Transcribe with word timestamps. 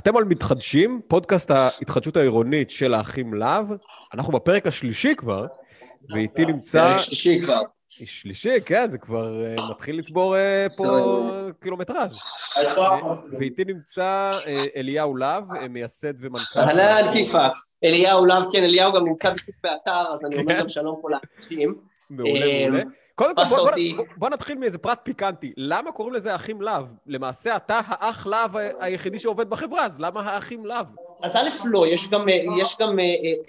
אתם 0.00 0.16
על 0.16 0.24
מתחדשים, 0.24 1.00
פודקאסט 1.08 1.50
ההתחדשות 1.50 2.16
העירונית 2.16 2.70
של 2.70 2.94
האחים 2.94 3.34
להב. 3.34 3.66
אנחנו 4.14 4.32
בפרק 4.32 4.66
השלישי 4.66 5.14
כבר, 5.16 5.46
ואיתי 6.10 6.44
נמצא... 6.44 6.90
פרק 6.90 6.98
שלישי 6.98 7.38
כבר. 7.38 7.60
שלישי, 7.88 8.60
כן, 8.66 8.90
זה 8.90 8.98
כבר 8.98 9.42
uh, 9.56 9.70
מתחיל 9.70 9.98
לצבור 9.98 10.36
uh, 10.36 10.76
פה 10.76 11.30
קילומטראז'. 11.60 12.16
ואיתי 13.38 13.64
נמצא 13.64 14.30
אליהו 14.76 15.16
להב, 15.16 15.44
מייסד 15.70 16.12
ומנכ"ל. 16.18 16.58
אהלן, 16.60 17.12
כיפה. 17.12 17.46
אליהו 17.84 18.26
להב, 18.26 18.44
כן, 18.52 18.62
אליהו 18.62 18.92
גם 18.92 19.04
נמצא 19.04 19.30
בדיוק 19.30 19.56
באתר, 19.62 20.04
אז 20.10 20.24
אני 20.24 20.36
אומר 20.36 20.54
כן. 20.54 20.60
גם 20.60 20.68
שלום 20.68 20.98
פה 21.02 21.08
לאנשים. 21.10 21.74
מעולה, 22.10 22.68
מעולה. 22.68 22.82
קודם 23.14 23.36
כל, 23.36 23.44
בוא, 23.44 23.70
בוא, 23.96 24.04
בוא 24.16 24.28
נתחיל 24.28 24.58
מאיזה 24.58 24.78
פרט 24.78 25.00
פיקנטי. 25.02 25.52
למה 25.56 25.92
קוראים 25.92 26.14
לזה 26.14 26.32
האחים 26.32 26.62
להב? 26.62 26.86
למעשה 27.06 27.56
אתה 27.56 27.80
האח 27.86 28.26
להב 28.26 28.56
היחידי 28.56 29.18
שעובד 29.18 29.50
בחברה, 29.50 29.86
אז 29.86 30.00
למה 30.00 30.20
האחים 30.20 30.66
להב? 30.66 30.86
אז 31.22 31.36
א', 31.36 31.48
לא, 31.64 31.86
יש 31.86 32.10
גם, 32.10 32.26
יש 32.58 32.76
גם 32.80 32.98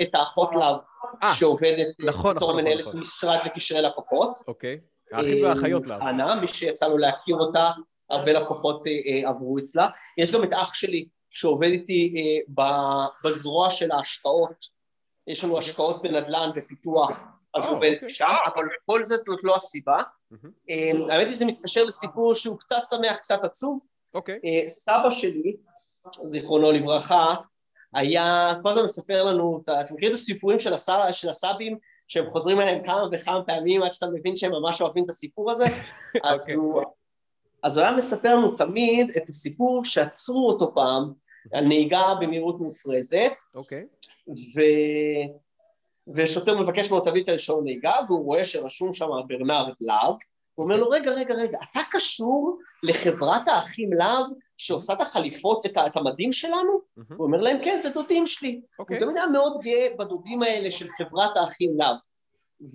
את 0.01 0.15
האחות 0.15 0.49
להב, 0.55 0.75
אה, 1.23 1.33
שעובדת 1.35 1.87
נכון, 1.99 2.35
בתור 2.35 2.49
נכון, 2.49 2.63
מנהלת 2.63 2.85
נכון. 2.85 2.99
משרד 2.99 3.37
לקשרי 3.45 3.81
לקוחות. 3.81 4.39
אוקיי, 4.47 4.79
האחים 5.11 5.43
והאחיות 5.43 5.87
להב. 5.87 6.01
אנה, 6.01 6.35
מי 6.35 6.47
שיצא 6.47 6.87
לו 6.87 6.97
להכיר 6.97 7.35
אותה, 7.35 7.69
הרבה 8.09 8.33
לקוחות 8.33 8.87
אה, 8.87 9.29
עברו 9.29 9.57
אצלה. 9.57 9.87
יש 10.17 10.31
גם 10.31 10.43
את 10.43 10.53
אח 10.53 10.73
שלי, 10.73 11.05
שעובד 11.29 11.69
איתי 11.69 12.13
אה, 12.17 12.63
בזרוע 13.25 13.69
של 13.69 13.91
ההשקעות. 13.91 14.81
יש 15.27 15.43
לנו 15.43 15.59
השקעות 15.59 16.01
בנדל"ן 16.01 16.49
ופיתוח. 16.55 17.23
אז 17.53 17.65
הוא 17.65 17.75
עובד 17.75 17.91
שם, 18.07 18.33
אבל 18.55 18.63
כל 18.85 19.05
זאת 19.05 19.21
לא 19.43 19.55
הסיבה. 19.55 20.01
אמ, 20.69 21.01
האמת 21.09 21.27
היא 21.27 21.35
שזה 21.35 21.45
מתקשר 21.45 21.83
לסיפור 21.83 22.35
שהוא 22.35 22.59
קצת 22.59 22.81
שמח, 22.89 23.17
קצת 23.17 23.39
עצוב. 23.43 23.83
אוקיי. 24.13 24.39
אה, 24.45 24.67
סבא 24.67 25.11
שלי, 25.11 25.55
זיכרונו 26.23 26.71
לברכה, 26.71 27.35
היה 27.93 28.53
כל 28.63 28.69
הזמן 28.69 28.83
מספר 28.83 29.23
לנו, 29.23 29.61
אתה 29.63 29.93
מכיר 29.93 30.09
את 30.09 30.15
הסיפורים 30.15 30.59
של, 30.59 30.73
הסבים, 31.29 31.77
שהם 32.07 32.29
חוזרים 32.29 32.61
אליהם 32.61 32.85
כמה 32.85 33.07
וכמה 33.11 33.43
פעמים 33.43 33.83
עד 33.83 33.91
שאתה 33.91 34.05
מבין 34.13 34.35
שהם 34.35 34.51
ממש 34.51 34.81
אוהבים 34.81 35.03
את 35.03 35.09
הסיפור 35.09 35.51
הזה? 35.51 35.65
אז, 36.23 36.41
אוקיי. 36.41 36.55
הוא, 36.55 36.81
אז 37.63 37.77
הוא 37.77 37.85
היה 37.85 37.95
מספר 37.95 38.35
לנו 38.35 38.55
תמיד 38.55 39.11
את 39.17 39.29
הסיפור 39.29 39.85
שעצרו 39.85 40.49
אותו 40.49 40.75
פעם 40.75 41.13
על 41.53 41.65
נהיגה 41.65 42.01
במהירות 42.21 42.59
מופרזת. 42.59 43.31
אוקיי. 43.55 43.85
ושוטר 46.15 46.59
מבקש 46.59 46.91
ממנו 46.91 47.03
תביא 47.03 47.23
את 47.23 47.29
הרישיון 47.29 47.63
נהיגה, 47.63 47.93
והוא 48.07 48.25
רואה 48.25 48.45
שרשום 48.45 48.93
שם 48.93 49.07
ברנרד 49.27 49.73
להב, 49.81 50.15
הוא 50.55 50.63
אומר 50.63 50.77
לו, 50.77 50.89
רגע, 50.89 51.11
רגע, 51.11 51.33
רגע, 51.33 51.57
אתה 51.71 51.79
קשור 51.91 52.59
לחברת 52.83 53.47
האחים 53.47 53.93
להב 53.93 54.25
שעושה 54.57 54.93
את 54.93 55.01
החליפות, 55.01 55.65
את, 55.65 55.77
את 55.85 55.97
המדים 55.97 56.31
שלנו? 56.31 56.71
Mm-hmm. 56.71 57.13
הוא 57.17 57.25
אומר 57.27 57.41
להם, 57.41 57.57
כן, 57.63 57.79
זה 57.81 57.89
דודים 57.89 58.25
שלי. 58.27 58.61
Okay. 58.63 58.75
אוקיי. 58.79 58.97
הוא 58.97 59.05
תמיד 59.05 59.17
היה 59.17 59.27
מאוד 59.27 59.61
גאה 59.61 59.87
בדודים 59.99 60.43
האלה 60.43 60.71
של 60.71 60.87
חברת 60.89 61.37
האחים 61.37 61.77
להב. 61.77 61.95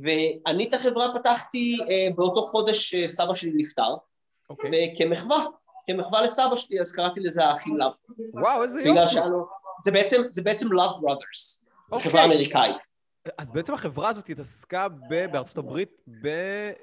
ואני 0.03 0.69
את 0.69 0.75
החברה 0.75 1.15
פתחתי 1.15 1.77
אה, 1.91 2.09
באותו 2.15 2.43
חודש 2.43 2.95
שסבא 2.95 3.35
שלי 3.35 3.53
נפטר, 3.55 3.95
okay. 3.95 4.51
אוקיי. 4.51 4.95
וכמחווה, 4.95 5.45
כמחווה 5.87 6.23
לסבא 6.23 6.57
שלי, 6.57 6.81
אז 6.81 6.93
קראתי 6.93 7.21
לזה 7.21 7.45
האחים 7.45 7.77
להב. 7.77 7.93
וואו, 8.35 8.63
איזה 8.63 8.83
יופי. 8.83 9.13
שאנו, 9.13 9.45
זה 9.85 9.91
בעצם, 9.91 10.23
זה 10.31 10.43
בעצם 10.43 10.67
Love 10.67 10.95
Brothers, 10.95 11.65
okay. 11.93 11.95
זו 11.95 12.01
חברה 12.01 12.25
אוקיי. 12.25 12.25
אמריקאית. 12.25 12.96
אז 13.39 13.51
בעצם 13.51 13.75
החברה 13.75 14.09
הזאת 14.09 14.29
התעסקה 14.29 14.87
בארצות 15.09 15.59
הברית 15.59 15.91
ב... 16.23 16.27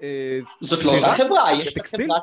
אה, 0.01 0.39
זאת 0.61 0.83
לא 0.83 0.95
אותה 0.95 1.09
חברה, 1.09 1.53
יש 1.53 1.75
חברת... 1.77 2.21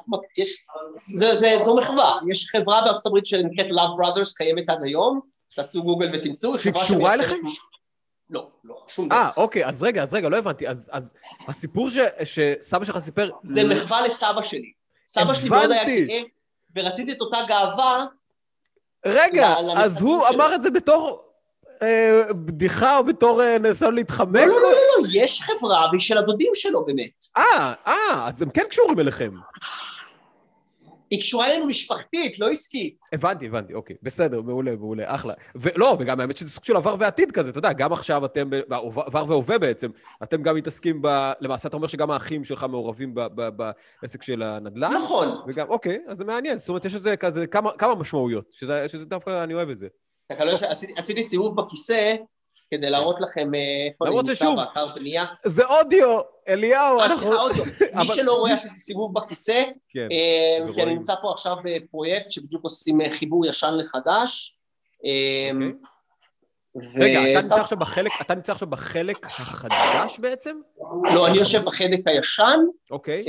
זו 1.64 1.76
מחווה, 1.76 2.18
יש 2.30 2.50
חברה 2.50 2.82
בארצות 2.84 3.06
הברית 3.06 3.26
שנקראת 3.26 3.66
Love 3.66 4.00
Brothers, 4.00 4.36
קיימת 4.36 4.70
עד 4.70 4.82
היום, 4.82 5.20
תעשו 5.54 5.82
גוגל 5.82 6.10
ותמצאו, 6.14 6.54
היא 6.64 6.72
קשורה 6.72 7.14
אליכם? 7.14 7.36
לא, 8.30 8.48
לא, 8.64 8.76
שום 8.88 9.08
דבר. 9.08 9.16
אה, 9.16 9.30
אוקיי, 9.36 9.66
אז 9.66 9.82
רגע, 9.82 10.02
אז 10.02 10.14
רגע, 10.14 10.28
לא 10.28 10.36
הבנתי. 10.36 10.68
אז 10.68 11.12
הסיפור 11.48 11.88
שסבא 12.24 12.84
שלך 12.84 12.98
סיפר... 12.98 13.30
זה 13.44 13.64
מחווה 13.64 14.02
לסבא 14.02 14.42
שלי. 14.42 14.72
סבא 15.06 15.34
שלי 15.34 15.48
מאוד 15.48 15.70
היה 15.70 15.84
גאה, 15.84 16.22
ורציתי 16.76 17.12
את 17.12 17.20
אותה 17.20 17.38
גאווה... 17.48 18.06
רגע, 19.06 19.54
אז 19.76 20.02
הוא 20.02 20.28
אמר 20.28 20.54
את 20.54 20.62
זה 20.62 20.70
בתור 20.70 21.22
אה, 21.22 21.29
בדיחה 22.30 22.98
או 22.98 23.04
בתור 23.04 23.42
אה, 23.42 23.58
ניסיון 23.58 23.94
להתחמק? 23.94 24.36
לא, 24.36 24.46
לא, 24.46 24.52
לא, 24.52 25.02
לא, 25.02 25.08
יש 25.12 25.42
חברה 25.42 25.86
והיא 25.90 26.00
של 26.00 26.18
הדודים 26.18 26.50
שלו 26.54 26.84
באמת. 26.84 27.24
אה, 27.36 27.72
אה, 27.86 28.26
אז 28.28 28.42
הם 28.42 28.50
כן 28.50 28.64
קשורים 28.70 29.00
אליכם. 29.00 29.30
היא 31.10 31.20
קשורה 31.20 31.46
אלינו 31.46 31.66
משפחתית, 31.66 32.38
לא 32.38 32.50
עסקית. 32.50 32.98
הבנתי, 33.12 33.46
הבנתי, 33.46 33.74
אוקיי. 33.74 33.96
בסדר, 34.02 34.42
מעולה, 34.42 34.76
מעולה, 34.76 35.14
אחלה. 35.14 35.34
ולא, 35.54 35.96
וגם 36.00 36.20
האמת 36.20 36.36
שזה 36.36 36.50
סוג 36.50 36.64
של 36.64 36.76
עבר 36.76 36.96
ועתיד 36.98 37.30
כזה, 37.32 37.50
אתה 37.50 37.58
יודע, 37.58 37.72
גם 37.72 37.92
עכשיו 37.92 38.24
אתם, 38.24 38.50
עבר 38.70 39.24
והווה 39.28 39.58
בעצם, 39.58 39.90
אתם 40.22 40.42
גם 40.42 40.56
מתעסקים 40.56 41.02
ב... 41.02 41.32
למעשה 41.40 41.68
אתה 41.68 41.76
אומר 41.76 41.86
שגם 41.86 42.10
האחים 42.10 42.44
שלך 42.44 42.66
מעורבים 42.70 43.14
בעסק 43.56 44.22
של 44.22 44.42
הנדל"ן. 44.42 44.92
נכון. 44.92 45.28
וגם, 45.48 45.68
אוקיי, 45.68 45.98
אז 46.08 46.18
זה 46.18 46.24
מעניין. 46.24 46.58
זאת 46.58 46.68
אומרת, 46.68 46.84
יש 46.84 46.94
לזה 46.94 47.16
כזה 47.16 47.46
כמה, 47.46 47.70
כמה 47.78 47.94
משמעויות, 47.94 48.44
שזה, 48.50 48.88
שזה 48.88 49.04
דווקא, 49.04 49.42
אני 49.42 49.54
אוהב 49.54 49.68
את 49.68 49.78
זה. 49.78 49.86
לא 50.38 50.56
עשיתי 50.96 51.22
סיבוב 51.22 51.56
בכיסא 51.56 52.14
כדי 52.70 52.90
להראות 52.90 53.20
לכם 53.20 53.54
אה, 53.54 53.60
איפה 53.92 54.06
אני 54.06 54.16
נמצא 54.16 54.54
באתר 54.54 54.86
בנייה. 54.94 55.24
זה 55.44 55.66
אודיו, 55.66 56.20
אליהו, 56.48 57.00
אה, 57.00 57.06
אנחנו... 57.06 57.30
מי 58.00 58.08
שלא 58.08 58.32
רואה 58.32 58.52
עשיתי 58.52 58.76
סיבוב 58.76 59.14
בכיסא, 59.14 59.62
כן, 59.88 60.08
אה, 60.12 60.72
כי 60.74 60.82
אני 60.82 60.94
נמצא 60.94 61.14
פה 61.22 61.32
עכשיו 61.32 61.56
בפרויקט 61.64 62.30
שבדיוק 62.30 62.64
עושים 62.64 62.98
חיבור 63.10 63.46
ישן 63.46 63.74
לחדש. 63.76 64.56
אוקיי. 64.98 65.72
רגע, 66.96 67.20
אתה 68.20 68.34
נמצא 68.34 68.52
עכשיו 68.52 68.68
בחלק 68.70 69.24
החדש 69.24 70.18
בעצם? 70.18 70.56
לא, 71.14 71.26
אני 71.26 71.38
יושב 71.38 71.64
בחלק 71.64 72.00
הישן. 72.06 72.60
אוקיי. 72.90 73.22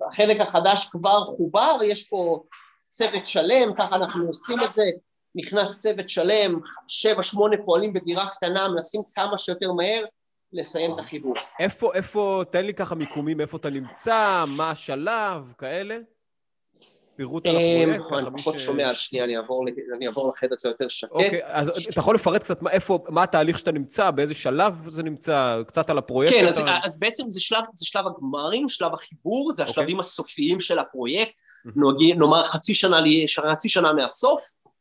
והחלק 0.00 0.40
החדש 0.40 0.88
כבר 0.90 1.24
חובר, 1.24 1.78
יש 1.84 2.08
פה 2.08 2.42
צוות 2.88 3.26
שלם, 3.26 3.74
ככה 3.76 3.96
אנחנו 3.96 4.26
עושים 4.26 4.58
את 4.64 4.74
זה. 4.74 4.84
נכנס 5.34 5.82
צוות 5.82 6.08
שלם, 6.08 6.60
שבע, 6.86 7.22
שמונה 7.22 7.56
פועלים 7.64 7.92
בדירה 7.92 8.26
קטנה, 8.26 8.68
מנסים 8.68 9.00
כמה 9.14 9.38
שיותר 9.38 9.72
מהר 9.72 10.04
לסיים 10.52 10.94
את 10.94 10.98
החיבור. 10.98 11.34
איפה, 11.58 11.94
איפה, 11.94 12.42
תן 12.50 12.66
לי 12.66 12.74
ככה 12.74 12.94
מיקומים, 12.94 13.40
איפה 13.40 13.56
אתה 13.56 13.70
נמצא, 13.70 14.44
מה 14.48 14.70
השלב, 14.70 15.52
כאלה? 15.58 15.98
פירוט 17.16 17.46
על 17.46 17.56
הפרויקט. 17.56 18.12
אני 18.12 18.36
פחות 18.38 18.58
שומע, 18.58 18.94
שנייה, 18.94 19.24
אני 19.24 19.36
אעבור 19.36 20.30
לחדר 20.32 20.56
קצת 20.56 20.68
יותר 20.68 20.88
שקט. 20.88 21.10
אוקיי, 21.10 21.40
אז 21.44 21.88
אתה 21.90 22.00
יכול 22.00 22.14
לפרט 22.14 22.42
קצת 22.42 22.66
איפה, 22.70 22.98
מה 23.08 23.22
התהליך 23.22 23.58
שאתה 23.58 23.72
נמצא, 23.72 24.10
באיזה 24.10 24.34
שלב 24.34 24.88
זה 24.88 25.02
נמצא, 25.02 25.58
קצת 25.66 25.90
על 25.90 25.98
הפרויקט? 25.98 26.32
כן, 26.32 26.46
אז 26.84 26.98
בעצם 26.98 27.30
זה 27.30 27.40
שלב 27.84 28.06
הגמרים, 28.06 28.68
שלב 28.68 28.94
החיבור, 28.94 29.52
זה 29.52 29.64
השלבים 29.64 29.96
אוקיי. 29.96 30.00
הסופיים 30.00 30.60
של 30.60 30.78
הפרויקט, 30.78 31.40
נאמר 32.16 32.42
חצי 32.42 32.74
שנה 33.68 33.92
מהסוף. 33.92 34.40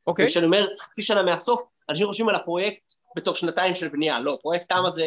אוקיי. 0.10 0.26
וכשאני 0.26 0.46
אומר 0.46 0.68
חצי 0.80 1.02
שנה 1.02 1.24
מהסוף, 1.24 1.62
אנשים 1.90 2.08
חושבים 2.08 2.30
על 2.30 2.36
הפרויקט 2.36 2.94
בתור 3.16 3.36
שנתיים 3.36 3.76
של 3.76 3.88
בנייה, 3.88 4.20
לא, 4.20 4.38
פרויקט 4.42 4.70
תמ"א 4.70 4.90
זה 4.90 5.06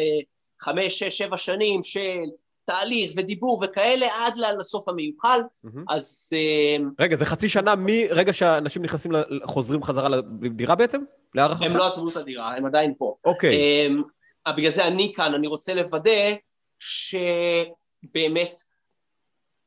חמש, 0.59 0.99
שש, 0.99 1.17
שבע 1.17 1.37
שנים 1.37 1.83
של 1.83 2.23
תהליך 2.65 3.11
ודיבור 3.15 3.63
וכאלה 3.63 4.07
עד 4.19 4.33
לסוף 4.59 4.89
המיוחל, 4.89 5.39
mm-hmm. 5.65 5.79
אז... 5.89 6.29
אה, 6.33 6.83
רגע, 6.99 7.15
זה 7.15 7.25
חצי 7.25 7.49
שנה 7.49 7.73
מרגע 7.77 8.33
שאנשים 8.33 8.81
נכנסים, 8.81 9.11
חוזרים 9.43 9.83
חזרה 9.83 10.09
לדירה 10.09 10.75
בעצם? 10.75 11.01
להערכתך? 11.35 11.61
הם 11.61 11.77
לא 11.77 11.87
עזבו 11.87 12.09
את 12.09 12.17
הדירה, 12.17 12.55
הם 12.55 12.65
עדיין 12.65 12.93
פה. 12.97 13.15
אוקיי. 13.25 13.87
Um, 13.87 14.51
בגלל 14.57 14.71
זה 14.71 14.87
אני 14.87 15.11
כאן, 15.15 15.33
אני 15.33 15.47
רוצה 15.47 15.73
לוודא 15.73 16.33
שבאמת 16.79 18.59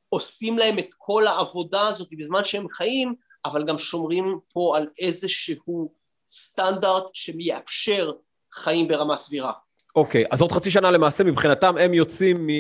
עושים 0.08 0.58
להם 0.58 0.78
את 0.78 0.94
כל 0.98 1.26
העבודה 1.26 1.86
הזאת 1.86 2.08
בזמן 2.18 2.44
שהם 2.44 2.68
חיים, 2.68 3.14
אבל 3.44 3.64
גם 3.64 3.78
שומרים 3.78 4.38
פה 4.52 4.74
על 4.76 4.88
איזשהו 4.98 5.92
סטנדרט 6.28 7.04
שמאפשר 7.12 8.12
חיים 8.52 8.88
ברמה 8.88 9.16
סבירה. 9.16 9.52
אוקיי, 9.96 10.24
אז 10.32 10.40
עוד 10.40 10.52
חצי 10.52 10.70
שנה 10.70 10.90
למעשה 10.90 11.24
מבחינתם 11.24 11.74
הם 11.78 11.94
יוצאים 11.94 12.46
מ... 12.46 12.50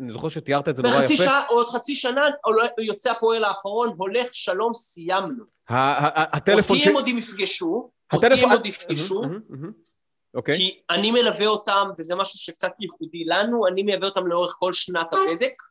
אני 0.00 0.12
זוכר 0.12 0.28
שתיארת 0.28 0.68
את 0.68 0.76
זה 0.76 0.82
נורא 0.82 1.02
יפה. 1.02 1.16
שעה, 1.16 1.46
עוד 1.46 1.66
חצי 1.66 1.94
שנה 1.94 2.20
יוצא 2.78 3.10
הפועל 3.10 3.44
האחרון, 3.44 3.92
הולך 3.96 4.28
שלום, 4.32 4.74
סיימנו. 4.74 5.44
הטלפון 5.68 6.76
ש... 6.76 6.80
אותי 6.80 6.88
הם 6.88 6.94
עוד 6.94 7.08
יפגשו, 7.08 7.90
אותי 8.12 8.26
הם 8.26 8.52
עוד 8.52 8.66
יפגשו, 8.66 9.22
אוקיי. 10.34 10.56
כי 10.56 10.80
אני 10.90 11.10
מלווה 11.10 11.46
אותם, 11.46 11.88
וזה 11.98 12.14
משהו 12.14 12.38
שקצת 12.38 12.72
ייחודי 12.80 13.24
לנו, 13.24 13.66
אני 13.66 13.82
מלווה 13.82 14.08
אותם 14.08 14.26
לאורך 14.26 14.56
כל 14.58 14.72
שנת 14.72 15.06
הבדק. 15.12 15.62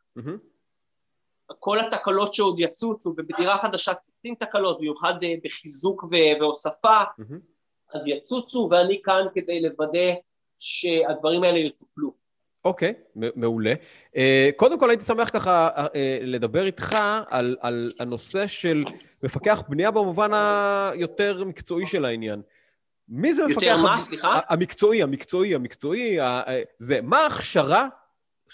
כל 1.58 1.80
התקלות 1.80 2.34
שעוד 2.34 2.60
יצוצו, 2.60 3.14
ובדירה 3.18 3.58
חדשה 3.58 3.94
צצים 3.94 4.34
תקלות, 4.34 4.78
במיוחד 4.78 5.14
אה, 5.22 5.34
בחיזוק 5.44 6.04
והוספה, 6.40 6.96
אז 7.94 8.06
יצוצו, 8.06 8.68
ואני 8.70 9.00
כאן 9.04 9.26
כדי 9.34 9.60
לוודא 9.60 10.12
שהדברים 10.58 11.42
האלה 11.42 11.58
יטופלו. 11.58 12.12
אוקיי, 12.64 12.92
מעולה. 13.16 13.74
אה, 14.16 14.50
קודם 14.56 14.78
כל 14.78 14.90
הייתי 14.90 15.04
שמח 15.04 15.30
ככה 15.30 15.68
אה, 15.94 16.18
לדבר 16.22 16.66
איתך 16.66 16.96
על, 17.28 17.56
על 17.60 17.86
הנושא 18.00 18.46
של 18.46 18.84
מפקח 19.24 19.62
בנייה 19.68 19.90
במובן 19.90 20.30
היותר 20.34 21.44
מקצועי 21.44 21.86
של 21.86 22.04
העניין. 22.04 22.42
מי 23.08 23.34
זה 23.34 23.46
מפקח... 23.46 23.62
יותר 23.62 23.82
מה, 23.82 23.98
סליחה? 23.98 24.40
המקצועי, 24.48 25.02
המקצועי, 25.02 25.54
המקצועי, 25.54 26.18
זה. 26.78 27.00
מה 27.02 27.18
ההכשרה, 27.18 27.88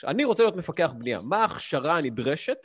אני 0.04 0.24
רוצה 0.24 0.42
להיות 0.42 0.56
מפקח 0.56 0.92
בנייה, 0.98 1.20
מה 1.20 1.36
ההכשרה 1.36 1.96
הנדרשת, 1.96 2.58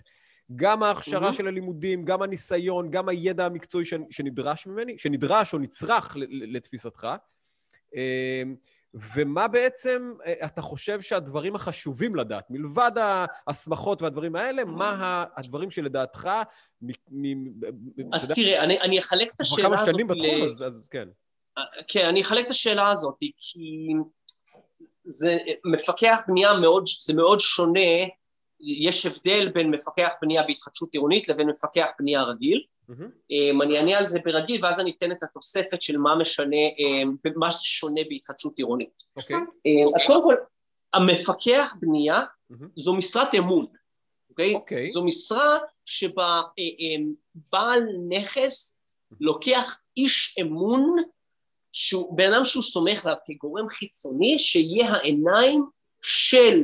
גם 0.56 0.84
ההכשרה 0.84 1.34
של 1.34 1.48
הלימודים, 1.48 2.06
גם 2.06 2.22
הניסיון, 2.22 2.92
גם 2.92 3.10
הידע 3.10 3.46
המקצועי 3.46 3.86
שנדרש 4.10 4.68
ממני, 4.68 4.98
שנדרש 4.98 5.54
או 5.54 5.60
נצרך 5.60 6.16
לתפיסתך. 6.30 7.08
אה, 7.96 8.44
ומה 8.94 9.48
בעצם 9.48 10.14
אה, 10.26 10.34
אתה 10.46 10.62
חושב 10.62 11.02
שהדברים 11.02 11.56
החשובים 11.56 12.16
לדעת, 12.16 12.46
מלבד 12.50 12.92
ההסמכות 13.48 14.02
והדברים 14.02 14.36
האלה, 14.36 14.66
מה 14.66 15.26
הדברים 15.36 15.72
שלדעתך... 15.72 16.30
אז 18.14 18.32
תראה, 18.36 18.64
אני, 18.64 18.82
אני 18.82 19.00
אחלק 19.00 19.34
את 19.36 19.42
השאלה 19.42 19.68
הזאת... 19.68 19.80
כמה 19.80 19.92
שנים 19.92 20.08
בתחום, 20.08 20.44
אז, 20.44 20.64
אז 20.68 20.88
כן. 20.88 21.08
אה, 21.58 21.64
כן, 21.88 22.06
אני 22.06 22.22
אחלק 22.22 22.46
את 22.46 22.50
השאלה 22.50 22.90
הזאת, 22.90 23.20
כי 23.38 23.88
זה 25.04 25.38
מפקח 25.66 26.20
בנייה 26.28 26.58
מאוד, 26.58 26.84
זה 27.06 27.14
מאוד 27.14 27.40
שונה, 27.40 27.90
יש 28.60 29.06
הבדל 29.06 29.50
בין 29.50 29.72
מפקח 29.72 30.14
בנייה 30.22 30.44
בהתחדשות 30.48 30.94
עירונית 30.94 31.30
לבין 31.30 31.50
מפקח 31.50 31.90
בנייה 32.00 32.24
רגיל. 32.24 32.64
Mm-hmm. 32.90 33.64
אני 33.64 33.78
אענה 33.78 33.98
על 33.98 34.08
זה 34.08 34.20
ברגיל, 34.26 34.66
ואז 34.66 34.80
אני 34.80 34.94
אתן 34.98 35.12
את 35.12 35.24
התוספת 35.24 35.82
של 35.82 35.98
מה 35.98 36.16
משנה, 36.16 36.58
אמ, 36.80 37.16
מה 37.36 37.52
שונה 37.52 38.02
בהתחדשות 38.10 38.58
עירונית. 38.58 39.04
אוקיי. 39.18 39.36
Okay. 39.36 39.96
אז 39.96 40.08
קודם 40.08 40.24
כל, 40.24 40.36
המפקח 40.94 41.76
בנייה 41.80 42.22
mm-hmm. 42.22 42.66
זו 42.76 42.96
משרת 42.96 43.36
אמון, 43.36 43.66
אוקיי? 44.30 44.54
Okay? 44.54 44.56
אוקיי. 44.56 44.88
זו 44.90 45.06
משרה 45.06 45.58
שבה 45.86 46.42
אה, 46.60 46.64
אמ, 46.80 47.14
בעל 47.52 47.84
נכס 48.10 48.78
לוקח 49.20 49.80
איש 49.98 50.36
אמון, 50.42 50.96
שהוא, 51.72 52.18
בן 52.18 52.34
אדם 52.34 52.46
שהוא 52.46 52.64
סומך 52.64 53.06
עליו 53.06 53.18
כגורם 53.26 53.70
חיצוני, 53.70 54.40
שיהיה 54.40 54.90
העיניים 54.90 55.66
של 56.02 56.64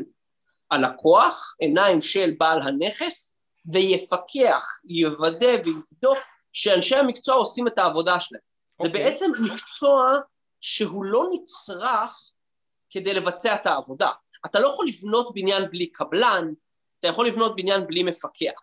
הלקוח, 0.73 1.55
עיניים 1.59 2.01
של 2.01 2.33
בעל 2.37 2.61
הנכס, 2.61 3.35
ויפקח, 3.71 4.67
יוודא 4.85 5.55
ויבדוק 5.65 6.17
שאנשי 6.53 6.95
המקצוע 6.95 7.35
עושים 7.35 7.67
את 7.67 7.77
העבודה 7.77 8.19
שלהם. 8.19 8.41
Okay. 8.41 8.83
זה 8.83 8.87
אוקיי. 8.87 9.03
בעצם 9.03 9.31
מקצוע 9.43 10.13
שהוא 10.61 11.05
לא 11.05 11.23
נצרך 11.33 12.17
כדי 12.89 13.13
לבצע 13.13 13.55
את 13.55 13.65
העבודה. 13.65 14.09
אתה 14.45 14.59
לא 14.59 14.67
יכול 14.67 14.87
לבנות 14.87 15.33
בניין 15.33 15.69
בלי 15.69 15.87
קבלן, 15.87 16.53
אתה 16.99 17.07
יכול 17.07 17.27
לבנות 17.27 17.55
בניין 17.55 17.87
בלי 17.87 18.03
מפקח. 18.03 18.61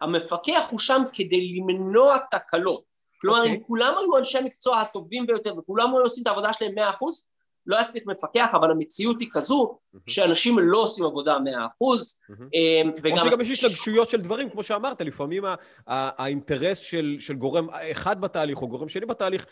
המפקח 0.00 0.68
הוא 0.70 0.78
שם 0.78 1.02
כדי 1.12 1.48
למנוע 1.54 2.18
תקלות. 2.30 2.82
כלומר, 3.20 3.42
okay. 3.42 3.46
אם 3.46 3.52
אוקיי. 3.52 3.64
כולם 3.66 3.94
היו 3.98 4.16
אנשי 4.16 4.38
המקצוע 4.38 4.80
הטובים 4.80 5.26
ביותר 5.26 5.58
וכולם 5.58 5.94
היו 5.94 6.02
עושים 6.02 6.22
את 6.22 6.26
העבודה 6.26 6.52
שלהם 6.52 6.74
מאה 6.74 6.90
אחוז, 6.90 7.28
לא 7.68 7.76
היה 7.76 7.84
צריך 7.84 8.04
מפקח, 8.06 8.50
אבל 8.54 8.70
המציאות 8.70 9.20
היא 9.20 9.28
כזו 9.32 9.78
שאנשים 10.06 10.58
לא 10.58 10.82
עושים 10.82 11.04
עבודה 11.04 11.38
מאה 11.38 11.66
אחוז. 11.66 12.18
אמ, 12.30 12.90
וגם... 13.02 13.18
או 13.18 13.26
שגם 13.26 13.40
יש 13.40 13.64
התנגשויות 13.64 14.08
של 14.10 14.20
דברים, 14.20 14.50
כמו 14.50 14.62
שאמרת, 14.62 15.00
לפעמים 15.00 15.44
האינטרס 15.86 16.78
של, 16.78 17.16
של 17.18 17.34
גורם 17.34 17.70
אחד 17.70 18.20
בתהליך 18.20 18.62
או 18.62 18.68
גורם 18.68 18.88
שני 18.88 19.06
בתהליך, 19.06 19.46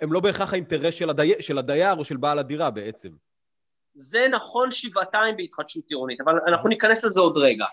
הם 0.00 0.12
לא 0.12 0.20
בהכרח 0.20 0.52
האינטרס 0.52 0.94
של, 0.94 1.10
הדי... 1.10 1.32
של 1.40 1.58
הדייר 1.58 1.94
או 1.94 2.04
של 2.04 2.16
בעל 2.16 2.38
הדירה 2.38 2.70
בעצם. 2.70 3.08
זה 3.94 4.26
נכון 4.30 4.70
שבעתיים 4.72 5.36
בהתחדשות 5.36 5.84
עירונית, 5.88 6.20
אבל 6.20 6.38
אנחנו 6.48 6.68
ניכנס 6.68 7.04
לזה 7.04 7.20
עוד 7.20 7.38
רגע. 7.38 7.66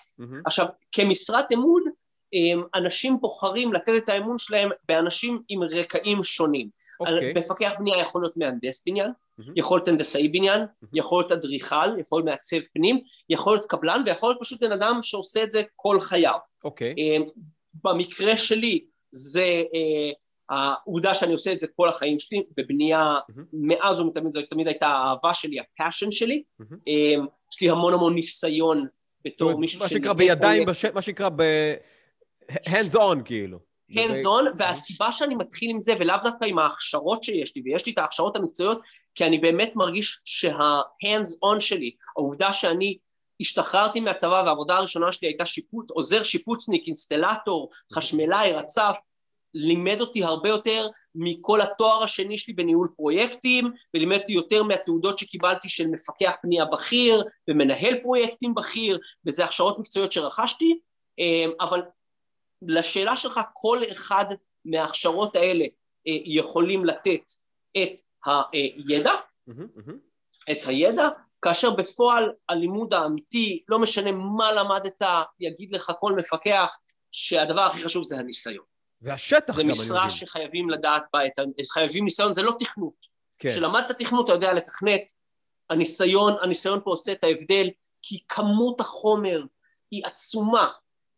עכשיו, 0.46 0.66
כמשרת 0.92 1.52
אמון, 1.54 1.84
אנשים 2.76 3.18
בוחרים 3.22 3.74
לתת 3.74 3.94
את 3.98 4.10
האמון 4.10 4.38
שלהם 4.38 4.70
באנשים 4.88 5.42
עם 5.50 5.64
רקעים 5.64 6.24
שונים. 6.24 6.70
Okay. 7.04 7.14
אוקיי. 7.14 7.34
מפקח 7.36 7.72
בנייה 7.80 8.00
יכול 8.00 8.22
להיות 8.22 8.38
מהנדס 8.38 8.84
בניין, 8.86 9.12
mm-hmm. 9.42 9.52
יכול 9.56 9.78
להיות 9.78 9.88
הנדסאי 9.88 10.28
בניין, 10.28 10.62
mm-hmm. 10.62 10.88
יכול 10.94 11.22
להיות 11.22 11.32
אדריכל, 11.32 12.00
יכול 12.00 12.18
להיות 12.18 12.26
מעצב 12.26 12.58
פנים, 12.74 13.02
יכול 13.30 13.54
להיות 13.54 13.66
קבלן 13.66 14.04
ויכול 14.06 14.30
להיות 14.30 14.42
פשוט 14.42 14.64
בן 14.64 14.72
אדם 14.72 15.00
שעושה 15.02 15.44
את 15.44 15.52
זה 15.52 15.62
כל 15.76 16.00
חייו. 16.00 16.38
אוקיי. 16.64 16.94
Okay. 16.94 17.30
במקרה 17.84 18.38
שלי 18.38 18.86
זה 19.12 19.64
אה, 19.74 20.12
העובדה 20.50 21.14
שאני 21.14 21.34
עושה 21.34 21.54
את 21.54 21.60
זה 21.60 21.68
כל 21.76 21.90
החיים 21.90 22.20
שלי, 22.20 22.44
בבנייה 22.58 23.12
mm-hmm. 23.14 23.42
מאז 23.54 24.00
ומתמיד, 24.00 24.34
זו 24.34 24.42
תמיד 24.42 24.68
הייתה 24.68 24.88
האהבה 24.88 25.34
שלי, 25.34 25.58
הפאשן 25.60 26.12
שלי. 26.12 26.44
Mm-hmm. 26.62 26.76
יש 27.54 27.62
לי 27.62 27.70
המון 27.70 27.94
המון 27.94 28.16
ניסיון 28.16 28.82
בתור 29.26 29.60
מישהו... 29.60 29.80
מה 29.80 29.88
שנקרא 29.88 30.14
בידיים, 30.14 30.66
בש... 30.66 30.86
מה 30.86 31.02
שנקרא 31.02 31.30
ב... 31.36 31.44
hands 32.52 32.96
on 32.96 33.24
כאילו. 33.26 33.60
hands 33.92 34.26
on, 34.26 34.58
והסיבה 34.58 35.12
שאני 35.12 35.36
מתחיל 35.36 35.70
עם 35.70 35.80
זה, 35.80 35.94
ולאו 36.00 36.16
דווקא 36.24 36.46
עם 36.46 36.60
ההכשרות 36.60 37.24
שיש 37.24 37.56
לי, 37.56 37.62
ויש 37.66 37.86
לי 37.86 37.92
את 37.92 37.98
ההכשרות 37.98 38.38
המקצועיות, 38.38 38.82
כי 39.16 39.26
אני 39.26 39.38
באמת 39.38 39.72
מרגיש 39.76 40.20
שה-hands 40.26 41.46
on 41.46 41.60
שלי, 41.60 41.92
העובדה 42.18 42.54
שאני 42.54 42.98
השתחררתי 43.42 44.00
מהצבא 44.00 44.44
והעבודה 44.46 44.78
הראשונה 44.78 45.12
שלי 45.12 45.28
הייתה 45.28 45.46
שיפוץ, 45.46 45.92
עוזר 45.92 46.24
שיפוצניק, 46.24 46.88
אינסטלטור, 46.88 47.70
חשמלאי, 47.94 48.52
רצף, 48.52 48.98
לימד 49.54 50.02
אותי 50.02 50.24
הרבה 50.24 50.50
יותר 50.50 50.88
מכל 51.16 51.62
התואר 51.62 52.04
השני 52.04 52.38
שלי 52.38 52.54
בניהול 52.54 52.88
פרויקטים, 52.96 53.72
ולימד 53.94 54.20
אותי 54.20 54.34
יותר 54.34 54.64
מהתעודות 54.64 55.20
שקיבלתי 55.20 55.70
של 55.70 55.88
מפקח 55.88 56.36
פנייה 56.42 56.66
בכיר 56.66 57.24
ומנהל 57.50 58.02
פרויקטים 58.02 58.56
בכיר, 58.56 59.00
וזה 59.26 59.44
הכשרות 59.44 59.80
מקצועיות 59.80 60.12
שרכשתי, 60.12 60.80
אה, 61.20 61.46
אבל 61.60 61.82
לשאלה 62.62 63.16
שלך, 63.16 63.40
כל 63.54 63.82
אחד 63.92 64.26
מההכשרות 64.66 65.36
האלה 65.36 65.66
אה, 66.08 66.18
יכולים 66.26 66.86
לתת 66.86 67.32
את 67.78 68.02
הידע, 68.26 69.14
את 70.52 70.58
הידע, 70.66 71.08
כאשר 71.42 71.72
בפועל 71.72 72.32
הלימוד 72.50 72.94
האמיתי, 72.94 73.64
לא 73.70 73.80
משנה 73.80 74.12
מה 74.12 74.52
למדת, 74.52 75.02
יגיד 75.40 75.72
לך 75.72 75.92
כל 76.00 76.14
מפקח 76.14 76.78
שהדבר 77.12 77.62
הכי 77.62 77.84
חשוב 77.84 78.04
זה 78.04 78.18
הניסיון. 78.18 78.66
והשטח 79.02 79.50
גם, 79.50 79.56
זה 79.56 79.64
משרה 79.64 80.10
שחייבים 80.10 80.70
לדעת 80.70 81.04
בה, 81.14 81.20
חייבים 81.72 82.04
ניסיון, 82.04 82.34
זה 82.34 82.42
לא 82.42 82.52
תכנות. 82.60 83.06
כן. 83.40 83.50
כשלמדת 83.50 83.92
תכנות 83.92 84.26
אתה 84.26 84.34
יודע 84.34 84.54
לתכנת, 84.54 85.12
הניסיון, 85.70 86.34
הניסיון 86.42 86.80
פה 86.84 86.92
עושה 86.92 87.12
את 87.12 87.24
ההבדל, 87.24 87.70
כי 88.02 88.20
כמות 88.28 88.82
החומר 88.82 89.44
היא 89.92 90.06
עצומה, 90.06 90.70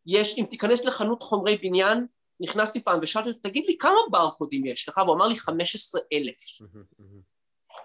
יש, 0.05 0.37
אם 0.37 0.45
תיכנס 0.49 0.85
לחנות 0.85 1.23
חומרי 1.23 1.57
בניין, 1.57 2.07
נכנסתי 2.39 2.83
פעם 2.83 2.99
ושאלתי 3.01 3.29
אותו, 3.29 3.39
תגיד 3.41 3.65
לי, 3.67 3.77
כמה 3.79 3.97
ברקודים 4.11 4.65
יש 4.65 4.89
לך? 4.89 4.97
והוא 4.97 5.15
אמר 5.15 5.27
לי, 5.27 5.35
15 5.35 6.01
אלף. 6.13 6.37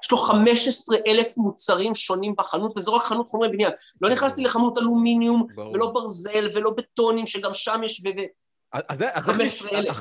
יש 0.02 0.10
לו 0.12 0.18
15 0.18 0.96
אלף 1.06 1.36
מוצרים 1.36 1.94
שונים 1.94 2.34
בחנות, 2.38 2.76
וזו 2.76 2.94
רק 2.94 3.02
חנות 3.02 3.28
חומרי 3.28 3.48
בניין. 3.48 3.72
לא 4.00 4.10
נכנסתי 4.10 4.42
לחנות 4.42 4.78
אלומיניום, 4.78 5.46
ולא 5.56 5.90
ברזל, 5.90 6.48
ולא 6.54 6.70
בטונים, 6.70 7.26
שגם 7.26 7.54
שם 7.54 7.80
יש, 7.84 8.02
ו... 8.04 8.08
אז, 8.72 8.84
אז, 8.88 9.02
איך, 9.02 9.28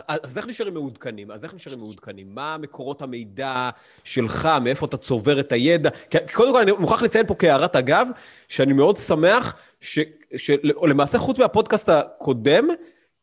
אז, 0.07 0.19
אז 0.23 0.37
איך 0.37 0.47
נשארים 0.47 0.73
מעודכנים? 0.73 1.31
אז 1.31 1.43
איך 1.43 1.53
נשארים 1.53 1.79
מעודכנים? 1.79 2.35
מה 2.35 2.57
מקורות 2.57 3.01
המידע 3.01 3.69
שלך? 4.03 4.49
מאיפה 4.61 4.85
אתה 4.85 4.97
צובר 4.97 5.39
את 5.39 5.51
הידע? 5.51 5.89
קודם 6.33 6.51
כל, 6.51 6.61
אני 6.61 6.71
מוכרח 6.71 7.01
לציין 7.01 7.27
פה 7.27 7.35
כהערת 7.39 7.75
אגב, 7.75 8.07
שאני 8.47 8.73
מאוד 8.73 8.97
שמח 8.97 9.55
ש, 9.81 9.99
שלמעשה, 10.37 11.17
חוץ 11.17 11.39
מהפודקאסט 11.39 11.89
הקודם, 11.89 12.67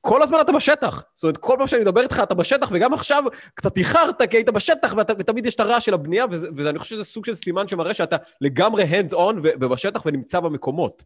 כל 0.06 0.22
הזמן 0.22 0.40
אתה 0.40 0.52
בשטח. 0.52 1.02
זאת 1.14 1.22
אומרת, 1.22 1.36
כל 1.36 1.54
פעם 1.58 1.66
שאני 1.66 1.82
מדבר 1.82 2.00
איתך 2.00 2.20
אתה 2.22 2.34
בשטח, 2.34 2.68
וגם 2.72 2.94
עכשיו 2.94 3.24
קצת 3.54 3.76
איחרת 3.76 4.22
כי 4.30 4.36
היית 4.36 4.50
בשטח, 4.50 4.94
ואת, 4.96 5.10
ותמיד 5.18 5.46
יש 5.46 5.54
את 5.54 5.60
הרעש 5.60 5.84
של 5.84 5.94
הבנייה, 5.94 6.26
ואני 6.56 6.78
חושב 6.78 6.94
שזה 6.94 7.04
סוג 7.04 7.24
של 7.24 7.34
סימן 7.34 7.68
שמראה 7.68 7.94
שאתה 7.94 8.16
לגמרי 8.40 8.84
hands 8.84 9.12
on 9.12 9.34
ובשטח 9.60 10.02
ונמצא 10.06 10.40
במקומות. 10.40 11.02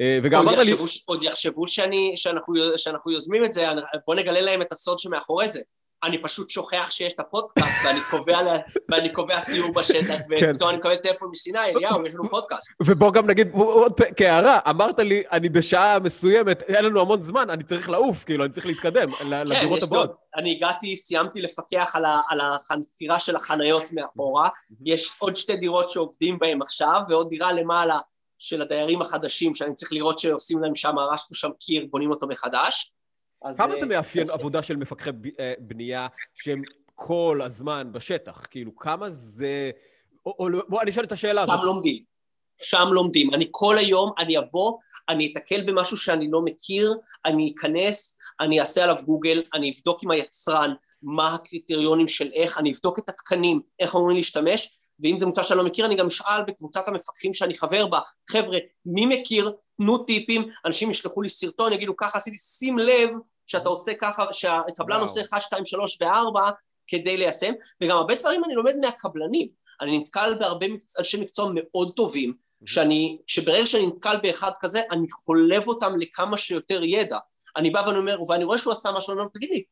אה, 0.00 0.18
וגם 0.22 0.42
אמרת 0.42 0.58
לי... 0.58 0.72
עוד 1.04 1.22
יחשבו 1.22 1.68
שאני, 1.68 2.12
שאנחנו, 2.16 2.54
שאנחנו 2.76 3.12
יוזמים 3.12 3.44
את 3.44 3.52
זה, 3.52 3.66
בוא 4.06 4.14
נגלה 4.14 4.40
להם 4.40 4.62
את 4.62 4.72
הסוד 4.72 4.98
שמאחורי 4.98 5.48
זה. 5.48 5.60
אני 6.02 6.22
פשוט 6.22 6.50
שוכח 6.50 6.90
שיש 6.90 7.12
את 7.12 7.20
הפודקאסט, 7.20 7.78
ואני 7.84 8.00
קובע, 8.10 8.38
ואני 8.90 9.12
קובע 9.12 9.40
סיור 9.40 9.72
בשטח, 9.72 10.18
כן. 10.38 10.50
ופתאום 10.50 10.70
אני 10.70 10.78
מקבל 10.78 10.96
טלפון 10.96 11.28
מסיני, 11.32 11.58
אליהו, 11.58 12.06
יש 12.06 12.14
לנו 12.14 12.30
פודקאסט. 12.30 12.72
ובוא 12.86 13.12
גם 13.12 13.26
נגיד, 13.26 13.50
עוד 13.52 14.00
כהערה, 14.16 14.60
אמרת 14.70 14.98
לי, 14.98 15.22
אני 15.32 15.48
בשעה 15.48 15.98
מסוימת, 15.98 16.62
אין 16.62 16.84
לנו 16.84 17.00
המון 17.00 17.22
זמן, 17.22 17.50
אני 17.50 17.62
צריך 17.62 17.88
לעוף, 17.88 18.24
כאילו, 18.24 18.44
אני 18.44 18.52
צריך 18.52 18.66
להתקדם 18.66 19.10
כן, 19.10 19.30
לדירות 19.30 19.82
הבאות. 19.82 20.16
אני 20.36 20.52
הגעתי, 20.52 20.96
סיימתי 20.96 21.40
לפקח 21.40 21.96
על 22.28 22.40
החפירה 22.40 23.20
של 23.20 23.36
החניות 23.36 23.84
מאחורה, 23.92 24.48
יש 24.84 25.16
עוד 25.18 25.36
שתי 25.36 25.56
דירות 25.56 25.90
שעובדים 25.90 26.38
בהן 26.38 26.62
עכשיו, 26.62 27.00
ועוד 27.08 27.28
דירה 27.28 27.52
למעלה 27.52 27.98
של 28.38 28.62
הדיירים 28.62 29.02
החדשים, 29.02 29.54
שאני 29.54 29.74
צריך 29.74 29.92
לראות 29.92 30.18
שעושים 30.18 30.62
להם 30.62 30.74
שם, 30.74 30.98
הרשנו 30.98 31.36
שם 31.36 31.50
קיר, 31.60 31.86
בונים 31.90 32.10
אותו 32.10 32.26
מחדש. 32.26 32.92
כמה 33.56 33.74
זה 33.74 33.80
אה, 33.80 33.86
מאפיין 33.86 34.26
עבודה 34.30 34.62
של 34.62 34.76
מפקחי 34.76 35.10
אה, 35.40 35.54
בנייה 35.58 36.06
שהם 36.34 36.62
כל 36.94 37.40
הזמן 37.44 37.88
בשטח? 37.92 38.46
כאילו, 38.50 38.76
כמה 38.76 39.10
זה... 39.10 39.70
או, 40.26 40.36
או, 40.38 40.48
בוא, 40.68 40.82
אני 40.82 40.90
אשאל 40.90 41.04
את 41.04 41.12
השאלה 41.12 41.42
הזאת. 41.42 41.56
כמה 41.56 41.64
לומדים? 41.64 42.02
שם 42.62 42.88
לומדים. 42.92 43.34
אני 43.34 43.48
כל 43.50 43.76
היום, 43.78 44.12
אני 44.18 44.38
אבוא, 44.38 44.78
אני 45.08 45.32
אתקל 45.32 45.60
במשהו 45.60 45.96
שאני 45.96 46.30
לא 46.30 46.42
מכיר, 46.42 46.94
אני 47.24 47.52
אכנס, 47.56 48.18
אני 48.40 48.60
אעשה 48.60 48.84
עליו 48.84 48.96
גוגל, 49.04 49.42
אני 49.54 49.72
אבדוק 49.76 50.02
עם 50.02 50.10
היצרן 50.10 50.74
מה 51.02 51.34
הקריטריונים 51.34 52.08
של 52.08 52.30
איך, 52.34 52.58
אני 52.58 52.72
אבדוק 52.72 52.98
את 52.98 53.08
התקנים, 53.08 53.60
איך 53.80 53.96
אמורים 53.96 54.16
להשתמש, 54.16 54.68
ואם 55.00 55.16
זה 55.16 55.26
מוצר 55.26 55.42
שאני 55.42 55.58
לא 55.58 55.64
מכיר, 55.64 55.86
אני 55.86 55.96
גם 55.96 56.06
אשאל 56.06 56.42
בקבוצת 56.46 56.88
המפקחים 56.88 57.32
שאני 57.32 57.54
חבר 57.54 57.86
בה, 57.86 58.00
חבר'ה, 58.30 58.58
מי 58.86 59.06
מכיר? 59.06 59.52
תנו 59.76 59.98
טיפים, 59.98 60.48
אנשים 60.66 60.90
ישלחו 60.90 61.22
לי 61.22 61.28
סרטון, 61.28 61.72
יגידו 61.72 61.96
ככה 61.96 62.18
עשיתי, 62.18 62.36
שים 62.36 62.78
לב 62.78 63.10
שאתה 63.46 63.68
עושה 63.68 63.94
ככה, 63.94 64.24
שהקבלן 64.32 65.00
עושה 65.00 65.20
1, 65.20 65.40
2, 65.40 65.66
3 65.66 66.02
ו-4 66.02 66.40
כדי 66.86 67.16
ליישם, 67.16 67.52
וגם 67.80 67.96
הרבה 67.96 68.14
דברים 68.14 68.44
אני 68.44 68.54
לומד 68.54 68.76
מהקבלנים. 68.76 69.48
אני 69.80 69.98
נתקל 69.98 70.34
בהרבה 70.38 70.66
אנשי 70.98 71.20
מקצוע 71.20 71.50
מאוד 71.54 71.92
טובים, 71.96 72.34
שאני, 72.66 73.18
שברגע 73.26 73.66
שאני 73.66 73.86
נתקל 73.86 74.16
באחד 74.22 74.50
כזה, 74.60 74.82
אני 74.90 75.10
חולב 75.10 75.68
אותם 75.68 75.98
לכמה 75.98 76.38
שיותר 76.38 76.84
ידע. 76.84 77.18
אני 77.56 77.70
בא 77.70 77.84
ואני 77.86 77.98
אומר, 77.98 78.22
ואני 78.28 78.44
רואה 78.44 78.58
שהוא 78.58 78.72
עשה 78.72 78.92
משהו, 78.92 79.12
אני 79.12 79.20
אומר, 79.20 79.30
תגיד 79.34 79.50
לי, 79.50 79.64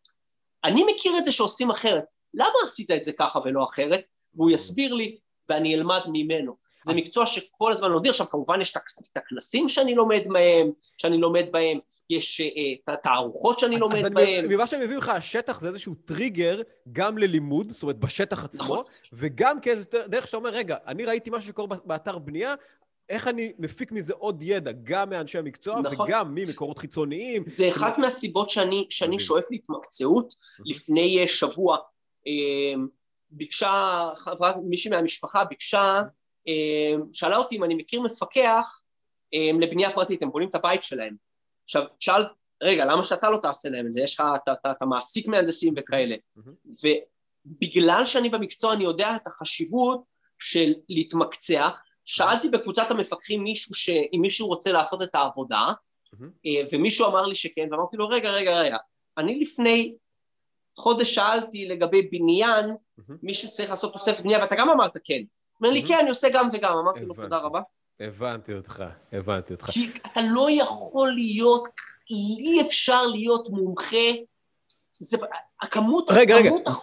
אני 0.64 0.84
מכיר 0.84 1.18
את 1.18 1.24
זה 1.24 1.32
שעושים 1.32 1.70
אחרת, 1.70 2.04
למה 2.34 2.54
עשית 2.64 2.90
את 2.90 3.04
זה 3.04 3.12
ככה 3.18 3.38
ולא 3.44 3.64
אחרת? 3.64 4.00
והוא 4.34 4.50
יסביר 4.50 4.94
לי, 4.94 5.18
ואני 5.48 5.74
אלמד 5.74 6.00
ממנו. 6.06 6.56
זה 6.84 6.94
מקצוע 6.94 7.26
שכל 7.26 7.72
הזמן 7.72 7.90
לומדים, 7.90 8.10
עכשיו 8.10 8.26
כמובן 8.26 8.60
יש 8.60 8.70
את 8.70 9.16
הכנסים 9.16 9.68
שאני 9.68 9.94
לומד 9.94 10.28
מהם, 10.28 10.70
שאני 10.98 11.18
לומד 11.18 11.52
בהם, 11.52 11.78
יש 12.10 12.40
אה, 12.40 12.46
את 12.84 12.88
התערוכות 12.88 13.58
שאני 13.58 13.76
לומד 13.76 14.14
בהם. 14.14 14.48
ממה 14.48 14.66
שאני 14.66 14.84
מבין 14.84 14.98
לך, 14.98 15.08
השטח 15.08 15.60
זה 15.60 15.68
איזשהו 15.68 15.94
טריגר 15.94 16.60
גם 16.92 17.18
ללימוד, 17.18 17.72
זאת 17.72 17.82
אומרת 17.82 17.98
בשטח 17.98 18.44
עצמו, 18.44 18.64
נכון. 18.64 18.84
וגם 19.12 19.60
כאיזה 19.60 19.84
דרך 20.06 20.26
שאתה 20.26 20.36
אומר, 20.36 20.50
רגע, 20.50 20.76
אני 20.86 21.04
ראיתי 21.04 21.30
משהו 21.30 21.48
שקורה 21.48 21.76
באתר 21.84 22.18
בנייה, 22.18 22.54
איך 23.08 23.28
אני 23.28 23.52
מפיק 23.58 23.92
מזה 23.92 24.12
עוד 24.12 24.42
ידע, 24.42 24.70
גם 24.82 25.10
מאנשי 25.10 25.38
המקצוע 25.38 25.80
נכון. 25.80 26.06
וגם 26.06 26.34
ממקורות 26.34 26.78
חיצוניים. 26.78 27.44
זה 27.46 27.68
אחת 27.68 27.98
מהסיבות 27.98 28.50
שאני, 28.50 28.86
שאני 28.90 29.18
שואף 29.18 29.44
להתמקצעות. 29.50 30.34
לפני 30.64 31.18
אה, 31.20 31.26
שבוע 31.26 31.78
אה, 32.26 32.82
ביקשה, 33.30 34.02
חברה, 34.16 34.52
מישהי 34.64 34.90
מהמשפחה 34.90 35.44
ביקשה, 35.44 36.02
שאלה 37.12 37.36
אותי 37.36 37.56
אם 37.56 37.64
אני 37.64 37.74
מכיר 37.74 38.00
מפקח 38.00 38.80
לבנייה 39.60 39.92
פרטית, 39.94 40.22
הם 40.22 40.30
בונים 40.30 40.48
את 40.48 40.54
הבית 40.54 40.82
שלהם. 40.82 41.16
עכשיו, 41.64 41.84
שאל, 41.98 42.22
רגע, 42.62 42.84
למה 42.84 43.02
שאתה 43.02 43.30
לא 43.30 43.36
תעשה 43.36 43.68
להם 43.68 43.86
את 43.86 43.92
זה? 43.92 44.00
יש 44.00 44.20
לך, 44.20 44.26
אתה, 44.36 44.52
אתה, 44.52 44.72
אתה 44.72 44.84
מעסיק 44.84 45.26
מהנדסים 45.26 45.74
וכאלה. 45.76 46.16
ובגלל 47.46 48.04
שאני 48.04 48.28
במקצוע, 48.28 48.74
אני 48.74 48.84
יודע 48.84 49.16
את 49.16 49.26
החשיבות 49.26 50.02
של 50.38 50.72
להתמקצע, 50.88 51.68
שאלתי 52.04 52.48
בקבוצת 52.48 52.90
המפקחים 52.90 53.42
מישהו 53.42 53.74
ש... 53.74 53.88
אם 53.88 54.18
מישהו 54.22 54.46
רוצה 54.46 54.72
לעשות 54.72 55.02
את 55.02 55.14
העבודה, 55.14 55.66
mm-hmm. 55.66 56.48
ומישהו 56.72 57.06
אמר 57.06 57.26
לי 57.26 57.34
שכן, 57.34 57.68
ואמרתי 57.70 57.96
לו, 57.96 58.08
רגע, 58.08 58.30
רגע, 58.30 58.54
רגע, 58.54 58.76
אני 59.18 59.40
לפני 59.40 59.94
חודש 60.76 61.14
שאלתי 61.14 61.68
לגבי 61.68 62.02
בניין, 62.02 62.70
mm-hmm. 62.70 63.12
מישהו 63.22 63.50
צריך 63.50 63.70
לעשות 63.70 63.92
תוספת 63.92 64.22
בנייה, 64.22 64.38
ואתה 64.38 64.56
גם 64.58 64.70
אמרת 64.70 64.98
כן. 65.04 65.22
אומר 65.62 65.74
לי, 65.74 65.82
כן, 65.86 65.98
אני 66.00 66.10
עושה 66.10 66.28
גם 66.32 66.48
וגם. 66.52 66.78
אמרתי 66.78 67.04
לו, 67.04 67.14
תודה 67.14 67.38
רבה. 67.38 67.60
הבנתי 68.00 68.54
אותך, 68.54 68.84
הבנתי 69.12 69.54
אותך. 69.54 69.70
כי 69.70 69.90
אתה 70.12 70.20
לא 70.30 70.48
יכול 70.50 71.10
להיות, 71.10 71.68
אי 72.10 72.60
אפשר 72.66 73.06
להיות 73.06 73.48
מומחה, 73.50 73.96
זה, 74.98 75.16
הכמות, 75.62 76.10
רגע, 76.10 76.36
הכמות... 76.36 76.68
רגע. 76.68 76.76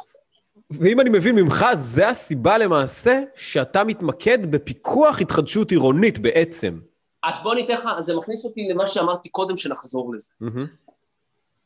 ואם 0.72 1.00
אני 1.00 1.10
מבין 1.10 1.36
ממך, 1.36 1.66
זה 1.74 2.10
הסיבה 2.10 2.58
למעשה 2.58 3.22
שאתה 3.36 3.84
מתמקד 3.84 4.52
בפיקוח 4.52 5.22
התחדשות 5.22 5.72
עירונית 5.72 6.20
בעצם. 6.20 6.80
אז 7.24 7.36
בוא 7.44 7.56
ניתן 7.56 7.74
לך, 7.74 7.90
זה 8.00 8.16
מכניס 8.16 8.46
אותי 8.46 8.68
למה 8.72 8.88
שאמרתי 8.88 9.30
קודם, 9.30 9.58
שנחזור 9.58 10.14
לזה. 10.14 10.32
Mm-hmm. 10.44 10.89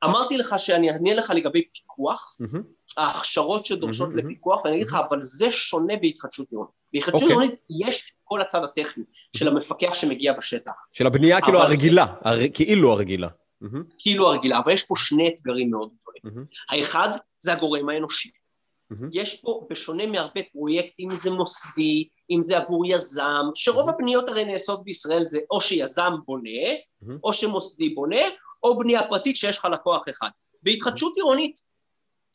אמרתי 0.04 0.38
לך 0.38 0.56
שאני 0.58 0.92
אענה 0.92 1.14
לך 1.14 1.30
לגבי 1.36 1.62
פיקוח, 1.74 2.38
mm-hmm. 2.42 2.58
ההכשרות 2.98 3.66
שדורשות 3.66 4.10
mm-hmm. 4.10 4.18
לפיקוח, 4.18 4.66
ואני 4.66 4.76
אגיד 4.76 4.88
לך, 4.88 4.98
אבל 5.10 5.22
זה 5.22 5.52
שונה 5.52 5.94
בהתחדשות 6.02 6.52
עירונית. 6.52 6.72
בהתחדשות 6.94 7.22
okay. 7.22 7.24
אוקיי. 7.24 7.38
עירונית 7.38 7.62
יש 7.88 8.04
כל 8.24 8.42
הצד 8.42 8.64
הטכני 8.64 9.04
של 9.38 9.48
המפקח 9.48 9.94
שמגיע 9.94 10.34
בשטח. 10.34 10.72
של 10.94 11.08
הבנייה 11.08 11.42
כאילו 11.42 11.60
הרגילה, 11.60 12.06
זה... 12.06 12.30
הר... 12.30 12.40
כאילו 12.54 12.92
הרגילה. 12.92 13.28
Mm-hmm. 13.64 13.94
כאילו 14.00 14.28
הרגילה, 14.28 14.58
אבל 14.58 14.72
יש 14.72 14.84
פה 14.84 14.96
שני 14.98 15.30
אתגרים 15.30 15.72
מאוד 15.72 15.90
גדולים. 16.02 16.46
Mm-hmm. 16.46 16.76
האחד 16.76 17.10
זה 17.40 17.54
הגורם 17.54 17.90
האנושי. 17.90 18.30
Mm-hmm. 18.30 19.06
יש 19.14 19.42
פה, 19.42 19.68
בשונה 19.70 20.06
מהרבה 20.06 20.42
פרויקטים, 20.54 21.12
אם 21.12 21.18
זה 21.18 21.32
מוסדי, 21.32 22.08
אם 22.32 22.44
זה 22.44 22.58
עבור 22.58 22.86
יזם, 22.86 23.46
שרוב 23.56 23.90
mm-hmm. 23.90 23.94
הבניות 23.94 24.30
הרי 24.30 24.46
נעשות 24.46 24.84
בישראל 24.84 25.26
זה 25.26 25.40
או 25.52 25.62
שיזם 25.62 26.12
בונה, 26.26 26.50
mm-hmm. 26.50 27.12
או 27.24 27.34
שמוסדי 27.34 27.90
בונה, 27.90 28.22
או 28.64 28.78
בנייה 28.78 29.08
פרטית 29.08 29.36
שיש 29.36 29.58
לך 29.58 29.66
לקוח 29.66 30.10
אחד. 30.10 30.30
בהתחדשות 30.64 31.14
עירונית, 31.16 31.60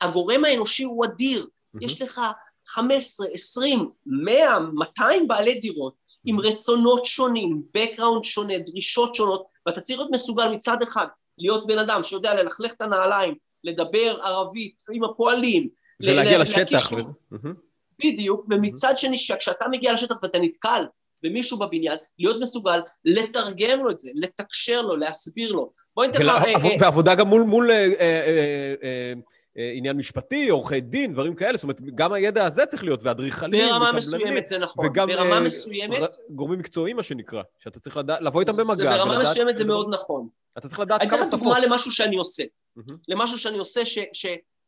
הגורם 0.01 0.45
האנושי 0.45 0.83
הוא 0.83 1.05
אדיר. 1.05 1.47
יש 1.81 2.01
לך 2.01 2.21
15, 2.67 3.27
20, 3.33 3.89
100, 4.05 4.59
200 4.73 5.27
בעלי 5.27 5.59
דירות 5.59 5.93
עם 6.25 6.39
רצונות 6.39 7.05
שונים, 7.05 7.61
background 7.77 8.23
שונה, 8.23 8.59
דרישות 8.59 9.15
שונות, 9.15 9.45
ואתה 9.65 9.81
צריך 9.81 9.99
להיות 9.99 10.11
מסוגל 10.11 10.49
מצד 10.49 10.81
אחד 10.83 11.05
להיות 11.37 11.67
בן 11.67 11.79
אדם 11.79 12.03
שיודע 12.03 12.33
ללכלך 12.33 12.73
את 12.73 12.81
הנעליים, 12.81 13.35
לדבר 13.63 14.17
ערבית 14.23 14.81
עם 14.91 15.03
הפועלים, 15.03 15.67
ולהגיע 15.99 16.37
לשטח. 16.37 16.91
בדיוק, 17.99 18.45
ומצד 18.49 18.97
שני, 18.97 19.17
כשאתה 19.39 19.65
מגיע 19.71 19.93
לשטח 19.93 20.23
ואתה 20.23 20.39
נתקל 20.39 20.83
במישהו 21.23 21.59
בבניין, 21.59 21.97
להיות 22.19 22.37
מסוגל 22.41 22.79
לתרגם 23.05 23.79
לו 23.83 23.89
את 23.89 23.99
זה, 23.99 24.11
לתקשר 24.15 24.81
לו, 24.81 24.95
להסביר 24.95 25.51
לו. 25.51 25.69
בוא 25.95 26.05
ניתן 26.05 26.25
לך... 26.25 26.43
אה, 26.43 26.53
אה, 26.53 26.75
ועבודה 26.79 27.15
גם 27.15 27.27
מול, 27.27 27.41
מול 27.41 27.71
אה, 27.71 29.13
עניין 29.75 29.97
משפטי, 29.97 30.49
עורכי 30.49 30.81
דין, 30.81 31.13
דברים 31.13 31.35
כאלה, 31.35 31.57
זאת 31.57 31.63
אומרת, 31.63 31.81
גם 31.95 32.13
הידע 32.13 32.45
הזה 32.45 32.65
צריך 32.65 32.83
להיות, 32.83 32.99
ואדריכלים, 33.03 33.69
ברמה 33.69 33.91
מסוימת 33.91 34.47
זה 34.47 34.57
נכון, 34.57 34.85
וגם 34.85 35.07
ברמה 35.07 35.39
מסוימת... 35.39 35.99
גורמים 36.29 36.59
מקצועיים, 36.59 36.95
מה 36.95 37.03
שנקרא, 37.03 37.41
שאתה 37.59 37.79
צריך 37.79 37.97
לדעת, 37.97 38.21
לבוא 38.21 38.41
איתם 38.41 38.51
במגע. 38.51 38.97
ברמה 38.97 39.19
מסוימת 39.19 39.57
זה 39.57 39.65
מאוד 39.65 39.87
נכון. 39.93 40.27
אתה 40.57 40.67
צריך 40.67 40.79
לדעת 40.79 41.01
כמה 41.01 41.09
שפות. 41.09 41.19
אני 41.19 41.27
אתן 41.27 41.35
לך 41.35 41.41
דוגמה 41.43 41.59
למשהו 41.59 41.91
שאני 41.91 42.15
עושה. 42.15 42.43
למשהו 43.07 43.37
שאני 43.37 43.57
עושה 43.57 43.81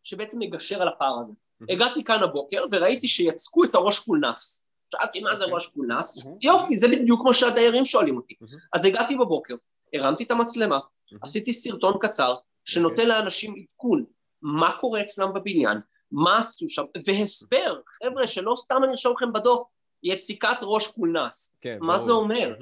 שבעצם 0.04 0.40
מגשר 0.40 0.82
על 0.82 0.88
הפער 0.88 1.20
הזה. 1.24 1.34
הגעתי 1.70 2.04
כאן 2.04 2.24
הבוקר 2.24 2.64
וראיתי 2.72 3.08
שיצקו 3.08 3.64
את 3.64 3.76
הראש 3.76 4.00
קולנס. 4.00 4.66
שאלתי 4.92 5.20
מה 5.20 5.38
זה 5.38 5.46
ראש 5.46 5.68
קולנס? 5.68 6.18
יופי, 6.42 6.78
זה 6.78 6.88
בדיוק 6.88 7.22
כמו 7.22 7.34
שהדיירים 7.34 7.86
שואלים 7.86 8.18
אותי. 8.18 8.36
אז 8.74 8.86
הגעתי 8.86 9.18
בבוקר, 9.18 9.56
הרמתי 9.94 10.24
את 10.24 10.32
המצלמה, 10.32 10.80
עשיתי 11.22 11.54
סרטון 11.54 11.94
קצר 12.02 12.36
שנותן 12.66 13.08
לאנשים 13.08 13.56
עדכון 13.64 14.06
מה 14.42 14.72
קורה 14.80 15.02
אצלם 15.02 15.34
בבניין, 15.34 15.78
מה 16.12 16.38
עשו 16.38 16.70
שם, 16.70 16.84
והסבר, 17.08 17.80
חבר'ה, 17.88 18.28
שלא 18.28 18.54
סתם 18.58 18.84
אני 18.84 18.92
ארשום 18.92 19.14
לכם 19.14 19.34
בדוח, 19.34 19.62
יציקת 20.04 20.58
ראש 20.62 20.88
קולנס. 20.88 21.58
כן, 21.62 21.78
מה 21.82 21.88
ברור. 21.88 21.98
זה 21.98 22.12
אומר? 22.12 22.56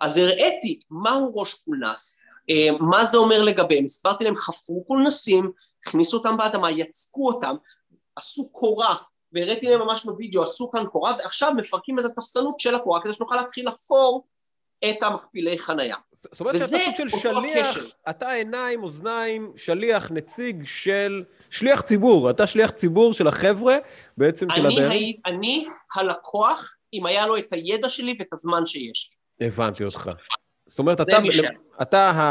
אז 0.00 0.18
הראיתי 0.18 0.78
מהו 0.90 1.32
ראש 1.34 1.54
קולנס, 1.54 2.20
אה, 2.50 2.68
מה 2.80 3.04
זה 3.04 3.18
אומר 3.18 3.42
לגביהם, 3.42 3.84
הסברתי 3.84 4.24
להם, 4.24 4.36
חפרו 4.36 4.84
קולנסים, 4.84 5.52
הכניסו 5.86 6.16
אותם 6.16 6.36
באדמה, 6.36 6.70
יצקו 6.70 7.28
אותם, 7.28 7.56
עשו 8.16 8.52
קורה, 8.52 8.96
והראיתי 9.32 9.70
להם 9.70 9.80
ממש 9.80 10.04
בווידאו, 10.04 10.42
עשו 10.42 10.70
כאן 10.70 10.86
קורה, 10.86 11.14
ועכשיו 11.18 11.52
מפרקים 11.56 11.98
את 11.98 12.04
התפסנות 12.04 12.60
של 12.60 12.74
הקורה 12.74 13.00
כדי 13.02 13.12
שנוכל 13.12 13.36
להתחיל 13.36 13.68
לחפור 13.68 14.26
את 14.90 15.02
המכפילי 15.02 15.58
חנייה. 15.58 15.96
זאת 16.12 16.40
אומרת 16.40 16.54
שאתה 16.54 16.66
סוג 16.66 16.94
של 16.96 17.08
שליח, 17.08 17.66
הקשר. 17.66 17.88
אתה 18.10 18.30
עיניים, 18.30 18.82
אוזניים, 18.82 19.52
שליח, 19.56 20.10
נציג 20.10 20.62
של... 20.64 21.24
שליח 21.50 21.80
ציבור, 21.80 22.30
אתה 22.30 22.46
שליח 22.46 22.70
ציבור 22.70 23.12
של 23.12 23.26
החבר'ה, 23.26 23.76
בעצם 24.16 24.50
של 24.50 24.66
הדרך. 24.66 24.92
אני 25.26 25.66
הלקוח, 25.94 26.76
אם 26.92 27.06
היה 27.06 27.26
לו 27.26 27.36
את 27.36 27.52
הידע 27.52 27.88
שלי 27.88 28.16
ואת 28.18 28.32
הזמן 28.32 28.66
שיש. 28.66 29.16
הבנתי 29.40 29.84
אותך. 29.84 30.10
זאת 30.66 30.78
אומרת, 30.78 31.00
אתה, 31.00 31.18
אתה 31.82 32.10
ה, 32.10 32.22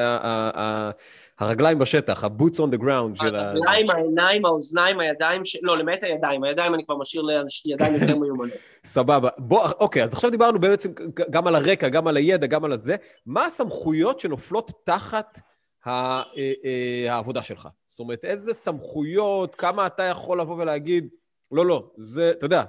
ה, 0.00 0.60
ה, 0.60 0.90
הרגליים 1.38 1.78
בשטח, 1.78 2.24
ה-boots 2.24 2.56
on 2.56 2.74
the 2.74 2.78
ground 2.78 3.24
של 3.24 3.36
ה... 3.36 3.50
הרגליים, 3.50 3.86
העיניים, 3.90 4.44
האוזניים, 4.44 5.00
הידיים, 5.00 5.42
לא, 5.62 5.78
למעט 5.78 5.98
הידיים, 6.02 6.44
הידיים 6.44 6.74
אני 6.74 6.84
כבר 6.84 6.96
משאיר 6.96 7.22
לידיים 7.66 7.94
יותר 7.94 8.18
מיומנות. 8.18 8.52
סבבה. 8.84 9.28
בוא, 9.38 9.68
אוקיי, 9.80 10.02
אז 10.02 10.12
עכשיו 10.12 10.30
דיברנו 10.30 10.60
בעצם 10.60 10.92
גם 11.30 11.46
על 11.46 11.54
הרקע, 11.54 11.88
גם 11.88 12.06
על 12.06 12.16
הידע, 12.16 12.46
גם 12.46 12.64
על 12.64 12.72
הזה. 12.72 12.96
מה 13.26 13.44
הסמכויות 13.44 14.20
שנופלות 14.20 14.72
תחת 14.84 15.40
אה, 15.86 16.22
אה, 16.36 17.14
העבודה 17.14 17.42
שלך? 17.42 17.68
זאת 17.90 18.00
אומרת, 18.00 18.24
איזה 18.24 18.54
סמכויות, 18.54 19.54
כמה 19.54 19.86
אתה 19.86 20.02
יכול 20.02 20.40
לבוא 20.40 20.56
ולהגיד, 20.56 21.08
לא, 21.52 21.66
לא, 21.66 21.90
זה, 21.96 22.30
אתה 22.30 22.46
יודע, 22.46 22.64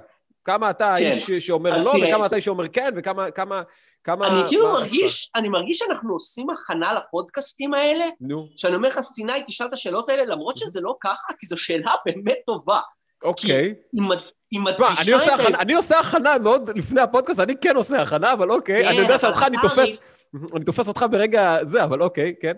כמה 0.46 0.70
אתה 0.70 0.94
כן. 0.98 1.04
האיש 1.04 1.30
שאומר 1.46 1.70
לא, 1.84 1.92
תראה, 1.96 2.08
וכמה 2.10 2.26
אתה 2.26 2.36
איש 2.36 2.44
שאומר 2.44 2.68
כן, 2.68 2.94
וכמה... 2.96 3.30
כמה, 3.30 3.62
כמה, 4.04 4.26
אני 4.26 4.48
כאילו 4.48 4.72
מרגיש, 4.72 5.30
אני 5.34 5.48
מרגיש 5.48 5.78
שאנחנו 5.78 6.12
עושים 6.12 6.46
הכנה 6.50 6.92
לפודקאסטים 6.94 7.74
האלה, 7.74 8.04
נו. 8.20 8.48
שאני 8.56 8.74
אומר 8.74 8.88
לך, 8.88 9.00
סיני, 9.00 9.32
תשאל 9.46 9.66
את 9.66 9.72
השאלות 9.72 10.10
האלה, 10.10 10.24
למרות 10.24 10.56
שזה 10.56 10.80
לא 10.80 10.96
ככה, 11.00 11.32
כי 11.38 11.46
זו 11.46 11.56
שאלה 11.56 11.92
באמת 12.06 12.36
טובה. 12.46 12.80
אוקיי. 13.22 13.74
כי 13.90 13.98
היא 14.50 14.60
מדגישה 14.60 15.34
את 15.34 15.54
ה... 15.54 15.60
אני 15.60 15.74
עושה 15.74 15.98
הכנה 15.98 16.38
מאוד 16.38 16.78
לפני 16.78 17.00
הפודקאסט, 17.00 17.40
אני 17.40 17.54
כן 17.60 17.76
עושה 17.76 18.02
הכנה, 18.02 18.32
אבל 18.32 18.50
אוקיי. 18.50 18.82
כן, 18.82 18.88
אני 18.88 18.96
יודע 18.98 19.10
אבל 19.14 19.18
שאותך 19.18 19.42
אני 19.46 19.56
אתה 19.58 19.68
תופס, 19.68 19.98
אני 20.56 20.64
תופס 20.64 20.88
אותך 20.88 21.04
ברגע 21.10 21.56
זה, 21.64 21.84
אבל 21.84 22.02
אוקיי, 22.02 22.34
כן. 22.42 22.52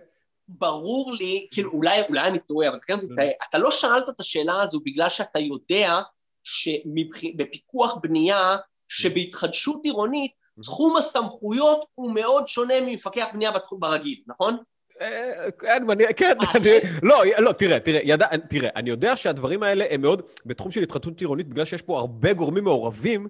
ברור 0.48 1.14
לי, 1.18 1.46
כאילו 1.50 1.70
אולי, 1.70 2.02
אולי 2.08 2.20
אני 2.20 2.38
טועה, 2.38 2.68
אבל 2.68 2.78
אתה- 3.14 3.22
אתה 3.48 3.58
לא 3.58 3.70
שאלת 3.70 4.08
את 4.08 4.20
השאלה 4.20 4.56
הזו 4.62 4.80
בגלל 4.84 5.08
שאתה 5.08 5.38
יודע 5.38 6.00
שבפיקוח 6.48 7.98
בנייה, 8.02 8.56
שבהתחדשות 8.88 9.80
עירונית, 9.84 10.32
תחום 10.62 10.96
הסמכויות 10.96 11.84
הוא 11.94 12.14
מאוד 12.14 12.48
שונה 12.48 12.80
ממפקח 12.80 13.26
בנייה 13.32 13.50
בתחום 13.52 13.80
ברגיל, 13.80 14.18
נכון? 14.26 14.56
אה, 15.00 15.50
כן, 15.58 15.84
מניע- 15.86 16.12
כן, 16.12 16.36
אה, 16.42 16.52
אני... 16.54 16.70
לא, 17.02 17.22
לא, 17.38 17.52
תראה, 17.52 17.80
תראה, 17.80 18.00
ידע, 18.04 18.26
תראה, 18.36 18.68
אני 18.76 18.90
יודע 18.90 19.16
שהדברים 19.16 19.62
האלה 19.62 19.84
הם 19.90 20.00
מאוד, 20.02 20.22
בתחום 20.46 20.70
של 20.70 20.82
התחדשות 20.82 21.20
עירונית, 21.20 21.48
בגלל 21.48 21.64
שיש 21.64 21.82
פה 21.82 21.98
הרבה 21.98 22.32
גורמים 22.32 22.64
מעורבים, 22.64 23.28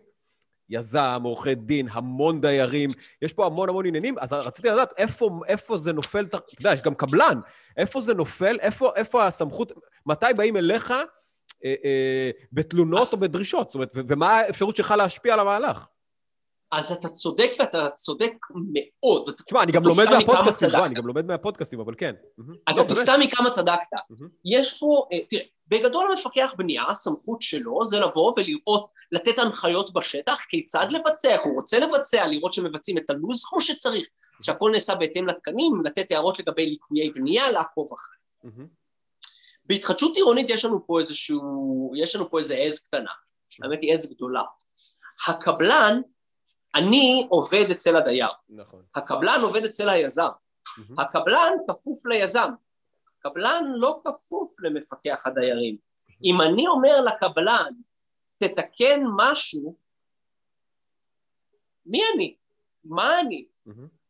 יזם, 0.71 1.21
עורכי 1.25 1.55
דין, 1.55 1.89
המון 1.93 2.41
דיירים, 2.41 2.91
יש 3.23 3.33
פה 3.33 3.47
המון 3.47 3.69
המון 3.69 3.87
עניינים, 3.87 4.15
אז 4.19 4.33
רציתי 4.33 4.69
לדעת 4.69 4.93
איפה, 4.99 5.31
איפה 5.49 5.79
זה 5.79 5.93
נופל, 5.93 6.25
אתה 6.25 6.39
יודע, 6.61 6.73
יש 6.73 6.83
גם 6.83 6.95
קבלן, 6.95 7.41
איפה 7.77 8.01
זה 8.01 8.15
נופל, 8.15 8.59
איפה, 8.61 8.91
איפה 8.97 9.27
הסמכות, 9.27 9.73
מתי 10.07 10.27
באים 10.37 10.57
אליך 10.57 10.91
אה, 10.91 10.97
אה, 10.97 11.03
בתלונות 12.53 13.01
אז- 13.01 13.13
או 13.13 13.19
בדרישות, 13.19 13.67
זאת 13.67 13.75
אומרת, 13.75 13.91
ומה 13.95 14.39
האפשרות 14.39 14.77
שלך 14.77 14.91
להשפיע 14.91 15.35
על 15.35 15.41
המהלך? 15.41 15.87
אז 16.73 16.93
אתה 16.93 17.09
צודק 17.09 17.51
ואתה 17.59 17.91
צודק 17.95 18.33
מאוד. 18.73 19.29
אתה- 19.29 19.43
תשמע, 19.43 19.63
אני 19.63 19.73
גם 19.73 19.83
אתה 19.83 19.89
לומד 19.89 20.09
מהפודקאסטים, 20.11 20.69
אני 20.85 20.95
גם 20.95 21.07
לומד 21.07 21.27
מהפודקאסטים, 21.27 21.81
אבל 21.81 21.95
כן. 21.99 22.15
אתה 22.15 22.43
לא, 22.69 22.77
באמת. 22.77 22.89
תופתע 22.89 23.17
מכמה 23.21 23.51
צדקת. 23.51 23.89
יש 24.45 24.79
פה, 24.81 25.07
אה, 25.13 25.19
תראה, 25.29 25.43
בגדול 25.69 26.07
המפקח 26.11 26.55
בנייה, 26.59 26.83
הסמכות 26.89 27.43
שלו 27.43 27.85
זה 27.85 27.99
לבוא 27.99 28.33
ולראות, 28.37 28.93
לתת 29.13 29.39
הנחיות 29.39 29.93
בשטח, 29.93 30.45
כיצד 30.49 30.87
לבצע, 30.91 31.29
איך 31.29 31.43
הוא 31.43 31.55
רוצה 31.55 31.79
לבצע, 31.79 32.27
לראות 32.27 32.53
שמבצעים 32.53 32.99
את 32.99 33.11
הלו"ז 33.11 33.45
כמו 33.45 33.61
שצריך, 33.61 34.09
שהכל 34.43 34.71
נעשה 34.75 34.95
בהתאם 34.95 35.27
לתקנים, 35.27 35.73
לתת 35.85 36.11
הערות 36.11 36.39
לגבי 36.39 36.67
ליקויי 36.67 37.11
בנייה, 37.11 37.51
לעקוב 37.51 37.89
אחרי. 37.93 38.51
בהתחדשות 39.69 40.17
עירונית 40.17 40.51
יש 40.51 40.65
לנו 40.65 40.87
פה 40.87 41.01
איזשהו, 41.01 41.93
יש 41.97 42.17
לנו 42.17 42.31
פה 42.31 42.39
איזה 42.39 42.55
עז 42.55 42.79
קטנה, 42.79 43.11
האמת 43.63 43.79
היא 43.83 43.95
עז 43.95 44.15
גדולה. 44.15 44.43
הקבלן, 45.27 46.01
אני 46.75 47.27
עובד 47.31 47.71
אצל 47.71 47.97
הדייר, 47.97 48.29
נכון. 48.49 48.83
הקבלן 48.95 49.41
עובד 49.43 49.65
אצל 49.65 49.89
היזם. 49.89 50.29
הקבלן 50.99 51.53
כפוף 51.69 52.07
ליזם, 52.07 52.51
הקבלן 53.19 53.65
לא 53.77 54.01
כפוף 54.05 54.61
למפקח 54.61 55.27
הדיירים. 55.27 55.77
אם 56.25 56.41
אני 56.41 56.67
אומר 56.67 57.01
לקבלן, 57.01 57.73
תתקן 58.37 59.01
משהו, 59.17 59.75
מי 61.87 62.01
אני? 62.15 62.37
מה 62.85 63.21
אני? 63.21 63.47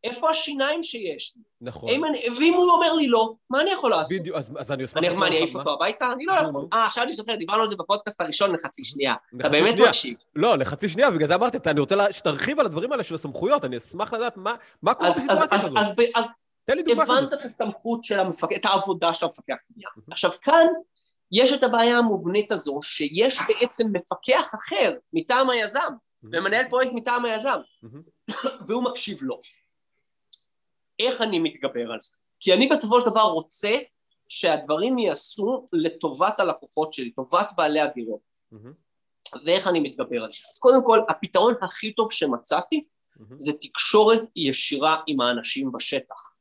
איפה 0.08 0.30
השיניים 0.30 0.82
שיש 0.82 1.32
לי? 1.36 1.42
נכון. 1.60 1.90
אני, 1.90 2.28
ואם 2.38 2.54
הוא 2.54 2.70
אומר 2.70 2.94
לי 2.94 3.08
לא, 3.08 3.34
מה 3.50 3.60
אני 3.60 3.70
יכול 3.70 3.90
לעשות? 3.90 4.18
בדיוק, 4.20 4.36
אז, 4.36 4.52
אז 4.58 4.72
אני 4.72 4.84
אשמח... 4.84 4.98
אני, 4.98 5.08
מה, 5.08 5.26
אני 5.26 5.36
אעיף? 5.36 5.56
אותו 5.56 5.72
הביתה? 5.72 6.12
אני 6.12 6.24
לא 6.24 6.32
יכול. 6.32 6.66
אה, 6.72 6.86
עכשיו 6.86 7.04
אני 7.04 7.12
זוכר, 7.12 7.34
דיברנו 7.34 7.62
על 7.62 7.68
זה 7.68 7.76
בפודקאסט 7.76 8.20
הראשון 8.20 8.54
לחצי 8.54 8.84
שנייה. 8.84 9.14
אתה 9.40 9.48
באמת. 9.48 9.78
מקשיב. 9.78 10.16
לא, 10.36 10.58
לחצי 10.58 10.88
שנייה, 10.88 11.10
בגלל 11.10 11.28
זה 11.28 11.34
אמרתי, 11.34 11.58
אני 11.66 11.80
רוצה 11.80 12.12
שתרחיב 12.12 12.60
על 12.60 12.66
הדברים 12.66 12.92
האלה 12.92 13.02
של 13.02 13.14
הסמכויות, 13.14 13.64
אני 13.64 13.76
אשמח 13.76 14.12
לדעת 14.12 14.36
מה, 14.36 14.54
מה 14.82 14.94
קורה 14.94 15.10
בסיטואציה 15.10 15.58
אז, 15.58 15.64
כזאת. 15.64 15.76
אז, 16.14 16.26
תן 16.64 16.76
לי 16.76 16.82
דוגמה 16.82 17.02
הבנת. 17.02 17.32
את 17.32 17.44
הסמכות 17.44 18.04
של 18.04 18.20
המפקח, 18.20 18.56
את 18.56 18.64
העבודה 18.64 19.14
של 19.14 19.26
המפקח 19.26 19.56
בנייה. 19.70 19.90
עכשיו 20.10 20.30
כאן 20.42 20.66
יש 21.32 21.52
את 21.52 21.62
הבעיה 21.62 21.98
המובנית 21.98 22.52
הזו, 22.52 22.80
שיש 22.82 23.38
בעצם 23.48 23.86
מפקח 23.92 24.54
אחר 24.54 24.94
מטעם 25.12 25.50
היזם, 25.50 25.92
ומנהל 26.22 26.68
פרויקט 26.70 26.92
מטעם 26.94 27.24
היזם. 27.24 27.58
והוא 28.66 28.84
מקשיב 28.84 29.18
לו. 29.22 29.40
איך 30.98 31.20
אני 31.20 31.38
מתגבר 31.38 31.92
על 31.92 31.98
זה? 32.00 32.16
כי 32.40 32.54
אני 32.54 32.68
בסופו 32.68 33.00
של 33.00 33.10
דבר 33.10 33.22
רוצה 33.22 33.76
שהדברים 34.28 34.98
ייעשו 34.98 35.68
לטובת 35.72 36.40
הלקוחות 36.40 36.92
שלי, 36.92 37.10
טובת 37.10 37.48
בעלי 37.56 37.80
הדירות. 37.80 38.20
מהמם. 38.52 38.72
ואיך 39.44 39.68
אני 39.68 39.80
מתגבר 39.80 40.24
על 40.24 40.30
זה? 40.30 40.38
אז 40.52 40.58
קודם 40.58 40.84
כל, 40.84 41.00
הפתרון 41.08 41.54
הכי 41.62 41.92
טוב 41.92 42.12
שמצאתי 42.12 42.84
מהמם. 43.20 43.38
זה 43.38 43.52
תקשורת 43.60 44.22
ישירה 44.36 44.96
עם 45.06 45.20
האנשים 45.20 45.72
בשטח, 45.72 46.32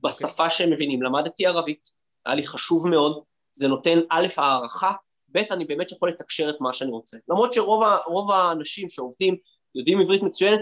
בשפה 0.00 0.50
שהם 0.50 0.70
מבינים. 0.70 1.02
למדתי 1.02 1.46
ערבית, 1.46 1.90
היה 2.26 2.34
לי 2.34 2.46
חשוב 2.46 2.88
מאוד, 2.88 3.22
זה 3.52 3.68
נותן 3.68 3.98
א', 4.10 4.26
הערכה, 4.36 4.92
ב', 5.28 5.38
אני 5.50 5.64
באמת 5.64 5.92
יכול 5.92 6.08
לתקשר 6.08 6.50
את 6.50 6.56
מה 6.60 6.72
שאני 6.72 6.90
רוצה. 6.90 7.16
למרות 7.28 7.52
שרוב 7.52 8.30
האנשים 8.30 8.88
שעובדים 8.88 9.36
יודעים 9.74 10.00
עברית 10.00 10.22
מצוינת, 10.22 10.60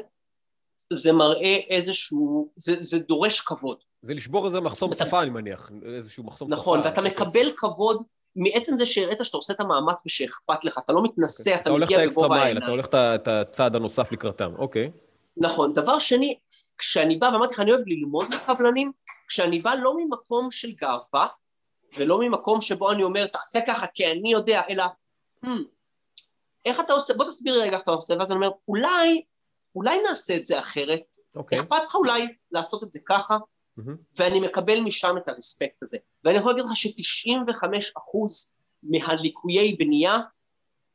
זה 0.92 1.12
מראה 1.12 1.57
איזשהו, 1.68 2.48
זה, 2.57 2.76
זה 2.81 2.98
דורש 2.98 3.40
כבוד. 3.40 3.76
זה 4.03 4.14
לשבור 4.14 4.46
איזה 4.46 4.61
מחסום 4.61 4.90
ואתה- 4.90 5.07
שפה, 5.07 5.22
אני 5.22 5.31
מניח. 5.31 5.70
איזשהו 5.94 6.24
מחסום 6.24 6.48
שפה. 6.48 6.57
נכון, 6.57 6.79
ואתה 6.79 6.88
אוקיי. 7.00 7.05
מקבל 7.12 7.53
כבוד 7.57 8.03
מעצם 8.37 8.79
זה 8.79 8.87
שהראית 8.87 9.18
שאתה 9.22 9.37
עושה 9.37 9.53
את 9.53 9.61
המאמץ 9.61 10.03
ושאכפת 10.07 10.64
לך, 10.64 10.79
אתה 10.85 10.92
לא 10.92 11.03
מתנשא, 11.03 11.55
אתה 11.55 11.61
אתה 11.61 11.70
הולך 11.70 11.88
את 11.88 11.94
מגיע 11.96 12.09
בגובה 12.09 12.37
העיניים. 12.37 12.57
אתה 12.57 12.70
הולך 12.70 12.87
את 12.94 13.29
הצעד 13.29 13.76
הנוסף 13.76 14.12
לקראתם, 14.12 14.53
אוקיי. 14.59 14.90
נכון. 15.37 15.72
דבר 15.72 15.98
שני, 15.98 16.38
כשאני 16.79 17.16
בא, 17.16 17.26
ואמרתי 17.26 17.55
לך, 17.55 17.61
אני 17.61 17.72
אוהב 17.72 17.83
ללמוד 17.87 18.24
מקבלנים, 18.35 18.92
כשאני 19.29 19.59
בא 19.61 19.74
לא 19.74 19.94
ממקום 19.96 20.50
של 20.50 20.72
גאווה, 20.72 21.26
ולא 21.98 22.18
ממקום 22.20 22.61
שבו 22.61 22.90
אני 22.90 23.03
אומר, 23.03 23.26
תעשה 23.26 23.61
ככה 23.66 23.87
כי 23.87 24.07
אני 24.12 24.33
יודע, 24.33 24.62
אלא, 24.70 24.85
"Hmm, 25.44 25.48
איך 26.64 26.81
אתה 26.81 26.92
עושה, 26.92 27.14
בוא 27.14 27.24
תסביר 27.24 27.55
לי 27.55 27.61
רגע 27.61 27.72
איך 27.74 27.83
אתה 27.83 27.90
עושה, 27.90 28.14
ואז 28.18 28.31
אני 28.33 28.37
אומר, 28.37 28.50
אולי, 28.68 29.22
אולי 29.75 30.03
נעשה 30.03 30.37
את 30.37 30.47
זה 30.47 30.59
אחרת, 30.59 31.17
אוקיי. 31.37 31.59
אכפת 31.59 31.83
לך 31.85 31.95
אולי 31.95 32.27
לעשות 32.53 32.85
את 32.85 32.93
זה 32.93 32.99
ככה, 33.07 33.39
מהמם. 33.77 33.97
ואני 34.19 34.41
מקבל 34.41 34.81
משם 34.81 35.17
את 35.17 35.29
הרספקט 35.29 35.83
הזה. 35.83 35.99
ואני 36.25 36.39
יכול 36.39 36.53
להגיד 36.53 36.65
לך 36.65 36.77
ש-95 36.77 37.69
אחוז 37.99 38.57
מהליקויי 38.83 39.73
בנייה, 39.73 40.19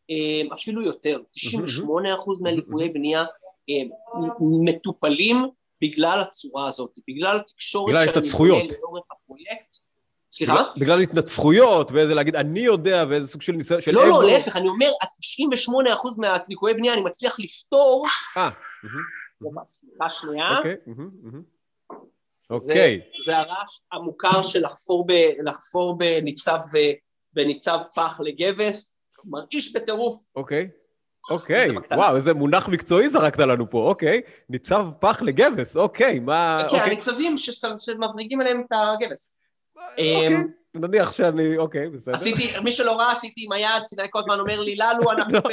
אה, 0.10 0.54
אפילו 0.54 0.82
יותר, 0.82 1.20
98 1.32 2.16
אחוז 2.16 2.42
מהליקויי 2.42 2.90
בנייה 2.90 3.26
אה, 3.70 3.76
מטופלים 4.66 5.38
בגלל 5.82 6.22
הצורה 6.22 6.68
הזאת, 6.68 7.00
בגלל 7.08 7.38
התקשורת 7.38 7.90
בגלל 7.90 8.06
שאני. 8.06 8.14
בונה 8.60 8.74
לאורך 8.82 9.04
הפרויקט. 9.12 9.76
סליחה? 10.38 10.64
בגלל- 10.80 11.02
התנצחויות, 11.02 11.92
ואיזה 11.92 12.14
להגיד, 12.14 12.36
אני 12.36 12.60
יודע, 12.60 13.06
ואיזה 13.10 13.28
סוג 13.28 13.42
של 13.42 13.52
ניסיון, 13.54 13.82
של 13.82 13.92
לא. 13.92 14.02
לא, 14.10 14.24
להפך, 14.24 14.56
אני 14.56 14.68
אומר, 14.70 14.92
ה-98 15.02 15.94
אחוז 15.94 16.18
מהליקויי 16.18 16.74
בנייה 16.74 16.94
אני 16.94 17.02
מצליח 17.02 17.40
לפתור, 17.40 18.06
אה. 18.38 18.50
סליחה 19.66 20.10
שנייה, 20.10 20.58
אוקיי. 20.58 20.76
זה- 22.50 22.54
אוקיי. 22.54 23.02
זה 23.26 23.38
הרעש 23.38 23.80
המוכר 23.92 24.42
של 24.42 24.62
לחפור, 24.66 25.08
לחפור 25.46 25.98
בניצב, 27.34 27.80
פח 27.96 28.20
לגבס, 28.20 28.96
מרעיש 29.26 29.76
בטירוף. 29.76 30.16
אוקיי. 30.36 30.70
אוקיי. 31.30 31.68
וואו, 31.92 32.16
איזה 32.16 32.34
מונח 32.34 32.68
מקצועי 32.68 33.10
זרקת 33.10 33.40
לנו 33.40 33.70
פה, 33.70 33.78
אוקיי. 33.78 34.22
ניצב 34.50 34.88
פח 35.00 35.22
לגבס, 35.22 35.78
אוקיי, 35.78 36.20
מה... 36.20 36.58
כן, 36.60 36.66
אוקיי. 36.66 36.80
הניצבים 36.80 37.36
שמבריגים 37.78 38.42
עליהם 38.42 38.62
את 38.68 38.72
הגבס. 38.74 39.36
אוקיי, 39.92 40.28
אמ, 40.28 40.48
נניח 40.76 41.12
שאני, 41.12 41.58
אוקיי, 41.58 41.90
בסדר. 41.90 42.14
עשיתי, 42.14 42.60
מי 42.64 42.72
שלא 42.72 42.92
ראה, 43.00 43.12
עשיתי 43.12 43.42
עם 43.46 43.52
היד, 43.52 43.86
סיני 43.86 44.04
כל 44.10 44.20
הזמן 44.20 44.40
אומר 44.40 44.60
לי, 44.60 44.76
ללו, 44.76 45.12
אנחנו 45.12 45.42
ב... 45.42 45.50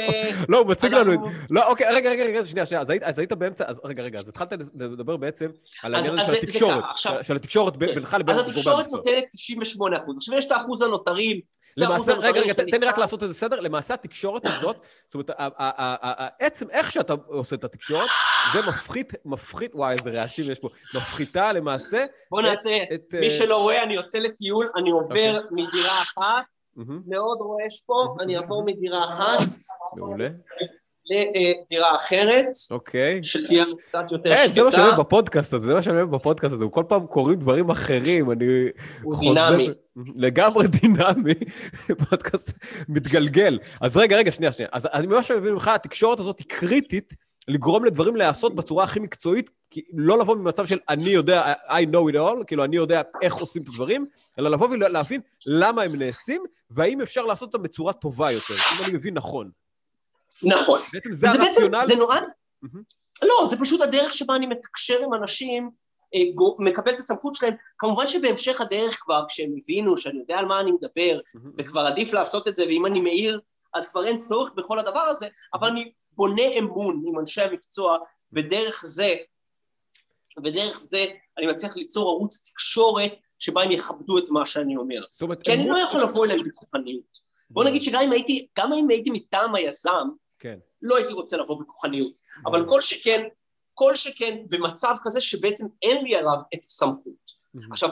לא, 0.49 0.57
הוא 0.57 0.67
מציג 0.67 0.93
לנו 0.93 1.13
את... 1.13 1.19
אנחנו- 1.19 1.29
לא, 1.49 1.67
אוקיי, 1.67 1.87
רגע, 1.95 2.09
רגע, 2.09 2.23
רגע, 2.23 2.43
שנייה, 2.43 2.65
שנייה. 2.65 2.81
אז 3.03 3.19
היית- 3.19 3.33
באמצע, 3.33 3.63
אז 3.67 3.81
רגע, 3.85 4.03
רגע, 4.03 4.19
אז 4.19 4.27
התחלת 4.29 4.53
לדבר 4.75 5.17
בעצם 5.17 5.49
על 5.83 5.95
העניין 5.95 6.15
זה- 6.15 6.21
של 6.25 6.31
זה 6.31 6.37
התקשורת. 6.37 6.83
של 7.21 7.35
התקשורת. 7.35 7.77
בינך 7.77 8.17
לבין 8.19 8.35
אז 8.35 8.49
התקשורת. 8.49 8.91
נותנת 8.91 9.23
98 9.35 9.97
אחוז. 9.97 10.17
עכשיו 10.17 10.35
יש 10.37 10.45
את 10.45 10.51
האחוז 10.51 10.81
הנותרים. 10.81 11.39
למעשה, 11.77 12.11
האחוז 12.11 12.25
רגע, 12.25 12.41
רגע, 12.41 12.53
תן 12.53 12.79
לי 12.79 12.85
רק 12.85 12.97
לעשות 12.97 13.23
איזה 13.23 13.33
סדר. 13.33 13.59
למעשה 13.59 13.93
התקשורת 13.93 14.45
הזאת, 14.45 14.85
זאת 15.11 15.29
אומרת, 15.29 15.55
עצם 16.39 16.69
איך 16.69 16.91
שאתה 16.91 17.13
עושה 17.27 17.55
את 17.55 17.63
התקשורת, 17.63 18.09
זה 18.53 18.59
מפחית, 18.69 19.13
מפחית, 19.25 19.71
וואי, 19.75 19.95
איזה 19.99 20.21
רעשים 20.21 20.51
יש 20.51 20.59
פה, 20.59 20.69
מפחיתה 20.95 21.53
למעשה 21.53 22.05
בוא 22.31 22.41
נעשה. 22.41 22.69
מי 23.13 23.25
אה, 23.25 23.29
שלא 23.29 23.61
רואה, 23.61 23.83
אני 23.83 23.93
יוצא 23.93 24.19
לטיול, 24.19 24.69
אני 24.75 24.91
עובר 24.91 25.37
אוקיי. 25.43 25.63
מדירה 25.63 26.01
אחת, 26.01 26.43
מאוד 27.07 27.37
רועש 27.39 27.81
פה, 27.85 28.15
אני 28.19 28.37
אעבור 28.37 28.65
מדירה 28.65 29.03
אחת 29.03 29.39
מעולה, 29.95 30.27
לדירה 31.05 31.95
אחרת, 31.95 32.47
אוקיי. 32.71 33.23
שתהיה 33.23 33.65
קצת 33.87 34.11
יותר 34.11 34.33
אין, 34.33 34.53
זה 34.53 34.63
מה 34.63 34.71
שאני 34.71 34.83
שקטה. 34.83 34.95
אוהב 34.95 34.99
בפודקאסט 34.99 35.53
הזה, 35.53 35.67
זה 35.67 35.73
מה 35.73 35.81
שאני 35.81 35.97
אוהב 35.97 36.11
בפודקאסט 36.11 36.53
הזה, 36.53 36.63
הוא 36.63 36.71
כל 36.71 36.83
פעם 36.87 37.05
קוראים 37.07 37.39
דברים 37.39 37.69
אחרים, 37.69 38.31
אני 38.31 38.45
הוא 39.01 39.15
חוזר... 39.15 39.49
דינמי. 39.49 39.69
לגמרי 40.15 40.67
דינמי, 40.67 41.33
פודקאסט 42.09 42.51
מתגלגל. 42.89 43.59
אז 43.81 43.97
רגע, 43.97 44.17
רגע, 44.17 44.31
שנייה, 44.31 44.51
שנייה. 44.51 44.69
אז 44.71 44.87
אני 44.93 45.23
שאני 45.23 45.39
מבין 45.39 45.53
ממך, 45.53 45.67
התקשורת 45.67 46.19
הזאת 46.19 46.39
היא 46.39 46.47
קריטית 46.49 47.13
לגרום 47.47 47.85
לדברים 47.85 48.15
להיעשות 48.15 48.55
בצורה 48.55 48.83
הכי 48.83 48.99
מקצועית, 48.99 49.49
כי 49.71 49.81
לא 49.93 50.19
לבוא 50.19 50.35
ממצב 50.35 50.65
של 50.65 50.77
אני 50.89 51.09
יודע, 51.09 51.53
I 51.67 51.85
know 51.93 52.13
it 52.13 52.15
all, 52.15 52.43
כאילו 52.47 52.63
אני 52.63 52.75
יודע 52.75 53.01
איך 53.21 53.35
עושים 53.35 53.61
את 53.61 53.67
הדברים, 53.67 54.01
אלא 54.39 54.51
לבוא 54.51 54.69
ולהבין 54.69 55.19
למה 55.47 55.81
הם 55.81 55.89
נעשים, 55.99 56.43
והאם 56.71 57.01
אפשר 57.01 57.25
לעשות 57.25 57.53
אותם 57.53 57.63
בצורה 57.63 57.93
טובה 57.93 58.31
יותר, 58.31 58.53
אם 58.53 58.85
אני 58.85 58.97
מבין 58.97 59.13
נכון. 59.13 59.49
נכון. 60.43 60.79
בעצם 60.93 61.13
זה 61.13 61.27
בעצם, 61.27 61.41
הרציונל. 61.41 61.85
זה 61.85 61.95
נורא... 61.95 62.19
מהמם. 62.61 62.83
לא, 63.23 63.47
זה 63.49 63.59
פשוט 63.59 63.81
הדרך 63.81 64.13
שבה 64.13 64.35
אני 64.35 64.47
מתקשר 64.47 64.99
עם 65.03 65.13
אנשים, 65.13 65.69
אה, 66.15 66.19
מקבל 66.59 66.93
את 66.93 66.99
הסמכות 66.99 67.35
שלהם. 67.35 67.53
כמובן 67.77 68.07
שבהמשך 68.07 68.61
הדרך 68.61 68.99
כבר, 69.01 69.23
כשהם 69.27 69.53
הבינו 69.61 69.97
שאני 69.97 70.19
יודע 70.19 70.37
על 70.37 70.45
מה 70.45 70.59
אני 70.59 70.71
מדבר, 70.71 71.19
מהמם. 71.35 71.51
וכבר 71.57 71.81
עדיף 71.81 72.13
לעשות 72.13 72.47
את 72.47 72.55
זה, 72.55 72.63
ואם 72.63 72.85
אני 72.85 73.01
מעיר, 73.01 73.39
אז 73.73 73.91
כבר 73.91 74.07
אין 74.07 74.19
צורך 74.19 74.51
בכל 74.55 74.79
הדבר 74.79 74.99
הזה, 74.99 75.27
אבל 75.53 75.67
אני 75.67 75.91
בונה 76.11 76.47
אמון 76.59 77.03
עם 77.05 77.19
אנשי 77.19 77.41
המקצוע, 77.41 77.97
ודרך 78.33 78.85
זה, 78.85 79.15
ודרך 80.43 80.79
זה 80.79 81.05
אני 81.37 81.47
מצליח 81.47 81.77
ליצור 81.77 82.09
ערוץ 82.09 82.49
תקשורת 82.49 83.13
שבה 83.39 83.63
הם 83.63 83.71
יכבדו 83.71 84.17
את 84.17 84.29
מה 84.29 84.45
שאני 84.45 84.77
אומר. 84.77 85.01
זאת 85.11 85.21
אומרת, 85.21 85.43
כי 85.43 85.53
אני 85.53 85.67
לא 85.67 85.77
יכול 85.77 86.01
לבוא 86.01 86.25
אליהם 86.25 86.47
בכוחניות. 86.47 87.17
בוא 87.49 87.63
נגיד 87.63 87.81
שגם 87.81 88.01
אם 88.03 88.11
הייתי, 88.11 88.47
גם 88.57 88.73
אם 88.73 88.89
הייתי 88.89 89.09
מטעם 89.09 89.55
היזם. 89.55 90.07
לא 90.83 90.97
הייתי 90.97 91.13
רוצה 91.13 91.37
לבוא 91.37 91.61
בכוחניות. 91.61 92.13
אבל 92.45 92.59
ברור. 92.59 92.71
כל 92.71 92.81
שכן, 92.81 93.27
כל 93.73 93.95
שכן 93.95 94.37
במצב 94.49 94.95
כזה 95.03 95.21
שבעצם 95.21 95.65
אין 95.81 96.03
לי 96.03 96.15
עליו 96.15 96.37
את 96.53 96.63
הסמכות. 96.63 97.31
מהמם. 97.53 97.71
עכשיו, 97.71 97.89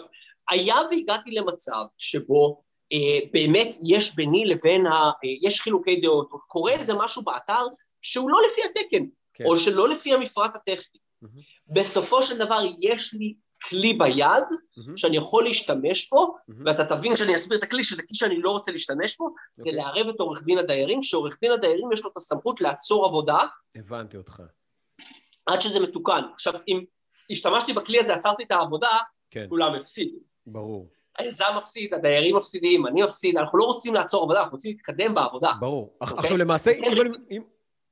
היה 0.49 0.75
והגעתי 0.91 1.31
למצב 1.31 1.83
שבו 1.97 2.61
אה, 2.93 3.19
באמת 3.33 3.75
יש 3.87 4.15
ביני 4.15 4.45
לבין 4.45 4.87
ה... 4.87 4.91
אה, 4.91 5.11
יש 5.41 5.61
חילוקי 5.61 5.95
דעות, 5.95 6.29
או 6.31 6.39
קורה 6.47 6.71
איזה 6.71 6.93
משהו 6.93 7.23
באתר 7.23 7.65
שהוא 8.01 8.29
לא 8.29 8.37
לפי 8.47 8.61
התקן, 8.69 9.05
כן. 9.33 9.43
או 9.45 9.57
שלא 9.57 9.89
לפי 9.89 10.13
המפרט 10.13 10.55
הטכני. 10.55 10.99
מהמם. 11.21 11.35
בסופו 11.67 12.23
של 12.23 12.37
דבר 12.37 12.61
יש 12.79 13.13
לי 13.13 13.33
כלי 13.69 13.93
ביד 13.93 14.43
מהמם. 14.77 14.97
שאני 14.97 15.17
יכול 15.17 15.43
להשתמש 15.43 16.09
בו, 16.09 16.35
מהמם. 16.47 16.63
ואתה 16.65 16.85
תבין 16.85 17.15
כשאני 17.15 17.35
אסביר 17.35 17.57
את 17.57 17.63
הכלי 17.63 17.83
שזה 17.83 18.03
כלי 18.03 18.17
שאני 18.17 18.41
לא 18.41 18.51
רוצה 18.51 18.71
להשתמש 18.71 19.17
בו, 19.17 19.33
זה 19.53 19.69
אוקיי. 19.69 19.83
לערב 19.83 20.07
את 20.07 20.19
עורך 20.19 20.43
דין 20.43 20.57
הדיירים, 20.57 21.03
שעורך 21.03 21.37
דין 21.41 21.51
הדיירים 21.51 21.91
יש 21.93 22.03
לו 22.03 22.09
את 22.11 22.17
הסמכות 22.17 22.61
לעצור 22.61 23.05
עבודה 23.05 23.37
הבנתי 23.75 24.17
אותך. 24.17 24.41
עד 25.45 25.61
שזה 25.61 25.79
מתוקן. 25.79 26.21
עכשיו, 26.33 26.53
אם 26.67 26.81
השתמשתי 27.31 27.73
בכלי 27.73 27.99
הזה, 27.99 28.13
עצרתי 28.15 28.43
את 28.43 28.51
העבודה, 28.51 28.97
כן, 29.31 29.45
כולם 29.49 29.73
הפסידו. 29.75 30.17
ברור. 30.47 30.89
היזם 31.17 31.45
מפסיד, 31.57 31.93
הדיירים 31.93 32.35
מפסידים, 32.35 32.87
אני 32.87 33.01
מפסיד, 33.01 33.37
אנחנו 33.37 33.57
לא 33.59 33.63
רוצים 33.63 33.93
לעצור 33.93 34.23
עבודה, 34.23 34.39
אנחנו 34.39 34.51
רוצים 34.55 34.71
להתקדם 34.71 35.13
בעבודה. 35.15 35.51
ברור. 35.59 35.97
אח- 35.99 36.11
אוקיי? 36.11 36.23
עכשיו 36.23 36.37
למעשה, 36.37 36.71
כן. 36.73 36.83
אם 36.91 37.01
אני- 37.01 37.17
אם- 37.31 37.43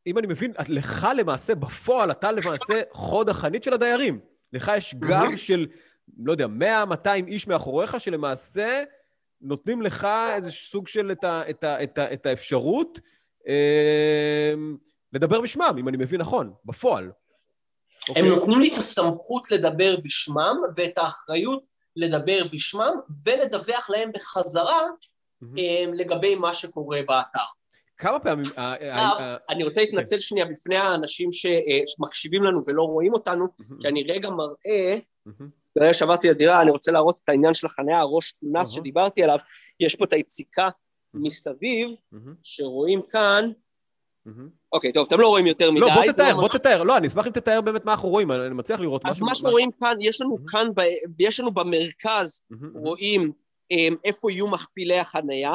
אם 0.07 0.17
אני 0.17 0.27
מבין, 0.27 0.53
לך 0.69 1.07
למעשה, 1.15 1.55
בפועל, 1.55 2.11
אתה 2.11 2.31
למעשה 2.31 2.81
חוד 2.91 3.29
החנית 3.29 3.63
של 3.63 3.73
הדיירים. 3.73 4.19
לך 4.53 4.71
יש 4.77 4.95
גב 4.95 5.09
מהמם. 5.09 5.37
של, 5.37 5.67
לא 6.17 6.31
יודע, 6.31 6.45
100-200 6.45 7.27
איש 7.27 7.47
מאחוריך, 7.47 7.99
שלמעשה 7.99 8.83
נותנים 9.41 9.81
לך 9.81 10.07
איזה 10.35 10.51
סוג 10.51 10.87
של 10.87 11.11
את, 11.11 11.23
ה, 11.23 11.49
את, 11.49 11.63
ה, 11.63 11.83
את, 11.83 11.97
ה, 11.97 12.13
את 12.13 12.25
האפשרות 12.25 12.99
אה, 13.47 14.53
לדבר 15.13 15.41
בשמם, 15.41 15.75
אם 15.79 15.87
אני 15.87 15.97
מבין 15.97 16.21
נכון, 16.21 16.53
בפועל. 16.65 17.03
הם 17.03 17.11
אוקיי? 18.09 18.29
נותנים 18.29 18.59
לי 18.59 18.73
את 18.73 18.77
הסמכות 18.77 19.51
לדבר 19.51 19.95
בשמם, 20.03 20.55
ואת 20.75 20.97
האחריות 20.97 21.67
לדבר 21.95 22.47
בשמם, 22.51 22.93
ולדווח 23.25 23.89
להם 23.89 24.11
בחזרה. 24.13 24.81
אה, 25.57 25.85
לגבי 25.93 26.35
מה 26.35 26.53
שקורה 26.53 26.99
באתר. 27.07 27.39
כמה 27.99 28.19
פעמים... 28.19 28.45
אה, 28.57 28.73
אה, 28.73 29.19
אה, 29.19 29.35
אני 29.49 29.63
רוצה 29.63 29.81
להתנצל 29.81 30.19
שנייה 30.19 30.45
בפני 30.45 30.75
האנשים 30.75 31.29
שמקשיבים 31.31 32.43
לנו 32.43 32.61
ולא 32.67 32.83
רואים 32.83 33.13
אותנו, 33.13 33.47
כי 33.81 33.87
אני 33.87 34.03
רגע 34.03 34.29
מראה. 34.29 34.97
ברגע 35.75 35.93
שעברתי 35.93 36.29
לדירה, 36.29 36.61
אני 36.61 36.71
רוצה 36.71 36.91
להראות 36.91 37.19
את 37.23 37.29
העניין 37.29 37.53
של 37.53 37.67
החניה, 37.67 37.99
הראש 37.99 38.33
כונס 38.39 38.55
אהה. 38.55 38.65
שדיברתי 38.65 39.23
עליו, 39.23 39.37
יש 39.79 39.95
פה 39.95 40.05
את 40.05 40.13
היציקה 40.13 40.69
מסביב, 41.13 41.89
שרואים 42.43 43.01
כאן. 43.11 43.49
אוקיי, 44.73 44.93
טוב, 44.93 45.07
אתם 45.07 45.19
לא 45.19 45.27
רואים 45.27 45.45
יותר 45.45 45.71
מדי. 45.71 45.79
לא, 45.79 45.93
בוא 45.93 46.11
תתאר, 46.11 46.25
ממש- 46.25 46.35
בוא 46.35 46.47
תתאר. 46.47 46.83
לא, 46.83 46.97
אני 46.97 47.07
אשמח 47.07 47.27
אם 47.27 47.31
תתאר 47.31 47.61
באמת 47.61 47.85
מה 47.85 47.91
אנחנו 47.91 48.09
רואים, 48.09 48.31
אני 48.31 48.53
מצליח 48.53 48.79
לראות 48.79 49.05
אז 49.05 49.11
משהו. 49.11 49.25
מה 49.25 49.35
שרואים 49.35 49.69
כאן, 49.81 49.97
יש 50.01 50.21
לנו 50.21 50.37
כאן, 50.47 50.67
יש 51.19 51.39
לנו 51.39 51.51
במרכז. 51.51 52.41
רואים 52.75 53.31
איפה 54.05 54.31
יהיו 54.31 54.47
מכפילי 54.47 54.99
החנייה, 54.99 55.53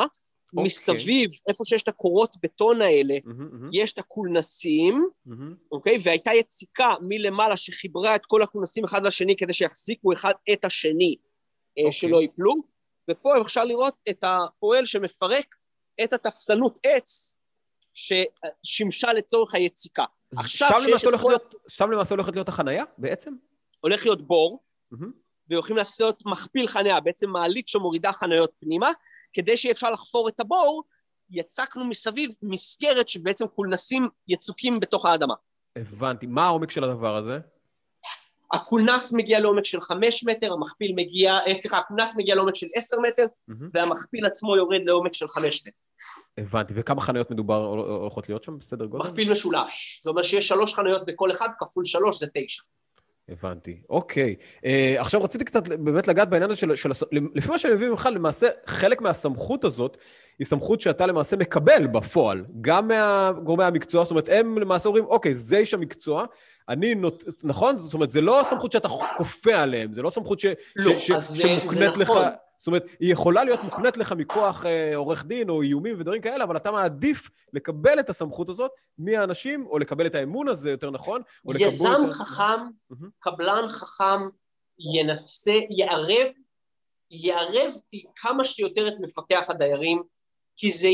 אוקיי. 0.57 0.67
מסביב, 0.67 1.31
איפה 1.49 1.65
שיש 1.65 1.83
את 1.83 1.89
הקורות 1.89 2.37
בטון 2.43 2.83
האלה, 2.83 3.15
מהמם, 3.25 3.49
מהמם, 3.53 3.71
יש 3.73 3.93
את 3.93 3.99
הקולנסים, 3.99 5.09
מהמם. 5.27 5.55
אוקיי? 5.73 5.97
והייתה 6.03 6.31
יציקה 6.35 6.95
מלמעלה 7.01 7.57
שחיברה 7.57 8.17
את 8.17 8.27
כל 8.27 8.43
הכונסים 8.43 8.85
אחד 8.85 9.07
לשני 9.07 9.37
כדי 9.37 9.53
שיחזיקו 9.53 10.13
אחד 10.13 10.33
את 10.53 10.65
השני, 10.65 11.17
אה, 11.79 11.83
אוקיי. 11.85 11.93
שלא 11.93 12.21
ייפלו. 12.23 12.53
ופה 13.11 13.41
אפשר 13.41 13.65
לראות 13.65 13.95
את 14.11 14.25
הפועל 14.27 14.85
שמפרק 14.85 15.55
את 16.05 16.13
התפסנות 16.13 16.79
עץ 16.85 17.37
ששימשה 17.93 19.13
לצורך 19.13 19.55
היציקה. 19.55 20.05
עכשיו 20.37 20.69
שם 20.83 20.89
למעשה 20.89 21.07
הולכת 21.07 21.23
כל- 21.23 21.29
להיות- 21.29 21.55
שם 21.69 21.91
למעשה 21.91 22.15
הולכת 22.15 22.35
להיות 22.35 22.49
החנייה, 22.49 22.85
בעצם? 22.99 23.33
הולך 23.81 24.05
להיות 24.07 24.23
בור, 24.27 24.63
מהמם. 24.91 25.13
והולכים 25.49 25.77
לעשות 25.77 26.23
מכפיל 26.27 26.67
חניה, 26.67 27.01
בעצם 27.01 27.31
מעלית 27.31 27.69
שמורידה 27.69 28.13
חניות 28.13 28.51
פנימה, 28.61 28.91
כדי 29.35 29.57
שיהיה 29.57 29.73
אפשר 29.73 29.91
לחפור 29.91 30.29
את 30.29 30.41
הבור, 30.41 30.83
יצקנו 31.31 31.85
מסביב 31.85 32.31
מסגרת 32.43 33.09
שבעצם 33.09 33.47
קולנסים 33.47 34.09
יצוקים 34.29 34.81
בתוך 34.81 35.07
האדמה. 35.07 35.35
הבנתי. 35.77 36.27
מה 36.27 36.47
העומק 36.47 36.71
של 36.71 36.85
הדבר 36.85 37.17
הזה? 37.17 37.39
הקולנס 38.53 39.13
מגיע 39.13 39.41
לעומק 39.41 39.65
של 39.65 39.81
חמש 39.81 40.25
מטר, 40.25 40.53
המכפיל 40.53 40.93
מגיע, 40.97 41.39
אה, 41.47 41.55
סליחה, 41.55 41.79
הקולנס 41.79 42.17
מגיע 42.17 42.35
לעומק 42.35 42.55
של 42.55 42.67
עשר 42.75 42.97
מטר, 43.01 43.27
מהמם. 43.49 43.71
והמכפיל 43.73 44.27
עצמו 44.27 44.57
יורד 44.57 44.81
לעומק 44.85 45.15
של 45.15 45.29
חמש 45.29 45.63
מטר. 45.67 45.77
הבנתי. 46.39 46.75
וכמה 46.77 47.01
חניות 47.01 47.31
מדובר 47.31 47.57
הולכות 47.67 48.29
להיות 48.29 48.45
שם 48.45 48.59
בסדר 48.59 48.85
גודל? 48.85 49.09
מכפיל 49.09 49.33
משולש. 49.33 50.01
זאת 50.03 50.11
אומרת 50.11 50.25
שיש 50.25 50.49
שלוש 50.49 50.75
חנויות 50.75 51.07
בכל 51.07 51.31
אחד, 51.31 51.49
כפול 51.59 51.85
שלוש 51.85 52.21
זה 52.21 52.27
תשע. 52.35 52.63
הבנתי. 53.29 53.77
אוקיי. 53.91 54.35
אה, 54.65 54.95
עכשיו 54.99 55.23
רציתי 55.23 55.45
קצת 55.45 55.69
באמת 55.69 56.09
לגעת 56.09 56.29
בעניין 56.31 56.51
הזה 56.51 56.61
של, 56.61 56.77
של... 56.77 56.91
לפי 57.35 57.51
מה 57.51 57.59
שאני 57.59 57.75
מבין 57.75 57.91
ממך, 57.91 58.09
למעשה 58.13 58.49
חלק 58.67 59.01
מהסמכות 59.01 59.65
הזאת 59.65 59.97
היא 60.39 60.47
סמכות 60.47 60.81
שאתה 60.81 61.07
למעשה 61.07 61.37
מקבל 61.37 61.87
בפועל, 61.87 62.45
גם 62.61 62.89
מהגורמי 62.89 63.65
המקצוע, 63.65 64.03
זאת 64.05 64.11
אומרת, 64.11 64.29
הם 64.33 64.59
למעשה 64.59 64.89
אומרים, 64.89 65.05
אוקיי, 65.05 65.35
זה 65.35 65.59
איש 65.59 65.75
המקצוע, 65.75 66.25
אני 66.69 66.95
נות... 66.95 67.25
נכון? 67.43 67.79
זאת 67.79 67.95
אומרת, 67.95 68.11
זה 68.11 68.21
לא 68.21 68.43
סמכות 68.51 68.73
שאתה 68.73 68.89
כופה 69.17 69.55
עליהם, 69.55 69.95
זה 69.95 70.03
לא 70.03 70.11
סמכות 70.11 70.41
ש... 70.41 70.47
לא, 70.77 70.99
ש... 70.99 71.13
זה- 71.19 71.43
שמוקנית 71.43 71.95
זה 71.95 72.01
לך... 72.03 72.11
נכון. 72.11 72.23
זאת 72.65 72.67
אומרת, 72.67 72.87
היא 73.01 73.13
יכולה 73.13 73.45
להיות 73.45 73.61
מוקנית 73.65 73.97
לך 73.97 74.13
מכוח 74.13 74.67
אה, 74.67 74.97
עורך 74.97 75.25
דין 75.25 75.51
או 75.51 75.63
איומים 75.63 76.01
ודברים 76.01 76.23
כאלה, 76.23 76.45
אבל 76.45 76.57
אתה 76.57 76.71
מעדיף 76.71 77.31
לקבל 77.53 78.01
את 78.01 78.11
הסמכות 78.11 78.49
הזאת 78.49 78.71
מהאנשים, 78.99 79.67
או 79.67 79.79
לקבל 79.79 80.07
את 80.07 80.15
האמון 80.15 80.49
הזה, 80.49 80.71
יותר 80.71 80.91
נכון, 80.91 81.23
או 81.47 81.53
לקבל 81.53 81.65
יזם 81.67 82.05
ה- 82.05 82.13
חכם, 82.13 82.43
מהמם. 82.91 83.11
קבלן 83.19 83.69
חכם, 83.69 84.29
ינסה, 84.95 85.53
יערב, 85.79 86.33
יערב 87.11 87.73
כמה 88.17 88.45
שיותר 88.45 88.89
את 88.89 88.95
מפקח 89.01 89.51
הדיירים, 89.51 90.03
כי 90.57 90.71
זה, 90.71 90.89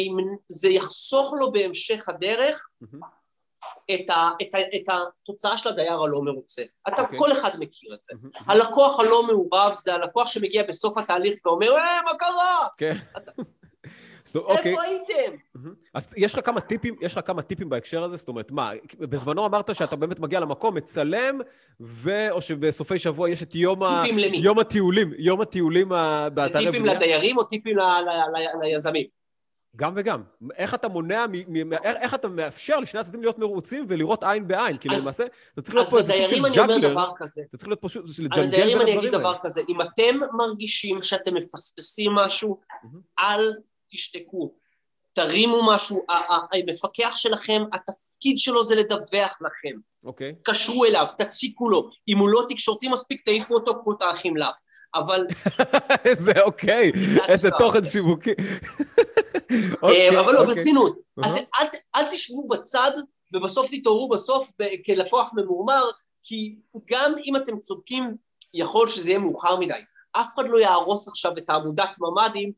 זה 0.48 0.68
יחסוך 0.68 1.32
לו 1.40 1.52
בהמשך 1.52 2.08
הדרך 2.08 2.70
מהמם. 2.80 3.19
את, 3.94 4.10
ה, 4.10 4.30
את, 4.42 4.54
ה, 4.54 4.58
את 4.76 4.88
התוצאה 4.88 5.58
של 5.58 5.68
הדייר 5.68 5.92
הלא 6.02 6.22
מרוצה. 6.22 6.62
אתה, 6.88 7.02
אוקיי. 7.02 7.18
כל 7.18 7.32
אחד 7.32 7.50
מכיר 7.58 7.94
את 7.94 8.02
זה. 8.02 8.12
מהמם. 8.22 8.30
הלקוח 8.46 9.00
הלא 9.00 9.26
מעורב 9.26 9.74
זה 9.82 9.94
הלקוח 9.94 10.26
שמגיע 10.28 10.62
בסוף 10.68 10.98
התהליך 10.98 11.34
ואומר, 11.46 11.76
אה, 11.76 12.02
מה 12.04 12.14
קרה? 12.18 12.66
כן. 12.76 12.96
אוקיי. 14.34 14.70
איפה 14.72 14.82
הייתם? 14.82 15.36
אז 15.94 16.14
יש 16.16 16.34
לך 16.34 16.46
כמה 16.46 16.60
טיפים, 16.60 16.94
יש 17.00 17.16
לך 17.16 17.26
כמה 17.26 17.42
טיפים 17.42 17.68
בהקשר 17.68 18.04
הזה? 18.04 18.16
זאת 18.16 18.28
אומרת, 18.28 18.50
מה, 18.50 18.70
בזמנו 18.98 19.46
אמרת 19.46 19.74
שאתה 19.74 19.96
באמת 19.96 20.20
מגיע 20.20 20.40
למקום, 20.40 20.74
מצלם, 20.74 21.40
ו... 21.80 22.30
או 22.30 22.42
שבסופי 22.42 22.98
שבוע 22.98 23.30
יש 23.30 23.42
את 23.42 23.54
יום, 23.54 23.82
ה... 23.82 24.02
טיפים 24.02 24.18
למי? 24.18 24.36
יום 24.36 24.58
הטיולים, 24.58 25.12
יום 25.18 25.40
הטיולים 25.40 25.92
ה- 25.92 26.22
זה 26.24 26.30
באתרי 26.30 26.64
טיפים 26.66 26.82
בנייה? 26.82 26.96
לדיירים 26.98 27.38
או 27.38 27.42
טיפים 27.44 27.78
ל- 27.78 27.82
ל- 27.82 28.38
ל- 28.38 28.64
ליזמים? 28.64 29.19
גם 29.76 29.92
וגם. 29.96 30.22
איך 30.56 30.74
אתה 30.74 30.88
מונע, 30.88 31.26
מ... 31.26 31.68
מ... 31.68 31.72
איך, 31.72 31.96
איך 31.96 32.14
אתה 32.14 32.28
מאפשר 32.28 32.80
לשני 32.80 33.00
הצדדים 33.00 33.20
להיות 33.20 33.38
מרוצים 33.38 33.86
ולראות 33.88 34.24
עין 34.24 34.48
בעין? 34.48 34.76
כי 34.78 34.88
אז- 34.94 35.02
למעשה, 35.02 35.24
זה 35.56 35.62
צריך 35.62 35.74
להיות 35.74 35.88
פה 35.88 35.98
איזה 35.98 36.12
סוג 36.12 36.48
של 36.48 36.54
ג'אגלר. 36.54 36.90
דבר 36.92 37.10
כזה. 37.16 37.42
זה 37.52 37.58
צריך 37.58 37.68
להיות 37.68 37.80
פשוט, 37.82 38.06
של 38.12 38.22
על 38.22 38.26
לג'נגל 38.26 38.46
הדיירים 38.46 38.78
בין 38.78 38.86
אני 38.86 38.98
אגיד 38.98 39.04
הדברים 39.04 39.20
דבר 39.20 39.28
האלה. 39.28 39.40
כזה, 39.42 39.60
אם 39.68 39.80
אתם 39.80 40.18
מרגישים 40.32 41.02
שאתם 41.02 41.34
מפספסים 41.34 42.12
משהו, 42.14 42.60
מהמם. 42.82 43.00
אל 43.18 43.52
תשתקו. 43.90 44.54
תרימו 45.12 45.66
משהו, 45.74 46.06
המפקח 46.52 47.12
שלכם, 47.16 47.62
התפקיד 47.72 48.38
שלו 48.38 48.64
זה 48.64 48.74
לדווח 48.74 49.38
לכם. 49.40 49.78
אוקיי. 50.04 50.34
קשרו 50.42 50.84
אליו, 50.84 51.06
תציקו 51.18 51.68
לו. 51.68 51.90
אם 52.08 52.18
הוא 52.18 52.28
לא 52.28 52.42
תקשורתי 52.48 52.88
מספיק, 52.88 53.24
תעיפו 53.24 53.54
אותו, 53.54 53.80
קחו 53.80 53.92
את 53.92 54.02
האחים 54.02 54.36
לאו. 54.36 54.48
אבל 54.94 55.26
איזה 56.04 56.32
אוקיי, 56.42 56.92
איזה. 57.28 57.50
תוכן 57.58 57.84
שיווקי. 57.84 58.30
אוקיי, 59.82 60.10
אה, 60.16 60.20
אבל 60.20 60.32
לא, 60.32 60.40
אוקיי. 60.40 60.54
ברצינות. 60.54 60.98
את- 61.20 61.76
אל 61.96 62.06
תשבו 62.10 62.48
בצד, 62.48 62.90
ובסוף 63.34 63.70
תתעוררו 63.70 64.08
בסוף 64.08 64.50
כלקוח 64.86 65.30
ממורמר, 65.34 65.82
כי 66.24 66.56
גם 66.90 67.12
אם 67.24 67.36
אתם 67.36 67.58
צודקים, 67.58 68.16
יכול 68.54 68.88
שזה 68.88 69.10
יהיה 69.10 69.18
מאוחר 69.18 69.56
מדי. 69.56 69.72
אף 70.12 70.34
אחד 70.34 70.44
לא 70.48 70.58
יהרוס 70.58 71.08
עכשיו 71.08 71.32
את 71.38 71.50
העמודת 71.50 71.88
ממ"דים 72.00 72.52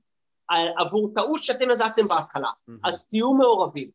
על- 0.49 0.68
עבור 0.87 1.11
טעות 1.14 1.42
שאתם 1.42 1.71
ידעתם 1.71 2.07
בהתחלה. 2.09 2.49
אז 2.85 3.09
תהיו 3.09 3.33
מעורבים. 3.35 3.88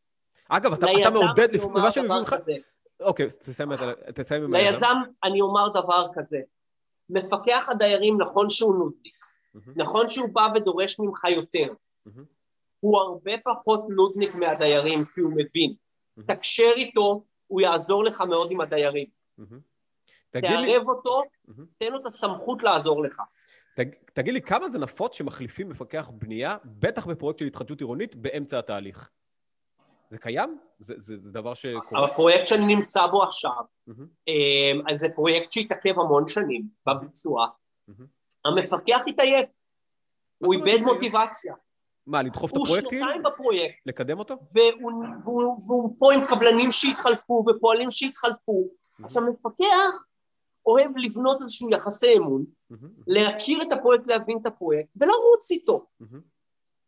אגב, 0.50 0.74
אתה, 0.74 0.86
מעודד, 1.14 1.40
אני 1.50 1.58
לפ- 1.58 1.64
אומר 1.64 1.80
ממה 1.82 1.92
שאני 1.92 2.08
מבין. 2.08 2.26
כזה. 2.26 2.54
אוקיי, 3.02 3.28
תסיים 3.30 3.74
את- 3.74 3.80
היזם. 4.32 4.54
ליזם 4.54 4.96
אני 5.24 5.42
אומר 5.42 5.70
דבר 5.70 6.08
כזה, 6.16 6.38
מפקח 7.10 7.66
הדיירים 7.70 8.22
נכון 8.22 8.50
שהוא 8.50 8.76
נודניק, 8.76 9.14
מהמם, 9.54 9.82
נכון 9.82 10.10
שהוא 10.10 10.30
בא 10.34 10.48
ודורש 10.56 11.00
ממך 11.00 11.24
יותר, 11.24 11.74
מהמם, 12.06 12.24
הוא 12.80 12.98
הרבה 12.98 13.32
פחות 13.46 13.86
נודניק 13.90 14.36
מהדיירים 14.36 15.06
כי 15.16 15.22
הוא 15.22 15.32
מבין. 15.32 15.76
מהמם, 16.18 16.28
תקשר 16.28 16.72
איתו, 16.76 17.24
הוא 17.48 17.62
יעזור 17.62 18.04
לך 18.04 18.22
מאוד 18.22 18.52
עם 18.52 18.62
הדיירים. 18.62 19.06
תגיד 20.30 20.52
לי, 20.52 20.68
תערב 20.68 20.90
אותו. 20.90 21.22
תן 21.78 21.92
לו 21.92 21.98
את 21.98 22.06
הסמכות 22.06 22.64
לעזור 22.64 23.04
לך. 23.04 23.22
תג, 23.76 23.86
תגיד 24.14 24.34
לי, 24.34 24.42
כמה 24.42 24.70
זה 24.70 24.80
נפוץ 24.80 25.16
שמחליפים 25.16 25.70
מפקח 25.70 26.10
בנייה, 26.14 26.58
בטח 26.66 27.06
בפרויקט 27.08 27.40
של 27.40 27.46
התחדשות 27.46 27.80
עירונית, 27.80 28.16
באמצע 28.16 28.60
התהליך? 28.60 29.12
זה 30.10 30.18
קיים? 30.18 30.58
זה, 30.80 30.94
זה, 30.98 31.18
זה 31.18 31.32
דבר 31.32 31.54
שקורה? 31.54 32.06
הפרויקט 32.06 32.48
שאני 32.48 32.76
נמצא 32.76 33.08
בו 33.08 33.24
עכשיו, 33.24 33.62
אמ, 33.88 34.82
אז 34.92 35.00
זה 35.00 35.08
פרויקט 35.16 35.52
שהתעכב 35.52 36.00
המון 36.00 36.28
שנים 36.28 36.64
בביצוע. 36.88 37.48
מהמם. 37.88 38.06
המפקח 38.46 39.00
התעייף, 39.08 39.50
הוא 40.38 40.54
איבד? 40.54 40.82
מוטיבציה. 40.82 41.54
מה, 42.08 42.22
לדחוף 42.22 42.52
את 42.52 42.56
הוא 42.56 42.64
הפרויקטים? 42.66 43.00
שנתיים 43.00 43.22
בפרויקט, 43.24 43.88
לקדם 43.88 44.20
אותו? 44.20 44.36
והוא, 44.54 45.06
והוא, 45.24 45.58
והוא 45.68 45.96
פה 46.00 46.14
עם 46.14 46.22
קבלנים 46.30 46.72
שהתחלפו 46.72 47.46
ופועלים 47.48 47.92
שהתחלפו. 47.92 48.70
אז 49.06 49.18
המפקח 49.18 50.06
אוהב 50.66 50.92
לבנות 50.98 51.42
איזשהו 51.42 51.70
יחסי 51.72 52.14
אמון, 52.18 52.46
מהמם, 52.70 52.90
להכיר 53.08 53.62
את 53.62 53.72
הפרויקט, 53.72 54.08
להבין 54.08 54.38
את 54.42 54.46
הפרויקט, 54.46 54.90
ולרוץ 54.96 55.52
איתו. 55.52 55.86
מהמם, 56.00 56.22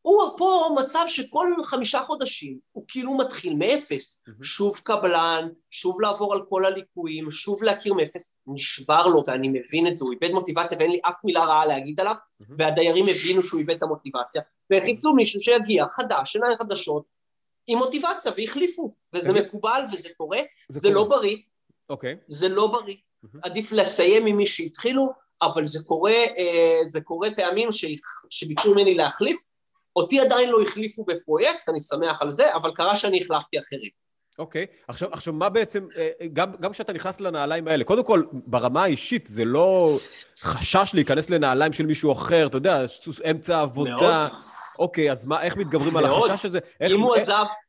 הוא 0.02 0.24
פה 0.38 0.76
מצב 0.84 1.04
שכל 1.08 1.54
חמישה 1.66 2.00
חודשים 2.00 2.58
הוא 2.72 2.86
כאילו 2.88 3.18
מתחיל 3.18 3.54
מאפס. 3.56 4.24
מהמם. 4.28 4.44
שוב 4.44 4.80
קבלן, 4.84 5.50
שוב 5.72 6.02
לעבור 6.02 6.34
על 6.34 6.42
כל 6.50 6.66
הליקויים, 6.66 7.32
שוב 7.32 7.64
להכיר 7.64 7.94
מאפס, 7.94 8.36
נשבר 8.48 9.08
לו 9.08 9.22
ואני 9.28 9.48
מבין 9.50 9.88
את 9.88 9.98
זה, 9.98 10.06
הוא 10.06 10.14
איבד 10.14 10.32
מוטיבציה 10.34 10.78
ואין 10.78 10.92
לי 10.92 11.00
אף 11.10 11.16
מילה 11.24 11.46
רעה 11.46 11.66
להגיד 11.66 12.00
עליו, 12.00 12.16
מהמם. 12.40 12.56
והדיירים 12.60 13.06
הבינו 13.08 13.44
שהוא 13.44 13.60
איבד 13.60 13.76
את 13.76 13.84
המוטיבציה, 13.84 14.42
והחיפשו 14.70 15.14
מישהו 15.14 15.40
שיגיע 15.42 15.86
חדש, 15.90 16.36
עיניים 16.36 16.58
חדשות, 16.58 17.04
עם 17.68 17.78
מוטיבציה, 17.78 18.32
והחליפו, 18.38 18.94
וזה 19.14 19.30
תגיד- 19.34 19.44
מקובל 19.46 19.82
וזה 19.94 20.10
קורה, 20.18 20.40
זה 20.70 20.80
זה 20.80 20.90
לא. 20.90 21.04
בריא, 21.04 21.38
אוקיי. 21.90 22.16
זה 22.28 22.50
לא 22.50 22.68
בריא. 22.68 22.96
עדיף 23.44 23.72
לסיים 23.72 24.26
עם 24.26 24.38
מי 24.38 24.48
שהתחילו, 24.48 25.08
אבל 25.42 25.66
זה 25.66 25.80
קורה, 25.88 26.12
אה, 26.12 26.80
זה 26.86 27.02
קורה 27.02 27.30
פעמים 27.36 27.72
ש- 27.72 27.86
שביקשו 28.30 28.72
ממני 28.72 28.96
להחליף, 28.96 29.38
אותי 30.00 30.20
עדיין 30.20 30.50
לא 30.50 30.62
החליפו 30.62 31.06
בפרויקט, 31.06 31.70
אני 31.70 31.82
שמח 31.82 32.22
על 32.22 32.32
זה, 32.32 32.56
אבל 32.56 32.72
קרה 32.76 32.96
שאני 32.96 33.22
החלפתי 33.22 33.60
אחרים. 33.60 33.90
אוקיי. 34.40 34.66
עכשיו, 34.88 35.10
עכשיו, 35.12 35.34
מה 35.34 35.50
בעצם, 35.50 35.88
אה, 35.98 36.10
גם, 36.34 36.52
גם 36.62 36.72
כשאתה 36.72 36.94
נכנס 36.94 37.22
לנעליים 37.22 37.68
האלה, 37.68 37.84
קודם 37.84 38.04
כל, 38.04 38.24
ברמה 38.32 38.84
האישית, 38.84 39.28
זה 39.28 39.46
לא 39.46 39.98
חשש 40.42 40.92
להיכנס 40.94 41.30
לנעליים 41.30 41.74
של 41.74 41.86
מישהו 41.86 42.12
אחר, 42.12 42.48
אתה 42.48 42.58
יודע, 42.58 42.86
אמצע 43.32 43.62
עבודה. 43.62 43.92
מאוד. 43.92 44.14
אוקיי, 44.80 45.12
אז 45.12 45.26
מה, 45.26 45.42
איך 45.42 45.58
מתגברים 45.58 45.98
על 45.98 46.06
מאוד. 46.08 46.30
החשש 46.30 46.46
הזה? 46.46 46.60
איך, 46.82 46.92
אם 46.92 47.00
הוא 47.02 47.16
איך- 47.16 47.24
עזב, 47.24 47.34
מהמם. 47.34 47.69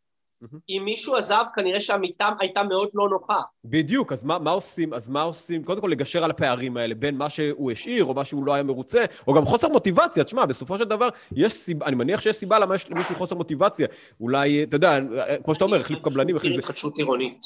אם 0.68 0.82
מישהו 0.84 1.16
עזב, 1.16 1.44
כנראה 1.54 1.80
שהמיטה 1.80 2.28
הייתה 2.40 2.62
מאוד 2.62 2.88
לא 2.94 3.08
נוחה. 3.08 3.40
בדיוק, 3.64 4.12
אז 4.12 4.24
מה, 4.24 4.38
מה 4.38 4.50
עושים? 4.50 4.94
אז 4.94 5.08
מה 5.08 5.22
עושים? 5.22 5.64
קודם 5.64 5.80
כל 5.80 5.88
לגשר 5.88 6.24
על 6.24 6.30
הפערים 6.30 6.76
האלה, 6.76 6.94
בין 6.94 7.16
מה 7.16 7.30
שהוא 7.30 7.72
השאיר, 7.72 8.04
או 8.04 8.14
מה 8.14 8.24
שהוא 8.24 8.44
לא 8.44 8.54
היה 8.54 8.62
מרוצה, 8.62 9.04
או 9.26 9.34
גם 9.34 9.44
חוסר 9.44 9.68
מוטיבציה. 9.68 10.24
תשמע, 10.24 10.46
בסופו 10.46 10.78
של 10.78 10.84
דבר, 10.84 11.08
יש 11.36 11.52
סיבה, 11.52 11.86
אני 11.86 11.96
מניח 11.96 12.20
שיש 12.20 12.36
סיבה 12.36 12.58
למה 12.58 12.74
יש 12.74 12.90
למישהו 12.90 13.14
חוסר 13.14 13.34
מוטיבציה. 13.34 13.86
אולי, 14.20 14.62
אתה 14.62 14.76
יודע, 14.76 14.98
כמו 15.44 15.54
שאתה 15.54 15.64
אומר, 15.64 15.80
החליף 15.80 16.00
קבלנים, 16.00 16.36
החליף 16.36 16.54
זה... 16.54 16.58
התחדשות 16.60 16.98
עירונית. 16.98 17.44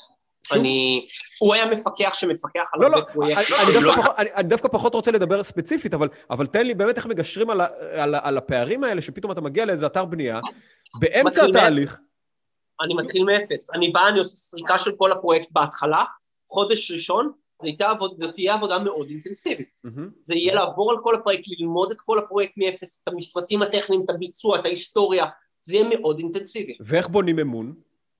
אני... 0.53 1.07
הוא 1.41 1.55
היה 1.55 1.67
מפקח 1.67 2.15
שמפקח 2.15 2.71
על 2.73 2.81
לא, 2.81 2.91
לא, 2.91 2.97
הרבה 2.97 3.07
אני, 3.07 3.15
פרויקטים. 3.15 3.57
אני, 3.67 3.75
לא- 3.75 3.81
דווקא 3.81 4.03
פחות, 4.03 4.15
אני, 4.19 4.43
דווקא 4.43 4.69
פחות 4.69 4.95
רוצה 4.95 5.11
לדבר 5.11 5.43
ספציפית, 5.43 5.95
אבל, 5.95 6.09
אבל 6.31 6.47
תן 6.47 6.67
לי 6.67 6.75
באמת 6.75 6.97
איך 6.97 7.07
מגשרים 7.07 7.51
על, 7.51 7.61
ה, 7.61 7.67
על, 7.93 8.15
ה, 8.15 8.21
על 8.23 8.39
הפערים 8.39 8.85
האלה, 8.85 9.01
שפתאום 9.01 9.33
אתה 9.33 9.41
מגיע 9.41 9.65
לאיזה 9.65 9.87
אתר 9.87 10.05
בנייה, 10.05 10.41
באמצע 11.01 11.45
התהליך, 11.45 12.01
אני 12.83 12.95
מתחיל 12.95 13.25
מאפס. 13.25 13.71
אני 13.75 13.91
בא, 13.91 14.09
אני 14.09 14.21
עושה 14.21 14.37
סריקה 14.37 14.79
של 14.79 14.91
כל 14.97 15.13
הפרויקט 15.13 15.49
בהתחלה, 15.53 16.05
חודש 16.49 16.91
ראשון, 16.91 17.33
זה 17.63 17.89
עבוד, 17.89 18.17
זאת 18.19 18.35
תהיה 18.35 18.55
עבודה 18.55 18.79
מאוד 18.79 19.07
אינטנסיבית. 19.11 19.81
מהמם, 19.85 20.11
זה 20.23 20.35
יהיה 20.35 20.55
לעבור 20.55 20.91
על 20.91 20.97
כל 21.03 21.15
הפרויקט, 21.15 21.45
ללמוד 21.59 21.91
את 21.91 22.01
כל 22.01 22.19
הפרויקט 22.19 22.53
מאפס, 22.57 23.01
את 23.03 23.09
המפרטים 23.09 23.63
הטכניים, 23.63 24.03
את 24.05 24.11
הביצוע, 24.11 24.59
את 24.59 24.67
ההיסטוריה, 24.67 25.27
זה 25.61 25.77
יהיה 25.77 25.89
מאוד 25.89 26.19
אינטנסיבי. 26.19 26.77
ואיך 26.81 27.09
בונים 27.09 27.39
אמון? 27.39 27.75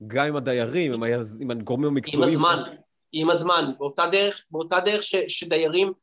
גם 0.07 0.25
עם 0.27 0.35
הדיירים, 0.35 0.93
עם, 0.93 1.03
היז, 1.03 1.41
עם 1.41 1.51
הגורמים 1.51 1.87
עם 1.87 1.93
המקצועיים. 1.93 2.23
הזמן, 2.23 2.63
עם 3.11 3.29
הזמן, 3.29 3.71
באותה 3.77 4.07
דרך, 4.07 4.45
באותה 4.51 4.79
דרך 4.79 5.03
ש, 5.03 5.15
שדיירים, 5.15 5.93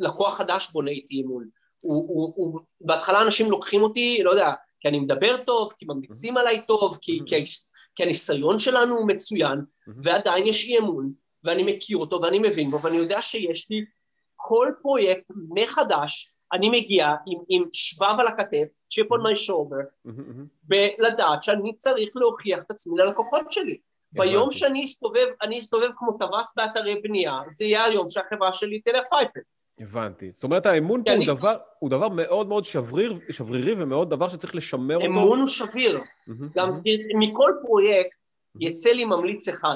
לקוח 0.00 0.38
חדש 0.38 0.70
בונה 0.72 0.90
איתי 0.90 1.22
אמון. 1.22 1.48
הוא, 1.82 2.04
הוא, 2.08 2.32
הוא, 2.36 2.60
בהתחלה 2.80 3.22
אנשים 3.22 3.50
לוקחים 3.50 3.82
אותי, 3.82 4.20
לא 4.24 4.30
יודע, 4.30 4.52
כי 4.80 4.88
אני 4.88 4.98
מדבר 5.00 5.36
טוב, 5.36 5.72
כי 5.78 5.84
ממליצים 5.88 6.36
עליי 6.36 6.66
טוב, 6.66 6.98
כי, 7.02 7.20
כי, 7.26 7.34
ההיס- 7.34 7.70
כי 7.96 8.02
הניסיון 8.02 8.58
שלנו 8.58 8.96
הוא 8.98 9.08
מצוין, 9.08 9.58
ועדיין 10.02 10.46
יש 10.46 10.64
אי 10.64 10.78
אמון, 10.78 11.12
ואני 11.44 11.74
מכיר 11.74 11.96
אותו 11.96 12.22
ואני 12.22 12.38
מבין 12.38 12.70
בו, 12.70 12.82
ואני 12.82 12.96
יודע 12.96 13.22
שיש 13.22 13.70
לי 13.70 13.84
כל 14.36 14.72
פרויקט 14.82 15.30
מחדש, 15.48 16.28
אני 16.52 16.68
מגיע 16.68 17.06
עם, 17.26 17.38
עם 17.48 17.64
שבב 17.72 18.16
על 18.18 18.26
הכתף, 18.26 18.68
chip 18.94 19.06
on 19.06 19.20
my 19.20 19.48
shoulder. 19.48 20.12
ולדעת 20.68 21.42
שאני 21.42 21.76
צריך 21.76 22.08
להוכיח 22.14 22.62
את 22.62 22.70
עצמי 22.70 22.98
ללקוחות 22.98 23.50
שלי. 23.50 23.78
ביום. 24.12 24.50
שאני 24.50 24.84
אסתובב, 24.84 25.26
אני 25.42 25.58
אסתובב 25.58 25.88
כמו 25.96 26.12
טווס 26.18 26.52
באתרי 26.56 27.00
בנייה, 27.02 27.38
זה 27.52 27.64
יהיה 27.64 27.84
היום 27.84 28.08
שהחברה 28.08 28.52
שלי 28.52 28.80
תלך 28.80 29.02
פייפל. 29.10 29.40
הבנתי. 29.80 30.30
זאת 30.32 30.44
אומרת, 30.44 30.66
האמון 30.66 31.02
פה 31.04 31.10
כי 31.10 31.16
הוא 31.16 31.36
דבר, 31.36 31.56
הוא 31.78 31.90
דבר 31.90 32.08
מאוד 32.08 32.48
מאוד 32.48 32.64
שבריר, 32.64 33.14
שברירי 33.32 33.82
ומאוד 33.82 34.10
דבר 34.10 34.28
שצריך 34.28 34.54
לשמר 34.54 34.94
אותו. 34.96 35.06
אמון 35.06 35.38
הוא 35.38 35.46
שביר. 35.46 35.98
גם 36.56 36.80
מכל 37.18 37.50
פרויקט 37.66 38.16
יצא 38.60 38.90
לי 38.90 39.04
ממליץ 39.04 39.48
אחד. 39.48 39.74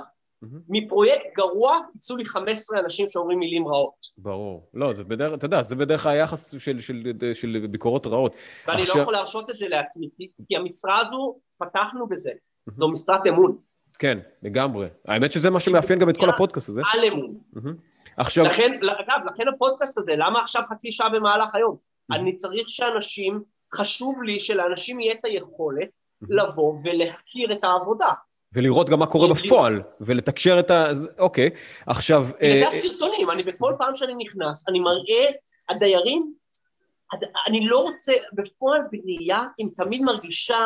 מפרויקט 0.69 1.25
גרוע 1.37 1.79
יצאו 1.97 2.17
לי 2.17 2.25
15 2.25 2.81
אנשים 2.81 3.07
שאומרים 3.09 3.39
מילים 3.39 3.69
רעות. 3.69 3.95
ברור. 4.19 4.61
לא, 4.75 4.93
זה 4.93 5.03
בדרך, 5.11 5.39
אתה 5.39 5.47
יודע, 5.47 5.63
זה 5.63 5.77
בדרך 5.77 6.07
היחס 6.07 6.51
של, 6.51 6.59
של, 6.59 6.81
של, 6.81 7.35
של 7.35 7.67
ביקורות 7.71 8.07
רעות. 8.07 8.33
ואני 8.67 8.83
עכשיו- 8.83 8.97
לא 8.97 9.01
יכול 9.03 9.13
להרשות 9.15 9.51
את 9.51 9.57
זה 9.57 9.69
לעצמי, 9.69 10.09
כי- 10.17 10.29
כי 10.49 10.57
המשרה 10.57 10.99
הזו, 11.07 11.39
פתחנו 11.59 12.07
בזה. 12.09 12.31
זו 12.73 12.89
משרת 12.91 13.21
אמון, 13.29 13.57
כן, 13.99 14.17
לגמרי. 14.43 14.87
האמת 15.09 15.33
שזה 15.33 15.51
מה 15.51 15.61
שמאפיין 15.61 15.99
גם 15.99 16.11
את 16.11 16.17
כל 16.19 16.29
הפודקאסט 16.31 16.69
הזה. 16.69 16.81
על 16.95 17.05
אמון. 17.05 17.39
עכשיו, 18.19 18.45
לכן, 18.45 18.73
אגב, 18.83 19.33
לכן 19.33 19.45
הפודקאסט 19.55 19.99
הזה, 19.99 20.13
למה 20.17 20.41
עכשיו 20.41 20.63
חצי 20.73 20.93
שעה 20.93 21.09
במהלך 21.09 21.55
היום? 21.55 21.77
אני 22.13 22.37
צריך 22.37 22.69
שאנשים, 22.69 23.43
חשוב 23.75 24.23
לי 24.23 24.41
שלאנשים 24.41 25.01
יהיה 25.01 25.15
את 25.15 25.25
היכולת 25.25 25.89
לבוא 26.29 26.73
ולהכיר 26.85 27.53
את 27.53 27.65
העבודה. 27.65 28.09
ולראות 28.53 28.89
גם 28.91 28.99
מה 28.99 29.07
קורה. 29.07 29.35
בפועל, 29.35 29.83
ולתקשר 30.01 30.61
את 30.61 30.71
ה... 30.71 30.85
אוקיי, 31.19 31.51
עכשיו... 31.87 32.27
אה, 32.43 32.61
זה 32.61 32.69
הסרטונים, 32.69 33.31
אני 33.31 33.43
בכל 33.43 33.73
פעם 33.79 33.95
שאני 33.95 34.15
נכנס, 34.15 34.69
אני 34.69 34.81
מראה, 34.81 35.27
הדיירים, 35.71 36.35
הד- 37.13 37.31
אני 37.49 37.67
לא 37.67 37.79
רוצה, 37.79 38.13
בפועל 38.33 38.81
בנייה, 38.91 39.43
אם 39.61 39.67
תמיד 39.77 40.03
מרגישה 40.03 40.59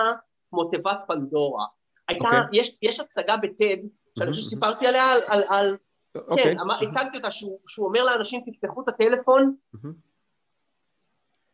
כמו 0.51 0.65
תיבת 0.65 0.99
פנדורה. 1.09 1.65
הייתה, 2.09 2.25
אוקיי. 2.25 2.61
יש, 2.83 3.01
הצגה 3.01 3.37
בטד, 3.37 3.77
שאני 3.83 3.83
חושב 4.13 4.25
מהמם. 4.25 4.33
שסיפרתי 4.33 4.87
עליה, 4.87 5.13
על, 5.13 5.21
על, 5.27 5.43
על 5.51 5.77
אוקיי. 6.15 6.45
כן, 6.45 6.59
אמר, 6.59 6.75
הצגתי 6.83 7.17
אותה, 7.17 7.31
שהוא, 7.31 7.59
שהוא 7.69 7.89
אומר 7.89 8.05
לאנשים, 8.05 8.41
תפתחו 8.41 8.83
את 8.83 8.89
הטלפון. 8.89 9.55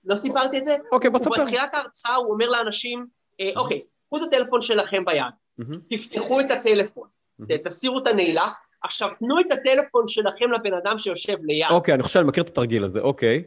לא 0.04 0.14
סיפרתי 0.14 0.58
את 0.58 0.64
זה? 0.64 0.76
אוקיי, 0.92 1.10
בוא 1.10 1.18
תספר. 1.18 1.42
בתחילת 1.42 1.74
ההרצאה 1.74 2.14
הוא 2.14 2.32
אומר 2.32 2.48
לאנשים, 2.48 3.06
אה, 3.40 3.50
אוקיי, 3.56 3.82
קחו 4.06 4.16
את 4.16 4.22
הטלפון 4.22 4.60
שלכם 4.60 5.04
ביד. 5.04 5.66
תפתחו 5.90 6.40
את 6.40 6.50
הטלפון. 6.50 7.08
תסירו 7.64 7.98
את 7.98 8.06
הנעילה, 8.06 8.48
עכשיו 8.82 9.08
תנו 9.18 9.40
את 9.40 9.52
הטלפון 9.52 10.08
שלכם 10.08 10.52
לבן 10.52 10.74
אדם 10.82 10.98
שיושב 10.98 11.36
ליד. 11.42 11.70
אוקיי, 11.70 11.94
אני 11.94 12.02
חושב 12.02 12.14
שאני 12.14 12.28
מכיר 12.28 12.42
את 12.42 12.48
התרגיל 12.48 12.84
הזה, 12.84 13.00
אוקיי. 13.00 13.44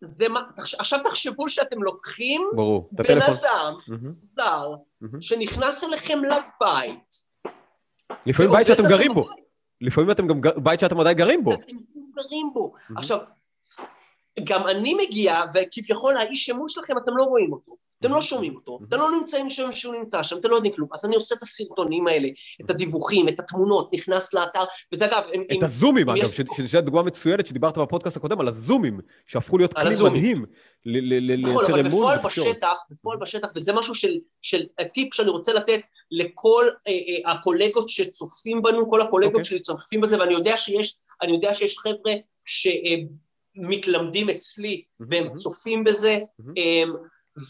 זה 0.00 0.28
מה, 0.28 0.42
עכשיו 0.78 1.00
תחשבו 1.04 1.48
שאתם 1.48 1.82
לוקחים 1.82 2.50
ברור. 2.54 2.88
בן. 2.92 3.22
אדם. 3.22 3.74
זר, 3.96 4.74
מהמם. 5.00 5.20
שנכנס 5.20 5.84
אליכם 5.84 6.18
לבית. 6.24 7.27
לפעמים 8.26 8.52
בית 8.52 8.66
שאתם 8.66 8.82
גרים 8.82 9.14
בו. 9.14 9.24
לפעמים 9.80 10.10
אתם 10.10 10.26
גם 10.26 10.40
בית 10.56 10.80
שאתם 10.80 11.00
עדיין 11.00 11.16
גרים 11.16 11.44
בו. 11.44 11.52
אתם 11.52 11.62
גרים 12.14 12.50
בו. 12.54 12.74
עכשיו, 12.96 13.18
גם 14.44 14.68
אני 14.68 14.94
מגיע, 14.94 15.40
וכביכול 15.54 16.16
האיש 16.16 16.50
אמון 16.50 16.68
שלכם, 16.68 16.98
אתם 16.98 17.16
לא 17.16 17.24
רואים 17.24 17.52
אותו. 17.52 17.87
אתם 18.00 18.10
לא 18.10 18.22
שומעים 18.22 18.54
אותו, 18.56 18.78
אתם 18.88 18.96
לא 18.96 19.10
נמצאים 19.20 19.50
שם 19.50 19.72
שהוא 19.72 19.94
נמצא 19.94 20.22
שם, 20.22 20.38
אתם 20.38 20.48
לא 20.50 20.56
יודעים 20.56 20.74
כלום. 20.74 20.88
אז 20.94 21.04
אני 21.04 21.16
עושה 21.16 21.34
את 21.34 21.42
הסרטונים 21.42 22.06
האלה, 22.08 22.28
את 22.64 22.70
הדיווחים, 22.70 23.28
את 23.28 23.40
התמונות, 23.40 23.94
נכנס 23.94 24.34
לאתר, 24.34 24.64
וזה 24.92 25.06
אגב, 25.06 25.22
את 25.58 25.62
הזומים, 25.62 26.08
אגב, 26.08 26.30
שזו 26.56 26.80
דוגמה 26.80 27.02
מצוינת 27.02 27.46
שדיברת 27.46 27.78
בפודקאסט 27.78 28.16
הקודם, 28.16 28.40
על 28.40 28.48
הזומים, 28.48 29.00
שהפכו 29.26 29.58
להיות 29.58 29.74
כלי. 29.74 29.94
מדהים 30.04 30.44
ל- 30.86 31.14
ל- 31.14 31.32
ל- 31.32 31.40
נכון, 31.40 31.56
לייצר 31.56 31.72
אבל 31.74 31.86
אמון 31.86 32.16
בפועל. 32.18 32.18
בשטח, 32.26 32.74
בפועל 32.90 33.18
בשטח, 33.20 33.48
וזה 33.54 33.72
משהו 33.72 33.94
של, 34.42 34.66
הטיפ 34.78 35.14
שאני 35.14 35.30
רוצה 35.30 35.52
לתת 35.52 35.80
לכל 36.10 36.68
אה, 36.86 36.92
אה, 36.92 37.32
הקולגות 37.32 37.88
שצופים 37.88 38.62
בנו, 38.62 38.90
כל 38.90 39.00
הקולגות 39.00 39.34
אוקיי. 39.34 39.44
שלי 39.44 39.60
צופים 39.60 40.00
בזה, 40.00 40.18
ואני 40.18 40.34
יודע 40.34 40.56
שיש, 41.54 41.78
חבר'ה 41.78 42.12
שמתלמדים 43.54 44.30
אצלי 44.30 44.82
והם. 45.00 45.34
צופים 45.34 45.84
בזה, 45.84 46.18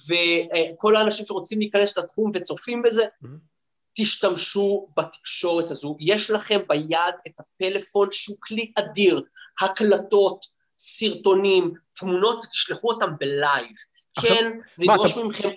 וכל 0.09 0.96
האנשים 0.96 1.24
שרוצים 1.24 1.59
להיכנס 1.59 1.98
לתחום 1.98 2.31
וצופים 2.35 2.83
בזה, 2.83 3.05
מהמם. 3.22 3.38
תשתמשו 3.96 4.88
בתקשורת 4.96 5.70
הזו. 5.70 5.96
יש 6.01 6.31
לכם 6.31 6.61
ביד 6.68 7.14
את 7.27 7.33
הפלאפון 7.40 8.09
שהוא 8.12 8.37
כלי 8.40 8.72
אדיר, 8.79 9.22
הקלטות, 9.62 10.46
סרטונים, 10.79 11.74
תמונות, 11.94 12.44
ותשלחו 12.44 12.88
אותם 12.90 13.11
בלייב. 13.18 13.77
עכשיו, 14.16 14.37
כן, 14.37 14.59
זה 14.74 14.85
ידרוש 14.85 15.12
אתה- 15.12 15.24
מכם, 15.24 15.48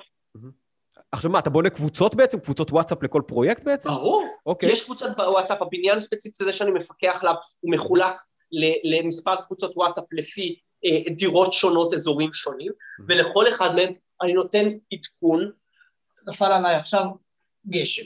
עכשיו 1.11 1.31
מה, 1.31 1.39
אתה 1.39 1.49
בונה 1.49 1.69
קבוצות 1.69 2.15
בעצם? 2.15 2.39
קבוצות 2.39 2.71
וואטסאפ 2.71 3.03
לכל 3.03 3.21
פרויקט 3.27 3.63
בעצם? 3.63 3.89
ברור, 3.89 4.23
אוקיי. 4.45 4.71
יש 4.71 4.83
קבוצת 4.83 5.17
בוואטסאפ, 5.17 5.61
הבניין 5.61 5.97
הספציפי 5.97 6.43
הזה 6.43 6.53
שאני 6.53 6.71
מפקח 6.71 7.19
עליו, 7.21 7.35
הוא 7.59 7.71
מחולק 7.71 8.13
למספר 8.83 9.35
קבוצות 9.35 9.71
וואטסאפ 9.77 10.03
לפי 10.11 10.59
אה, 10.85 11.13
דירות 11.13 11.53
שונות, 11.53 11.93
אזורים 11.93 12.33
שונים, 12.33 12.71
ולכל 13.07 13.49
אחד 13.49 13.75
מהם 13.75 13.93
אני 14.23 14.33
נותן 14.33 14.65
עדכון, 14.93 15.51
נפל 16.29 16.45
עליי 16.45 16.75
עכשיו 16.75 17.05
גשם. 17.67 18.03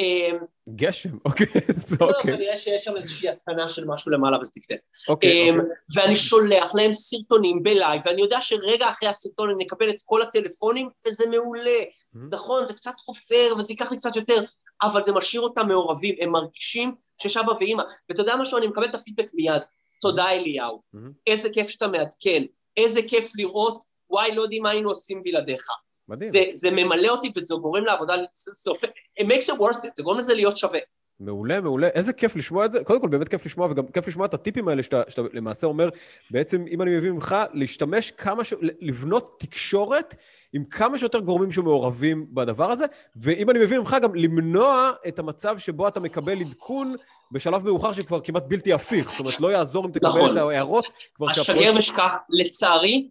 אה, 0.00 0.30
גשם, 0.74 1.18
אוקיי. 1.24 1.46
זה 1.76 1.96
לא, 2.00 2.06
אוקיי. 2.06 2.36
כנראה 2.36 2.56
שיש 2.56 2.84
שם 2.84 2.96
איזושהי 2.96 3.28
התקנה 3.28 3.68
של 3.68 3.84
משהו 3.86 4.10
למעלה 4.12 4.40
וזה 4.40 4.52
טפטף. 4.52 4.76
אוקיי, 5.08 5.50
אמ, 5.50 5.60
אוקיי. 5.60 5.72
ואני 5.94 6.16
שולח 6.16 6.74
להם 6.74 6.92
סרטונים 6.92 7.62
בלייב, 7.62 8.02
ואני 8.04 8.22
יודע 8.22 8.38
שרגע 8.42 8.90
אחרי 8.90 9.08
הסרטון 9.08 9.50
אני 9.50 9.66
אקבל 9.66 9.90
את 9.90 10.02
כל 10.04 10.22
הטלפונים, 10.22 10.88
וזה 11.06 11.24
מעולה. 11.30 11.80
Mhm. 11.82 12.18
נכון, 12.32 12.66
זה 12.66 12.74
קצת 12.74 12.94
חופר, 12.98 13.54
וזה 13.58 13.72
ייקח 13.72 13.90
לי 13.90 13.96
קצת 13.96 14.16
יותר, 14.16 14.44
אבל 14.82 15.04
זה 15.04 15.12
משאיר 15.12 15.40
אותם 15.42 15.68
מעורבים, 15.68 16.14
הם 16.20 16.30
מרגישים 16.30 16.94
שיש 17.20 17.36
אבא 17.36 17.52
ואימא. 17.60 17.82
ואתה 18.08 18.20
יודע 18.20 18.36
משהו, 18.36 18.58
אני 18.58 18.66
מקבל 18.66 18.84
את 18.84 18.94
הפידבק 18.94 19.26
מיד. 19.34 19.62
תודה 20.00 20.30
אליהו, 20.30 20.82
Mhm. 20.94 20.98
איזה 21.26 21.48
כיף 21.52 21.68
שאתה 21.68 21.88
מעדכן, 21.88 22.42
איזה 22.76 23.00
כיף 23.08 23.32
לראות, 23.36 23.84
וואי, 24.10 24.34
לא 24.34 24.42
יודעים 24.42 24.62
מה 24.62 24.70
היינו 24.70 24.88
עושים 24.88 25.22
בלעדיך. 25.22 25.66
מדהים. 26.08 26.30
זה, 26.30 26.44
זה 26.52 26.70
ממלא 26.70 27.08
אותי 27.08 27.32
וזה 27.36 27.54
גורם 27.54 27.84
לעבודה, 27.84 28.14
זה, 28.34 28.70
הופך, 28.70 28.88
it 29.20 29.24
makes 29.24 29.54
it 29.54 29.58
worth 29.58 29.84
it, 29.84 29.90
זה 29.96 30.02
גורם 30.02 30.18
לזה 30.18 30.34
להיות 30.34 30.56
שווה. 30.56 30.78
מעולה, 31.20 31.60
מעולה. 31.60 31.88
איזה 31.88 32.12
כיף 32.12 32.36
לשמוע 32.36 32.64
את 32.64 32.72
זה. 32.72 32.84
קודם 32.84 33.00
כל, 33.00 33.08
באמת 33.08 33.28
כיף 33.28 33.46
לשמוע, 33.46 33.68
וגם 33.70 33.86
כיף 33.86 34.08
לשמוע 34.08 34.26
את 34.26 34.34
הטיפים 34.34 34.68
האלה 34.68 34.82
שאתה, 34.82 35.02
שאתה 35.08 35.22
למעשה 35.32 35.66
אומר, 35.66 35.88
בעצם, 36.30 36.64
אם 36.70 36.82
אני 36.82 36.96
מבין 36.96 37.12
ממך, 37.12 37.36
להשתמש 37.52 38.10
כמה 38.10 38.44
ש... 38.44 38.54
לבנות 38.60 39.36
תקשורת 39.38 40.14
עם 40.52 40.64
כמה 40.64 40.98
שיותר 40.98 41.18
גורמים 41.18 41.52
שמעורבים 41.52 42.26
בדבר 42.30 42.70
הזה, 42.70 42.84
ואם 43.16 43.50
אני 43.50 43.58
מבין 43.58 43.80
ממך, 43.80 43.96
גם 44.02 44.14
למנוע 44.14 44.92
את 45.08 45.18
המצב 45.18 45.58
שבו 45.58 45.88
אתה 45.88 46.00
מקבל 46.00 46.40
עדכון 46.40 46.94
בשלב 47.32 47.64
מאוחר 47.64 47.92
שכבר 47.92 48.20
כמעט 48.20 48.44
בלתי 48.48 48.72
הפיך. 48.72 49.10
זאת 49.10 49.20
אומרת, 49.20 49.40
לא 49.40 49.52
יעזור 49.52 49.86
אם 49.86 49.90
תקבל 49.90 50.08
נכון. 50.08 50.32
את 50.32 50.42
ההערות, 50.42 50.84
כבר 51.14 51.30
השגר 51.30 51.72
ושכח, 51.78 52.14
לצערי. 52.28 53.08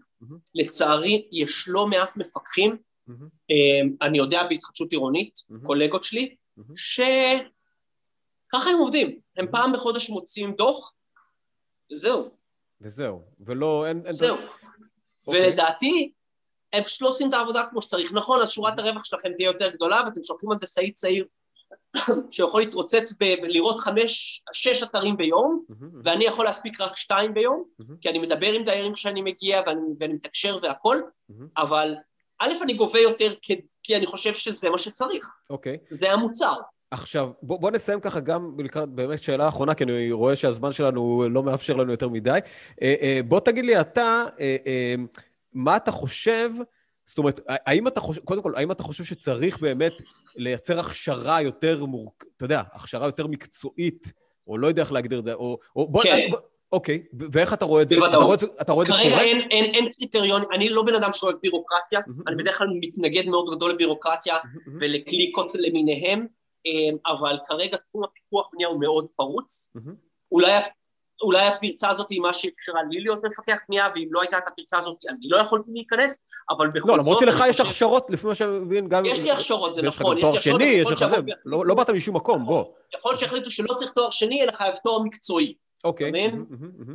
לצערי, 0.55 1.27
יש 1.31 1.65
לא 1.67 1.87
מעט 1.87 2.17
מפקחים, 2.17 2.77
אה, 3.51 4.07
אני 4.07 4.17
יודע 4.17 4.43
בהתחדשות 4.49 4.91
עירונית. 4.91 5.39
קולגות 5.65 6.03
שלי. 6.03 6.35
שככה 6.75 8.69
הם 8.69 8.77
עובדים, 8.77 9.19
הם. 9.37 9.51
פעם 9.51 9.73
בחודש 9.73 10.09
מוציאים 10.09 10.53
דוח, 10.57 10.93
וזהו, 11.91 12.29
וזהו. 12.81 13.21
ולא, 13.39 13.85
אין... 13.87 14.01
אין 14.05 14.13
זהו. 14.13 14.37
אוקיי. 15.27 15.47
ולדעתי, 15.47 16.11
הם 16.73 16.83
פשוט 16.83 17.01
לא 17.01 17.07
עושים 17.07 17.29
את 17.29 17.33
העבודה 17.33 17.65
כמו 17.69 17.81
שצריך. 17.81 18.13
נכון, 18.13 18.41
אז 18.41 18.49
שורת 18.49 18.79
הרווח 18.79 19.03
שלכם 19.03 19.29
תהיה 19.35 19.47
יותר 19.47 19.69
גדולה, 19.69 20.01
ואתם 20.05 20.23
שולחים 20.23 20.51
הנדסאי 20.51 20.91
צעיר 20.91 21.25
שיכול 22.29 22.61
להתרוצץ 22.61 23.13
ב- 23.19 23.43
לראות 23.43 23.79
חמש, 23.79 24.43
שש 24.53 24.83
אתרים 24.83 25.17
ביום. 25.17 25.63
ואני 26.03 26.23
יכול 26.23 26.45
להספיק 26.45 26.81
רק 26.81 26.97
שתיים 26.97 27.33
ביום. 27.33 27.63
כי 28.01 28.09
אני 28.09 28.19
מדבר 28.19 28.51
עם 28.51 28.63
דיירים 28.63 28.93
כשאני 28.93 29.21
מגיע 29.21 29.61
ואני, 29.67 29.81
ואני 29.99 30.13
מתקשר 30.13 30.57
מהמם. 30.57 31.47
אבל 31.57 31.95
א', 32.39 32.53
אני 32.61 32.73
גובה 32.73 32.99
יותר 32.99 33.33
כי, 33.41 33.61
כי 33.83 33.95
אני 33.95 34.05
חושב 34.05 34.33
שזה 34.33 34.69
מה 34.69 34.77
שצריך, 34.77 35.27
אוקיי. 35.49 35.77
זה 35.89 36.11
המוצר. 36.11 36.53
עכשיו, 36.91 37.31
בוא, 37.43 37.59
בוא 37.59 37.71
נסיים 37.71 37.99
ככה 37.99 38.19
גם 38.19 38.51
לקראת 38.59 38.89
באמת 38.89 39.21
שאלה 39.21 39.47
אחרונה, 39.47 39.73
כי 39.73 39.83
אני 39.83 40.11
רואה 40.11 40.35
שהזמן 40.35 40.71
שלנו 40.71 41.29
לא 41.29 41.43
מאפשר 41.43 41.73
לנו 41.73 41.91
יותר 41.91 42.09
מדי. 42.09 42.39
אה, 42.81 42.95
אה, 43.01 43.19
בוא 43.25 43.39
תגיד 43.39 43.65
לי 43.65 43.81
אתה, 43.81 44.23
אה, 44.39 44.95
מה 45.53 45.75
אתה 45.75 45.91
חושב, 45.91 46.49
זאת 47.07 47.17
אומרת, 47.17 47.39
האם 47.47 47.87
אתה 47.87 47.99
חושב, 47.99 48.21
קודם 48.21 48.41
כל, 48.41 48.55
האם 48.55 48.71
אתה 48.71 48.83
חושב 48.83 49.03
שצריך 49.03 49.59
באמת 49.59 49.93
לייצר 50.35 50.79
הכשרה 50.79 51.41
יותר 51.41 51.85
מורכ... 51.85 52.13
אתה 52.37 52.45
יודע, 52.45 52.61
הכשרה 52.73 53.05
יותר 53.05 53.27
מקצועית, 53.27 54.11
או 54.47 54.57
לא 54.57 54.67
יודע 54.67 54.81
איך 54.81 54.91
להגדיר 54.91 55.19
את 55.19 55.23
זה, 55.23 55.33
או... 55.33 55.59
או 55.75 55.87
בוא, 55.87 56.03
כן. 56.03 56.27
בוא, 56.31 56.39
אוקיי, 56.71 57.03
ואיך 57.31 57.53
אתה 57.53 57.65
רואה 57.65 57.81
את 57.81 57.89
זה? 57.89 57.95
בוודאות. 57.95 58.43
אתה 58.43 58.45
רואה 58.45 58.61
אתה 58.61 58.71
רואה 58.71 58.83
את 58.83 58.87
זה 58.87 58.93
כרגע 58.93 59.09
קורה? 59.09 59.21
אין, 59.21 59.51
אין, 59.51 59.73
אין 59.73 59.89
קריטריון, 59.91 60.41
אני 60.53 60.69
לא 60.69 60.83
בן 60.83 60.95
אדם 60.95 61.11
שאוהב 61.11 61.35
בירוקרטיה, 61.41 61.99
מהמם, 62.07 62.21
אני 62.27 62.35
בדרך 62.35 62.57
כלל 62.57 62.67
מתנגד 62.81 63.25
מאוד 63.29 63.55
גדול 63.55 63.71
לבירוקרטיה 63.71 64.35
מהמם, 64.43 64.77
ולקליקות 64.79 65.51
למיניהם, 65.55 66.27
אמ, 66.65 66.97
אבל 67.07 67.37
כרגע 67.47 67.77
תחום 67.77 68.03
הפיקוח 68.03 68.49
בנייה 68.53 68.69
הוא 68.69 68.79
מאוד 68.79 69.07
פרוץ. 69.15 69.71
מהמם. 69.75 69.95
אולי, 70.31 70.51
אולי 71.21 71.47
הפרצה 71.47 71.89
הזאת 71.89 72.09
היא 72.09 72.21
מה 72.21 72.33
שאפשרה 72.33 72.83
לי 72.89 72.99
להיות 72.99 73.25
מפקח 73.25 73.57
בנייה, 73.69 73.89
ואם 73.95 74.07
לא 74.11 74.21
הייתה 74.21 74.37
את 74.37 74.47
הפרצה 74.47 74.77
הזאת 74.77 74.97
אני 75.09 75.29
לא 75.29 75.37
יכולתי 75.37 75.71
להיכנס, 75.73 76.19
אבל 76.49 76.67
בכל 76.67 76.89
לא, 76.89 76.97
למרות 76.97 77.19
זאת, 77.19 77.27
שלך 77.27 77.43
יש 77.49 77.59
הכשרות, 77.59 78.07
לפי 78.09 78.27
מה 78.27 78.35
שאני 78.35 78.59
מבין, 78.59 78.87
גם... 78.87 79.05
יש 79.05 79.21
לי 79.21 79.31
הכשרות, 79.31 79.75
זה 79.75 79.81
לך 79.81 80.01
נכון, 80.01 80.17
יש 80.17 80.21
תואר 80.21 80.33
לי 80.33 80.37
הכשרות, 80.37 80.61
שני, 80.61 80.69
יש 80.69 80.87
לך 80.91 81.05
זה, 81.05 81.15
לא 81.45 81.65
לא 81.65 81.75
באת 81.75 81.89
משום 81.89 82.15
מקום, 82.15 82.45
בוא. 82.45 82.65
יכול 82.95 83.11
להיות 83.11 83.19
שיחליטו 83.19 83.49
שלא 83.49 83.73
צריך 83.73 83.91
תואר 83.91 84.11
שני, 84.11 84.43
אלא 84.43 84.51
חייב 84.51 84.75
תואר 84.75 85.03
מקצועי. 85.03 85.53
אוקיי. 85.83 86.11
מהמם. 86.11 86.45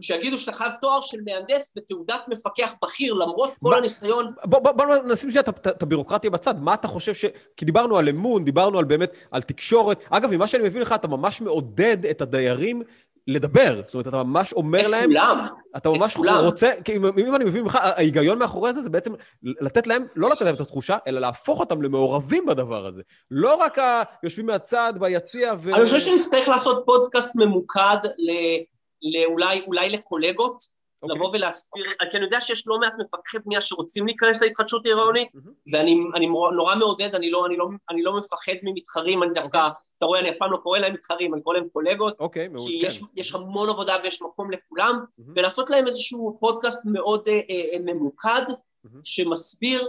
שיגידו 0.01 0.39
שאתה 0.39 0.53
חייב 0.53 0.73
תואר 0.81 1.01
של 1.01 1.19
מהנדס 1.25 1.75
ותעודת 1.77 2.21
מפקח 2.29 2.75
בכיר, 2.83 3.15
למרות 3.15 3.57
כל 3.61 3.75
הניסיון. 3.75 4.33
בוא, 4.45 4.97
נשים 5.05 5.31
שנייה 5.31 5.43
את 5.57 5.83
הבירוקרטיה 5.83 6.31
בצד. 6.31 6.63
מה 6.63 6.75
אתה 6.75 6.89
חושב 6.89 7.15
ש... 7.15 7.25
כי 7.57 7.65
דיברנו 7.65 7.99
על 7.99 8.09
אמון, 8.09 8.45
דיברנו 8.45 8.79
על 8.79 8.85
באמת, 8.85 9.17
על 9.31 9.43
תקשורת. 9.43 10.05
אגב, 10.11 10.31
ממה 10.31 10.47
שאני 10.47 10.65
מבין 10.65 10.83
לך, 10.83 10.93
אתה 10.93 11.09
ממש 11.09 11.41
מעודד 11.41 12.07
את 12.07 12.21
הדיירים 12.21 12.83
לדבר. 13.27 13.83
זאת 13.87 13.95
אומרת, 13.95 14.07
אתה 14.07 14.23
ממש 14.23 14.53
אומר 14.53 14.81
את 14.81 14.91
להם, 14.91 15.07
כולם. 15.07 15.47
אתה 15.77 15.89
ממש 15.91 16.17
כולם. 16.17 16.45
רוצה, 16.45 16.73
כי 16.85 16.97
אם, 16.97 17.05
אם 17.19 17.35
אני 17.35 17.45
מבין 17.45 17.63
ממך, 17.63 17.79
ההיגיון 17.83 18.39
מאחורי 18.39 18.73
זה, 18.73 18.83
זה 18.83 18.91
בעצם 18.91 19.13
לתת 19.43 19.87
להם, 19.87 20.07
לא 20.17 20.31
לתת 20.31 20.41
להם 20.43 20.55
את 20.55 20.61
התחושה, 20.61 20.97
אלא 21.07 21.21
להפוך 21.21 21.61
אותם 21.61 21.83
למעורבים 21.83 22.47
בדבר 22.47 22.87
הזה. 22.87 23.03
לא 23.31 23.55
רק 23.55 23.79
היושבים 24.23 24.47
מהצד, 24.47 24.93
ביציע 24.99 25.55
ו... 25.59 25.75
אני 25.75 25.85
חושב 25.85 25.99
שנצטרך 25.99 26.49
לעשות 26.49 26.83
פודקאסט 26.87 27.37
ממוקד 27.37 27.97
ל- 28.05 28.63
לאולי 29.19 29.63
אולי 29.67 29.91
לקולגות, 29.91 30.82
אוקיי. 31.03 31.17
לבוא 31.17 31.31
ולהסביר, 31.33 31.85
כי 32.11 32.17
אני 32.17 32.25
יודע 32.25 32.41
שיש 32.41 32.67
לא 32.67 32.79
מעט 32.79 32.93
מפקחי 32.99 33.39
בנייה 33.45 33.61
שרוצים 33.61 34.07
להיכנס 34.07 34.43
להתחדשות 34.43 34.87
עירונית, 34.87 35.29
מהמם. 35.35 35.53
ואני 35.73 36.05
אני 36.15 36.27
נורא 36.27 36.75
מעודד, 36.75 37.15
אני 37.15 37.31
לא, 37.31 37.47
אני, 37.47 37.57
לא, 37.57 37.67
אני 37.91 38.03
לא 38.03 38.17
מפחד 38.17 38.53
ממתחרים, 38.63 39.23
אני 39.23 39.33
דווקא, 39.35 39.69
אתה 39.99 40.07
רואה, 40.07 40.21
אני 40.21 40.31
אף 40.31 40.37
פעם 40.37 40.53
לא 40.53 40.57
קורא 40.57 40.79
להם 40.79 40.95
מתחרים, 40.95 41.35
אני 41.35 41.43
קורא 41.43 41.57
להם 41.57 41.69
קולגות, 41.73 42.21
אוקיי, 42.21 42.49
מעולה. 42.49 42.71
כי 42.71 42.81
כן. 42.81 42.87
יש, 42.87 43.01
יש 43.17 43.35
המון 43.35 43.69
עבודה 43.69 43.97
ויש 44.05 44.23
מקום 44.23 44.51
לכולם, 44.51 44.95
מהמם. 45.19 45.33
ולעשות 45.37 45.71
להם 45.71 45.87
איזשהו 45.87 46.37
פודקאסט 46.41 46.83
מאוד 46.85 47.29
אה, 47.29 47.41
אה, 47.51 47.79
ממוקד, 47.81 48.43
מהמם. 48.85 49.01
שמסביר 49.05 49.89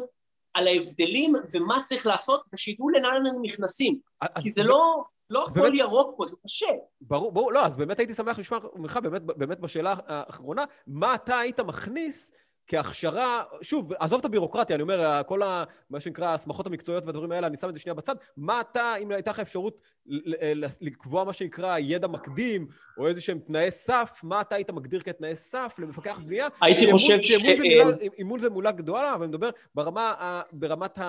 על 0.53 0.67
ההבדלים 0.67 1.33
ומה 1.53 1.75
צריך 1.85 2.07
לעשות, 2.07 2.47
ושידעו 2.53 2.89
לאן 2.89 3.03
הם 3.03 3.41
נכנסים. 3.41 3.99
כי 4.41 4.51
זה 4.51 4.63
לא, 4.63 5.03
לא 5.29 5.45
הכל 5.47 5.71
ירוק 5.75 6.13
פה, 6.17 6.25
זה 6.25 6.37
קשה. 6.45 6.65
ברור, 7.01 7.31
ברור, 7.31 7.53
לא, 7.53 7.65
אז 7.65 7.75
באמת 7.75 7.99
הייתי 7.99 8.13
שמח 8.13 8.39
לשמוע 8.39 8.59
ממך, 8.75 8.99
באמת, 9.03 9.21
באמת 9.21 9.59
בשאלה 9.59 9.95
האחרונה, 10.07 10.63
מה 10.87 11.15
אתה 11.15 11.39
היית 11.39 11.59
מכניס 11.59 12.31
כהכשרה, 12.67 13.43
שוב, 13.61 13.93
עזוב 13.99 14.19
את 14.19 14.25
הבירוקרטיה, 14.25 14.75
אני 14.75 14.83
אומר, 14.83 15.21
כל 15.27 15.41
ה, 15.43 15.63
מה 15.89 15.99
שנקרא, 15.99 16.27
ההסמכות 16.27 16.67
המקצועיות 16.67 17.05
והדברים 17.05 17.31
האלה, 17.31 17.47
אני 17.47 17.57
שם 17.57 17.69
את 17.69 17.73
זה 17.73 17.79
שנייה 17.79 17.93
בצד, 17.93 18.15
מה 18.37 18.61
אתה, 18.61 18.93
אם 18.99 19.11
הייתה 19.11 19.31
לך 19.31 19.39
אפשרות 19.39 19.77
ל- 20.05 20.65
לקבוע 20.81 21.23
מה 21.23 21.33
שנקרא 21.33 21.77
ידע 21.77 22.07
מקדים, 22.07 22.67
או 22.97 23.07
איזה 23.07 23.21
שהם 23.21 23.39
תנאי 23.39 23.71
סף, 23.71 24.19
מה 24.23 24.41
אתה 24.41 24.55
היית 24.55 24.71
מגדיר 24.71 25.01
כתנאי 25.01 25.35
סף 25.35 25.75
למפקח 25.79 26.19
בנייה? 26.27 26.47
הייתי 26.61 26.91
חושב 26.91 27.21
ש- 27.21 27.31
אימון 28.19 28.39
זה 28.39 28.49
מילה 28.49 28.71
גדולה, 28.71 29.13
אבל 29.13 29.23
אני 29.23 29.29
מדבר 29.29 29.49
ברמה, 29.75 30.09
ה- 30.19 30.41
ברמת 30.59 30.99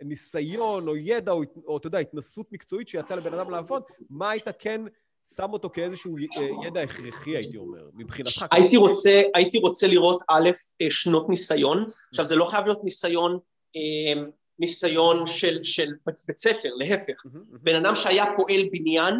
הניסיון, 0.00 0.88
או 0.88 0.96
ידע, 0.96 1.32
או, 1.32 1.42
או 1.66 1.76
אתה 1.76 1.86
יודע, 1.86 1.98
התנסות 1.98 2.52
מקצועית 2.52 2.88
שיצא 2.88 3.14
לבן 3.14 3.34
אדם 3.34 3.50
לעבוד, 3.50 3.82
מה 4.10 4.30
היית 4.30 4.48
כן 4.58 4.80
שם 5.24 5.52
אותו 5.52 5.70
כאיזשהו 5.70 6.16
אה, 6.16 6.66
ידע 6.66 6.80
הכרחי, 6.80 7.36
הייתי 7.36 7.56
אומר, 7.56 7.88
מבחינתך? 7.94 8.46
הייתי 8.50 8.76
רוצה, 8.76 9.22
הייתי 9.34 9.58
רוצה 9.58 9.86
לראות 9.86 10.22
א', 10.28 10.50
אה, 10.82 10.90
שנות 10.90 11.28
ניסיון. 11.28 11.90
עכשיו, 12.10 12.24
זה 12.24 12.36
לא 12.36 12.44
חייב 12.44 12.64
להיות 12.64 12.84
ניסיון, 12.84 13.38
אה, 13.76 14.22
ניסיון 14.58 15.26
של, 15.26 15.64
של 15.64 15.92
בית 16.06 16.38
ספר, 16.38 16.68
להפך. 16.74 17.26
בן 17.62 17.74
אדם 17.74 17.94
שהיה 17.94 18.24
פועל 18.36 18.68
בניין. 18.72 19.14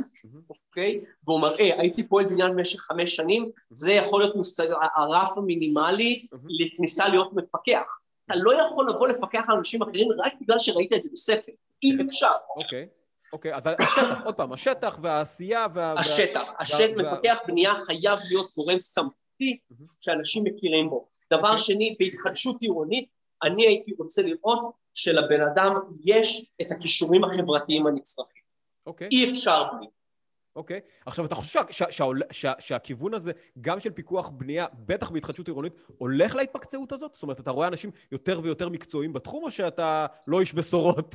אוקיי? 0.50 1.00
והוא 1.24 1.40
מראה, 1.40 1.80
הייתי 1.80 2.08
פועל 2.08 2.26
בניין 2.26 2.50
במשך 2.50 2.80
חמש 2.80 3.16
שנים, 3.16 3.50
זה 3.70 3.92
יכול 3.92 4.20
להיות 4.20 4.36
ניסיון, 4.36 4.80
הרף 4.96 5.38
המינימלי. 5.38 6.26
לכניסה 6.60 7.08
להיות 7.08 7.32
מפקח. 7.32 7.82
אתה 8.26 8.34
לא 8.36 8.52
יכול 8.66 8.90
לבוא 8.90 9.08
לפקח 9.08 9.44
על 9.48 9.56
אנשים 9.56 9.82
אחרים 9.82 10.08
רק 10.18 10.32
בגלל 10.40 10.58
שראית 10.58 10.92
את 10.92 11.02
זה 11.02 11.10
בספר. 11.12 11.52
אי 11.82 11.96
אפשר. 12.08 12.30
אוקיי. 12.56 12.86
אוקיי, 13.32 13.54
אז 13.54 13.66
השטח, 13.66 14.24
עוד 14.24 14.34
פעם, 14.34 14.52
השטח 14.52 14.98
והעשייה 15.00 15.66
וה... 15.74 15.94
השטח, 15.98 16.54
השטח, 16.58 16.96
מפקח 16.96 17.38
בנייה 17.46 17.74
חייב 17.74 18.18
להיות 18.30 18.46
גורם 18.56 18.78
סמכותי. 18.78 19.58
שאנשים 20.00 20.44
מכירים 20.44 20.90
בו. 20.90 21.08
דבר 21.32 21.42
אוקיי. 21.42 21.58
שני, 21.58 21.96
בהתחדשות 21.98 22.56
עירונית, 22.60 23.08
אני 23.42 23.66
הייתי 23.66 23.92
רוצה 23.98 24.22
לראות 24.22 24.72
שלבן 24.94 25.40
אדם 25.40 25.72
יש 26.04 26.56
את 26.62 26.66
הכישורים 26.72 27.24
החברתיים 27.24 27.86
הנצרכים. 27.86 28.42
אוקיי. 28.86 29.08
אי 29.12 29.30
אפשר 29.30 29.64
בלי. 29.64 29.86
אוקיי. 30.56 30.80
עכשיו, 31.06 31.24
אתה 31.24 31.34
חושב 31.34 31.60
שה, 31.70 31.84
שה, 31.90 32.04
שה, 32.30 32.52
שהכיוון 32.58 33.14
הזה, 33.14 33.32
גם 33.60 33.80
של 33.80 33.90
פיקוח 33.90 34.28
בנייה, 34.28 34.66
בטח 34.74 35.10
בהתחדשות 35.10 35.48
עירונית, 35.48 35.72
הולך 35.98 36.34
להתמקצעות 36.34 36.92
הזאת? 36.92 37.14
זאת 37.14 37.22
אומרת, 37.22 37.40
אתה 37.40 37.50
רואה 37.50 37.68
אנשים 37.68 37.90
יותר 38.12 38.40
ויותר 38.42 38.68
מקצועיים 38.68 39.12
בתחום, 39.12 39.44
או 39.44 39.50
שאתה 39.50 40.06
לא 40.28 40.40
איש 40.40 40.54
בשורות? 40.54 41.14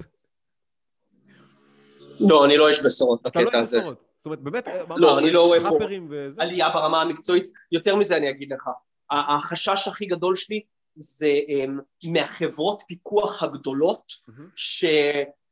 לא, 2.19 2.45
אני 2.45 2.57
לא 2.57 2.67
איש 2.67 2.83
בשורות 2.83 3.21
אתה 3.27 3.39
לא 3.39 3.45
בקטע 3.45 3.57
איש 3.59 3.67
הזה. 3.67 3.79
בשורות. 3.79 3.97
זאת 4.17 4.25
אומרת, 4.25 4.39
באמת, 4.39 4.67
לא, 4.97 5.19
אני 5.19 5.31
לא 5.31 5.41
אוהב 5.41 5.63
פה. 5.69 5.77
עלייה 6.37 6.69
ברמה 6.69 7.01
המקצועית. 7.01 7.51
יותר 7.71 7.95
מזה 7.95 8.17
אני 8.17 8.29
אגיד 8.29 8.51
לך, 8.51 8.69
החשש 9.11 9.87
הכי 9.87 10.05
גדול 10.05 10.35
שלי 10.35 10.61
זה 10.95 11.33
um, 11.47 12.09
מהחברות 12.11 12.83
פיקוח 12.87 13.43
הגדולות. 13.43 14.11
ש... 14.55 14.85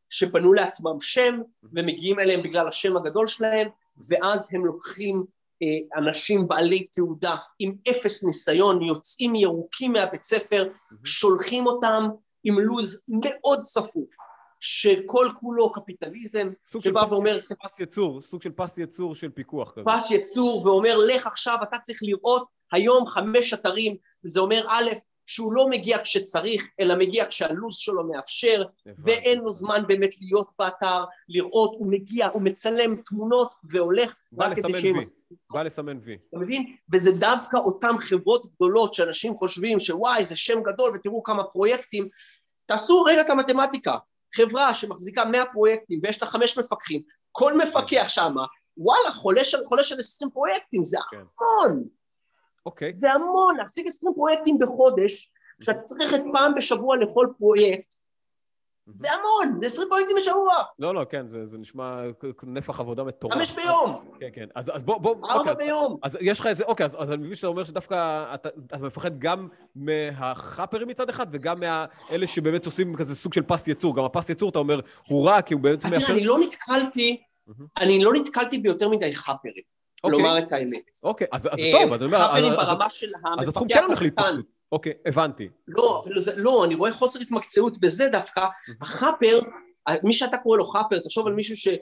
שבנו 0.09 0.53
לעצמם 0.53 0.99
שם 1.01 1.41
ומגיעים 1.73 2.19
אליהם 2.19 2.43
בגלל 2.43 2.67
השם 2.67 2.97
הגדול 2.97 3.27
שלהם 3.27 3.67
ואז 4.09 4.49
הם 4.53 4.65
לוקחים 4.65 5.23
אה, 5.63 6.01
אנשים 6.01 6.47
בעלי 6.47 6.87
תעודה 6.87 7.35
עם 7.59 7.73
אפס 7.89 8.23
ניסיון, 8.23 8.81
יוצאים 8.81 9.35
ירוקים 9.35 9.93
מהבית 9.93 10.23
ספר, 10.23 10.69
שולחים 11.03 11.67
אותם 11.67 12.07
עם 12.43 12.59
לו"ז 12.59 13.03
מאוד 13.07 13.61
צפוף, 13.61 14.09
שכל 14.65 15.27
כולו 15.39 15.71
קפיטליזם, 15.71 16.49
סוג 16.65 16.81
של 16.81 16.89
שבא 16.89 17.05
פס- 17.05 17.11
ואומר, 17.11 17.39
פס 17.63 17.79
ייצור, 17.79 18.21
סוג 18.21 18.41
של 18.41 18.51
פס 18.51 18.77
ייצור 18.77 19.15
של 19.15 19.29
פיקוח 19.29 19.71
כזה. 19.71 19.85
פס 19.85 20.11
ייצור 20.11 20.65
ואומר 20.65 20.97
לך 20.97 21.27
עכשיו 21.27 21.57
אתה 21.63 21.77
צריך 21.79 21.99
לראות 22.01 22.47
היום 22.71 23.07
חמש 23.07 23.53
אתרים, 23.53 23.95
זה 24.23 24.39
אומר 24.39 24.65
א', 24.67 24.89
שהוא 25.25 25.53
לא 25.53 25.69
מגיע 25.69 25.97
כשצריך, 26.03 26.67
אלא 26.79 26.95
מגיע 26.95 27.25
כשהלו"ז 27.29 27.75
שלו 27.75 28.03
מאפשר. 28.03 28.63
ואין 29.05 29.39
לו 29.39 29.53
זמן 29.53 29.83
באמת 29.87 30.09
להיות 30.21 30.47
באתר, 30.59 31.03
לראות, 31.29 31.75
הוא 31.77 31.87
מגיע, 31.91 32.27
הוא 32.27 32.41
מצלם 32.41 32.95
תמונות 32.95 33.53
והולך 33.63 34.15
רק 34.39 34.55
כדי 34.55 34.73
שהם... 34.73 34.95
בא 35.51 35.63
לסמן 35.63 35.99
וי. 36.03 36.17
אתה 36.29 36.37
מבין? 36.37 36.75
וזה 36.91 37.11
דווקא 37.11 37.57
אותן 37.57 37.97
חברות 37.97 38.47
גדולות 38.55 38.93
שאנשים 38.93 39.35
חושבים 39.35 39.79
שוואי, 39.79 40.25
זה 40.25 40.35
שם 40.35 40.61
גדול 40.63 40.91
ותראו 40.95 41.23
כמה 41.23 41.43
פרויקטים. 41.43 42.09
תעשו 42.65 43.03
רגע 43.03 43.21
את 43.21 43.29
המתמטיקה. 43.29 43.97
חברה 44.35 44.73
שמחזיקה 44.73 45.25
100 45.25 45.43
פרויקטים 45.53 45.99
ויש 46.03 46.21
לה 46.21 46.27
חמש 46.27 46.57
מפקחים, 46.57 47.01
כל 47.31 47.57
מפקח 47.57 48.05
שמה, 48.09 48.45
וואלה, 48.77 49.11
חולה 49.11 49.43
של, 49.43 49.57
חולה 49.63 49.83
של 49.83 49.99
20 49.99 50.31
פרויקטים, 50.31 50.83
זה 50.83 50.97
כן. 51.11 51.17
המון, 51.17 51.83
אוקיי. 52.65 52.93
זה 52.93 53.11
המון, 53.11 53.57
להשיג 53.57 53.87
20 53.87 54.13
פרויקטים 54.13 54.57
בחודש, 54.59 55.31
כשאתה 55.61 55.79
צריך 55.79 56.01
ללכת 56.01 56.23
פעם 56.33 56.55
בשבוע 56.55 56.97
לכל 56.97 57.27
פרויקט, 57.37 57.95
זה 58.87 59.07
המון, 59.11 59.59
זה 59.61 59.65
20 59.65 59.87
פרויקטים 59.89 60.15
בשבוע, 60.19 60.53
לא, 60.79 60.95
לא, 60.95 61.03
כן, 61.09 61.27
זה 61.27 61.45
זה 61.45 61.57
נשמע 61.57 62.01
נפח 62.43 62.79
עבודה 62.79 63.03
מטורף. 63.03 63.33
חמש 63.33 63.51
ביום, 63.55 64.09
כן, 64.19 64.27
כן. 64.33 64.45
אז 64.55 64.71
אז 64.75 64.83
בוא, 64.83 64.97
בוא, 64.97 65.15
אוקיי, 65.15 65.31
ארבע 65.35 65.51
אז- 65.51 65.57
ביום. 65.57 65.97
אז 66.03 66.17
יש 66.21 66.39
לך 66.39 66.47
איזה, 66.47 66.63
אוקיי, 66.63 66.85
אז, 66.85 66.95
אז 66.99 67.11
אני 67.11 67.17
מבין 67.23 67.35
שאתה 67.35 67.47
אומר 67.47 67.63
שדווקא 67.63 68.25
אתה, 68.33 68.49
אתה 68.65 68.77
מפחד 68.85 69.19
גם 69.19 69.47
מהחאפרים 69.75 70.87
מצד 70.87 71.09
אחד, 71.09 71.25
וגם 71.31 71.55
מאלה 71.59 72.27
שבאמת 72.27 72.65
עושים 72.65 72.95
כזה 72.95 73.15
סוג 73.15 73.33
של 73.33 73.43
פס 73.43 73.67
ייצור. 73.67 73.95
גם 73.95 74.03
הפס 74.03 74.29
ייצור, 74.29 74.49
אתה 74.49 74.59
אומר, 74.59 74.79
הוא 75.07 75.25
רע, 75.27 75.41
כי 75.41 75.53
הוא 75.53 75.61
בעצם 75.61 75.89
תראה, 75.89 76.11
אני 76.11 76.25
לא 76.25 76.39
נתקלתי. 76.39 77.23
אני 77.77 78.03
לא 78.03 78.13
נתקלתי 78.13 78.57
ביותר 78.57 78.89
מדי 78.89 79.13
חאפרים, 79.13 79.53
אוקיי. 80.03 80.19
לומר 80.19 80.37
את 80.37 80.51
האמת. 80.51 80.97
אוקיי, 81.03 81.27
אז, 81.31 81.45
אז 81.51 81.59
אה, 81.59 81.71
טוב, 81.71 81.93
אז 81.93 82.01
אני 82.03 82.07
אומר, 82.07 82.27
חאפרים 82.27 82.51
אז, 82.51 82.59
אז, 82.59 82.67
ברמה 82.67 82.89
של 82.89 83.11
אז 83.39 83.47
המפקח 83.47 83.63
כן 83.87 83.93
הקטן. 84.07 84.39
אוקיי, 84.71 84.93
הבנתי. 85.05 85.49
לא, 85.67 86.03
זה- 86.17 86.33
לא, 86.41 86.65
אני 86.65 86.75
רואה 86.75 86.91
חוסר 86.91 87.19
התמקצעות 87.19 87.79
בזה 87.79 88.09
דווקא. 88.11 88.45
החאפר, 88.81 89.39
מי 90.03 90.13
שאתה 90.13 90.37
קורא 90.37 90.57
לו 90.57 90.65
חאפר, 90.65 90.99
תחשוב 90.99 91.27
על 91.27 91.33
מישהו 91.33 91.57
שכן, 91.57 91.75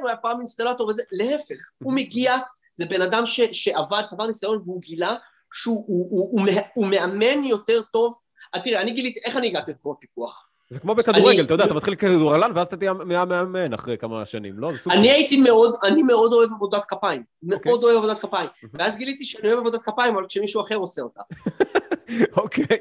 הוא 0.00 0.08
היה 0.08 0.16
פעם 0.16 0.38
אינסטלטור 0.38 0.88
וזה, 0.88 1.02
להפך, 1.12 1.62
הוא 1.82 1.92
מגיע, 1.92 2.32
זה 2.74 2.84
בן 2.86 3.02
אדם 3.02 3.26
ש, 3.26 3.40
שעבד, 3.52 4.02
צבר 4.06 4.26
ניסיון, 4.26 4.62
והוא 4.64 4.80
גילה 4.80 5.16
שהוא 5.54 5.84
הוא, 5.86 6.06
הוא, 6.10 6.28
הוא, 6.32 6.40
מה- 6.46 6.60
הוא 6.74 6.86
מאמן 6.86 7.44
יותר 7.44 7.80
טוב. 7.92 8.14
אה, 8.54 8.60
תראה, 8.60 8.80
אני 8.80 8.90
גיליתי, 8.90 9.20
איך 9.24 9.36
אני 9.36 9.46
הגעתי 9.46 9.70
לתחום 9.70 9.94
הפיקוח? 9.98 10.48
זה 10.70 10.80
כמו 10.80 10.94
בכדורגל, 10.94 11.28
אני- 11.38 11.40
אתה 11.46 11.54
יודע, 11.54 11.64
אתה 11.64 11.74
מתחיל 11.74 11.94
כדורגלן, 11.94 12.52
ואז 12.54 12.66
אתה 12.66 12.76
תהיה 12.76 12.92
מאמן 12.92 13.74
אחרי 13.74 13.98
כמה 13.98 14.24
שנים, 14.24 14.58
לא? 14.58 14.68
אני 14.90 15.10
הייתי 15.10 15.40
מאוד, 15.40 15.76
אני 15.84 16.02
מאוד 16.02 16.32
אוהב 16.32 16.50
עבודת 16.52 16.84
כפיים, 16.88 17.22
אוקיי. 17.52 17.72
מאוד 17.72 17.84
אוהב 17.84 17.96
עבודת 17.96 18.18
כפיים, 18.18 18.48
ואז 18.74 18.96
גיליתי 18.96 19.24
שאני 19.24 19.48
אוהב 19.48 19.58
עבודת 19.58 19.82
כפיים, 19.82 20.14
אבל 20.14 20.26
כשמישהו 20.28 20.60
אחר 20.62 20.74
עושה 20.76 21.02
אותה. 21.02 21.20
אוקיי, 22.36 22.78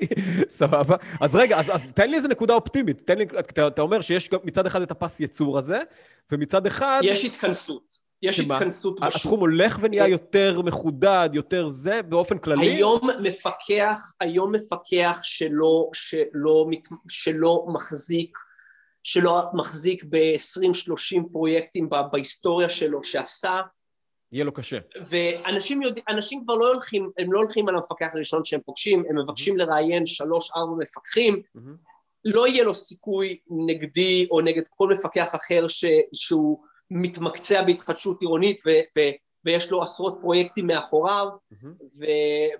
סבבה. 0.50 0.96
אז 1.22 1.36
רגע, 1.36 1.60
אז, 1.60 1.76
אז 1.76 1.84
תן 1.96 2.10
לי 2.10 2.18
איזה 2.18 2.28
נקודה 2.28 2.54
אופטימית. 2.54 3.02
תן 3.06 3.18
לי, 3.18 3.26
אתה, 3.40 3.68
אתה 3.68 3.82
אומר 3.82 4.02
שיש 4.02 4.30
גם 4.30 4.40
מצד 4.44 4.66
אחד 4.66 4.82
את 4.82 4.92
הפס 4.92 5.20
ייצור 5.20 5.58
הזה, 5.58 5.80
ומצד 6.32 6.66
אחד... 6.66 7.02
יש 7.04 7.26
התכנסות, 7.26 7.96
יש 8.22 8.38
שמה? 8.38 8.56
התכנסות 8.56 9.00
בשוק. 9.00 9.16
התחום 9.16 9.40
הולך 9.40 9.80
ונהיה 9.82 10.08
יותר 10.08 10.62
מחודד, 10.62 11.30
יותר 11.34 11.68
זה, 11.68 12.02
באופן 12.02 12.38
כללי? 12.38 12.66
היום 12.66 13.10
מפקח, 13.22 14.14
היום 14.20 14.52
מפקח 14.52 15.20
שלא, 15.24 15.90
שלא, 15.94 16.68
שלא 17.10 17.66
מחזיק, 17.74 18.38
שלא 19.04 19.44
מחזיק 19.54 20.04
ב-20-30 20.10 21.22
פרויקטים 21.32 21.90
בהיסטוריה 22.12 22.70
שלו 22.70 23.04
שעשה, 23.04 23.62
יהיה 24.32 24.46
לו 24.46 24.52
קשה. 24.54 24.78
ואנשים 25.06 25.82
יודע, 25.82 26.02
אנשים 26.10 26.44
כבר 26.44 26.56
לא 26.56 26.68
הולכים, 26.68 27.10
הם 27.18 27.34
לא 27.34 27.40
הולכים 27.40 27.70
על 27.70 27.76
המפקח 27.76 28.08
הראשון 28.14 28.44
שהם 28.44 28.60
פוגשים, 28.66 29.04
הם 29.10 29.18
מבקשים 29.18 29.58
לראיין 29.58 30.06
שלוש-ארבע 30.06 30.74
מפקחים, 30.80 31.42
מהמם. 31.56 31.76
לא 32.26 32.48
יהיה 32.48 32.64
לו 32.64 32.76
סיכוי 32.76 33.40
נגדי 33.50 34.28
או 34.32 34.42
נגד 34.42 34.64
כל 34.70 34.90
מפקח 34.94 35.36
אחר 35.36 35.68
ש, 35.68 35.86
שהוא 36.14 36.60
מתמקצע 36.92 37.64
בהתחדשות 37.64 38.22
עירונית 38.22 38.62
ו, 38.66 38.70
ו, 38.70 39.02
ויש 39.46 39.72
לו 39.72 39.84
עשרות 39.84 40.18
פרויקטים 40.22 40.68
מאחוריו, 40.68 41.28
מהמם. 41.62 41.74
ו... 42.00 42.06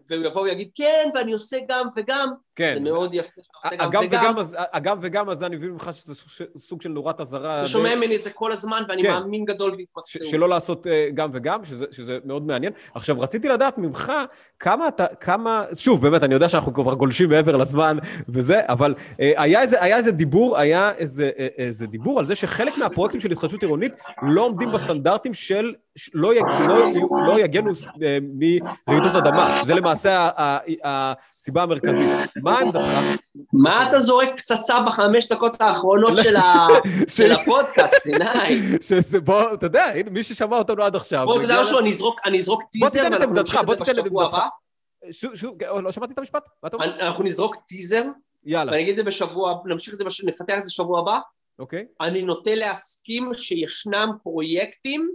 והוא 0.10 0.26
יבוא 0.26 0.42
ויגיד, 0.42 0.70
כן, 0.76 1.10
ואני 1.16 1.34
עושה 1.34 1.58
גם 1.68 1.88
וגם, 1.96 2.28
כן. 2.56 2.72
זה 2.74 2.80
מאוד 2.80 3.14
יפה 3.14 3.42
שאתה 3.44 3.76
עושה 3.76 3.76
גם 3.92 4.02
וגם. 4.06 4.22
וגם, 4.24 4.40
אז- 4.40 4.56
הגם 4.74 4.98
וגם, 5.02 5.30
אז 5.30 5.44
אני 5.44 5.56
מבין 5.56 5.70
ממך 5.70 5.90
שזה 5.94 6.16
סוג 6.58 6.82
של- 6.82 6.90
נורת 6.90 7.22
אזהרה. 7.22 7.60
אתה 7.62 7.68
שומע 7.70 7.96
ממני 7.96 8.16
את 8.16 8.24
זה 8.24 8.30
כל 8.30 8.52
הזמן, 8.52 8.84
ואני 8.90 9.04
כן. 9.04 9.10
מאמין 9.12 9.46
גדול 9.46 9.72
בהתמקצעות. 9.72 10.30
שלא 10.32 10.50
לעשות 10.50 10.88
אה, 10.88 11.08
גם 11.14 11.30
וגם, 11.34 11.64
שזה, 11.64 11.86
שזה 11.92 12.18
מאוד 12.26 12.48
מעניין. 12.48 12.74
עכשיו, 12.96 13.20
רציתי 13.20 13.48
לדעת 13.50 13.78
ממך 13.78 14.12
כמה 14.60 14.88
אתה, 14.88 15.06
כמה, 15.20 15.66
שוב, 15.76 16.02
באמת, 16.02 16.24
אני 16.24 16.34
יודע 16.34 16.50
שאנחנו 16.50 16.74
כבר 16.74 16.94
גולשים 16.94 17.30
מעבר 17.30 17.56
לזמן 17.58 17.98
וזה, 18.30 18.62
אבל 18.70 18.94
אה, 19.20 19.32
היה 19.38 19.62
איזה, 19.62 19.84
היה 19.84 19.98
איזה 19.98 20.12
דיבור, 20.12 20.58
היה 20.58 20.92
איזה, 20.98 21.30
אה, 21.40 21.48
איזה 21.58 21.88
דיבור 21.88 22.20
על 22.20 22.26
זה 22.26 22.36
שחלק 22.36 22.78
מהפרויקטים 22.78 23.20
של 23.22 23.32
התחדשות 23.32 23.62
עירונית 23.62 23.92
לא 24.22 24.42
עומדים 24.42 24.72
בסטנדרטים 24.72 25.34
של, 25.34 25.74
לא, 26.14 26.36
יג, 26.36 26.44
לא, 26.68 26.78
לא 27.28 27.40
יגנו 27.40 27.72
אה, 28.04 28.18
מרעידות 28.88 29.16
אדמה, 29.16 29.60
שזה 29.64 29.74
למעשה 29.74 30.30
הסיבה 30.84 31.64
המרכזית. 31.64 32.10
מה 32.44 32.60
עמדתך? 32.60 32.90
מה 33.54 33.88
אתה 33.90 34.00
זורק 34.00 34.30
פצצה 34.38 34.82
בחמש 34.88 35.32
דקות 35.32 35.62
האחרונות 35.62 36.18
של 36.18 36.36
ה- 36.36 36.68
של 37.16 37.32
הפודקאסט, 37.32 37.96
סיני? 37.96 38.80
שזה, 38.82 39.20
בוא, 39.20 39.54
אתה 39.54 39.66
יודע, 39.66 39.86
הנה, 39.86 40.10
מי 40.10 40.24
ששמע 40.24 40.58
אותנו 40.58 40.84
עד 40.84 40.96
עכשיו. 40.96 41.26
בוא, 41.26 41.36
אתה 41.36 41.44
יודע 41.44 41.62
משהו, 41.62 41.80
אני 41.80 41.90
אזרוק- 42.40 42.62
טיזר, 42.72 43.04
ואנחנו 43.12 43.34
נמשיך 43.36 43.64
בוא 43.64 43.74
את 43.74 43.80
זה 43.80 43.86
תיתן 43.86 44.00
את 44.00 44.06
בשבוע 44.06 44.24
עמדתך. 44.26 44.38
הבא. 44.38 44.48
שוב, 45.12 45.36
שוב, 45.36 45.56
לא 45.84 45.92
שמעתי 45.92 46.14
את 46.14 46.20
המשפט? 46.20 46.44
מה 46.64 46.68
אתה 46.68 46.76
אומר? 46.78 47.00
אנחנו 47.02 47.24
נזרוק 47.24 47.56
טיזר, 47.68 48.04
יאללה, 48.46 48.72
ואני 48.72 48.82
אגיד 48.84 48.92
את 48.92 48.96
זה 48.98 49.04
בשבוע, 49.04 49.56
נמשיך 49.66 49.94
את 49.94 50.00
זה, 50.00 50.04
נפתח 50.26 50.54
את 50.58 50.64
זה 50.64 50.68
בשבוע 50.68 51.00
הבא. 51.00 51.20
אוקיי. 51.60 51.86
אני 52.02 52.22
נוטה 52.22 52.56
להסכים 52.56 53.32
שישנם 53.34 54.10
פרויקטים 54.24 55.10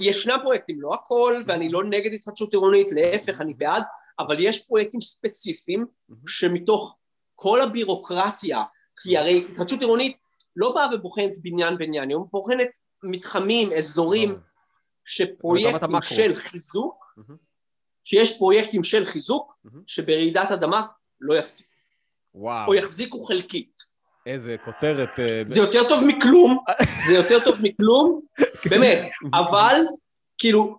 ישנם 0.00 0.38
פרויקטים, 0.42 0.80
לא 0.80 0.94
הכל, 0.94 1.34
ואני 1.46 1.68
לא 1.68 1.84
נגד 1.84 2.14
התחדשות 2.14 2.52
עירונית, 2.52 2.92
להפך, 2.92 3.40
אני 3.40 3.54
בעד, 3.54 3.82
אבל 4.18 4.36
יש 4.38 4.66
פרויקטים 4.66 5.00
ספציפיים 5.00 5.86
מהמם. 6.08 6.22
שמתוך 6.26 6.96
כל 7.34 7.60
הבירוקרטיה, 7.60 8.62
כי 9.02 9.18
הרי 9.18 9.44
התחדשות 9.50 9.80
עירונית 9.80 10.16
לא 10.56 10.74
באה 10.74 10.94
ובוחנת 10.94 11.32
בניין 11.38 11.78
בניין, 11.78 12.10
היא 12.10 12.18
בוחנת 12.30 12.68
מתחמים, 13.02 13.72
אזורים. 13.72 14.38
שפרויקטים. 15.04 16.02
של 16.02 16.34
חיזוק. 16.34 17.14
שיש 18.04 18.38
פרויקטים 18.38 18.84
של 18.84 19.04
חיזוק. 19.04 19.52
שברעידת 19.86 20.50
אדמה 20.50 20.82
לא 21.20 21.34
יחזיקו, 21.34 21.68
וואו, 22.34 22.68
או 22.68 22.74
יחזיקו 22.74 23.24
חלקית. 23.24 23.92
איזה 24.26 24.56
כותרת. 24.64 25.08
אה, 25.18 25.42
זה 25.46 25.60
יותר 25.60 25.88
טוב 25.88 26.04
מכלום, 26.06 26.58
זה 27.06 27.14
יותר 27.14 27.44
טוב 27.44 27.56
מכלום, 27.62 28.20
באמת, 28.66 29.10
אבל 29.34 29.76
כאילו, 30.38 30.76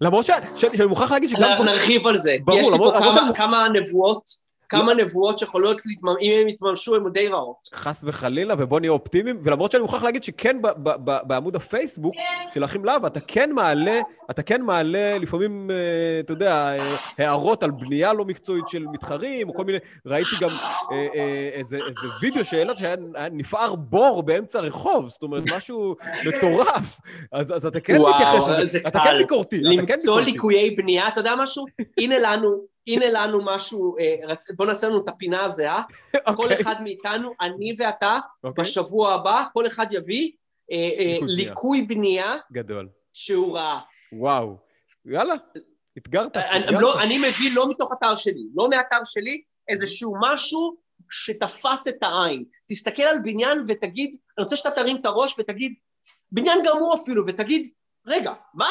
למרות 0.00 0.26
שאני 0.26 0.86
מוכרח 0.88 1.12
להגיד 1.12 1.28
שגם... 1.28 1.62
נרחיב 1.64 2.06
על 2.06 2.18
זה. 2.18 2.36
יש 2.54 2.68
לי 2.72 2.78
פה 2.78 2.92
כמה 3.36 3.68
נבואות, 3.68 4.45
כמה 4.68 4.94
נבואות 4.94 5.38
שיכולות 5.38 5.86
להתממש, 5.86 6.16
אם 6.22 6.32
הן 6.40 6.48
יתממשו, 6.48 6.94
הן 6.94 7.12
די 7.12 7.28
רעות. 7.28 7.68
חס 7.74 8.04
וחלילה, 8.06 8.54
ובוא 8.58 8.80
נהיה 8.80 8.92
אופטימיים, 8.92 9.38
ולמרות 9.42 9.72
שאני 9.72 9.82
מוכרח 9.82 10.02
להגיד 10.02 10.24
שכן 10.24 10.62
ב- 10.62 10.68
ב- 10.68 11.10
ב- 11.10 11.18
בעמוד 11.26 11.56
הפייסבוק 11.56 12.14
של 12.54 12.64
אחים 12.64 12.84
להב, 12.84 13.04
אתה 13.04 13.20
כן 13.20 13.52
מעלה, 13.52 14.00
אתה 14.30 14.42
כן 14.42 14.62
מעלה 14.62 15.18
לפעמים, 15.18 15.70
אה, 15.70 15.76
אתה 16.20 16.32
יודע, 16.32 16.78
אה, 16.78 16.96
הערות 17.18 17.62
על 17.62 17.70
בנייה 17.70 18.12
לא 18.12 18.24
מקצועית 18.24 18.68
של 18.68 18.86
מתחרים, 18.92 19.48
או 19.48 19.54
כל 19.54 19.64
מיני, 19.64 19.78
ראיתי 20.06 20.36
גם 20.40 20.48
אה, 20.92 21.48
איזה, 21.52 21.76
איזה 21.76 22.06
וידאו 22.22 22.44
שהעלת 22.44 22.76
שהיה 22.76 22.96
היה 23.14 23.28
נפער 23.32 23.74
בור 23.74 24.22
באמצע 24.22 24.58
הרחוב, 24.58 25.08
זאת 25.08 25.22
אומרת, 25.22 25.42
משהו 25.54 25.96
מטורף. 26.26 26.98
אז, 27.32 27.56
אז 27.56 27.66
אתה 27.66 27.80
כן 27.80 27.96
וואו, 27.96 28.14
מתייחס 28.14 28.48
לזה, 28.48 28.68
זה 28.68 28.78
אתה. 28.88 29.00
כן 29.04 29.18
ביקורתי, 29.18 29.62
כן 29.86 29.92
למצוא. 29.92 30.20
ליקויי 30.20 30.70
בנייה, 30.70 31.08
אתה 31.08 31.20
יודע 31.20 31.34
משהו? 31.38 31.64
הנה 31.98 32.18
לנו, 32.18 32.75
הנה 32.86 33.10
לנו 33.10 33.44
משהו, 33.44 33.96
אה, 33.98 34.34
בוא 34.56 34.66
נעשה 34.66 34.88
לנו 34.88 35.04
את 35.04 35.08
הפינה 35.08 35.44
הזהה. 35.44 35.82
כל 36.12 36.42
אוקיי, 36.42 36.60
אחד 36.60 36.82
מאיתנו, 36.82 37.32
אני 37.40 37.76
ואתה, 37.78 38.18
אוקיי, 38.44 38.64
בשבוע 38.64 39.14
הבא, 39.14 39.44
כל 39.52 39.66
אחד 39.66 39.86
יביא 39.90 40.30
אה, 40.72 40.76
אה, 40.98 41.18
ליקוי 41.22 41.82
בנייה. 41.82 42.34
גדול. 42.52 42.88
שהוא 43.12 43.56
ראה. 43.56 43.80
וואו. 44.12 44.56
יאללה, 45.04 45.34
אתגרת. 45.98 46.36
אני. 46.36 46.76
לא, 46.80 47.02
אני 47.02 47.18
מביא 47.18 47.54
לא 47.54 47.68
מתוך 47.70 47.92
אתר 47.98 48.14
שלי, 48.14 48.42
לא 48.56 48.68
מאתר 48.68 49.04
שלי, 49.04 49.42
איזשהו 49.68 50.14
משהו 50.20 50.76
שתפס 51.10 51.88
את 51.88 52.02
העין. 52.02 52.44
תסתכל 52.68 53.02
על 53.02 53.18
בניין 53.24 53.62
ותגיד, 53.68 54.16
אני 54.38 54.44
רוצה 54.44 54.56
שאתה 54.56 54.70
תרים 54.70 54.96
את 54.96 55.06
הראש 55.06 55.38
ותגיד, 55.38 55.74
בניין 56.32 56.58
גמור 56.66 56.94
אפילו, 57.02 57.26
ותגיד, 57.26 57.68
רגע, 58.06 58.32
מה? 58.54 58.68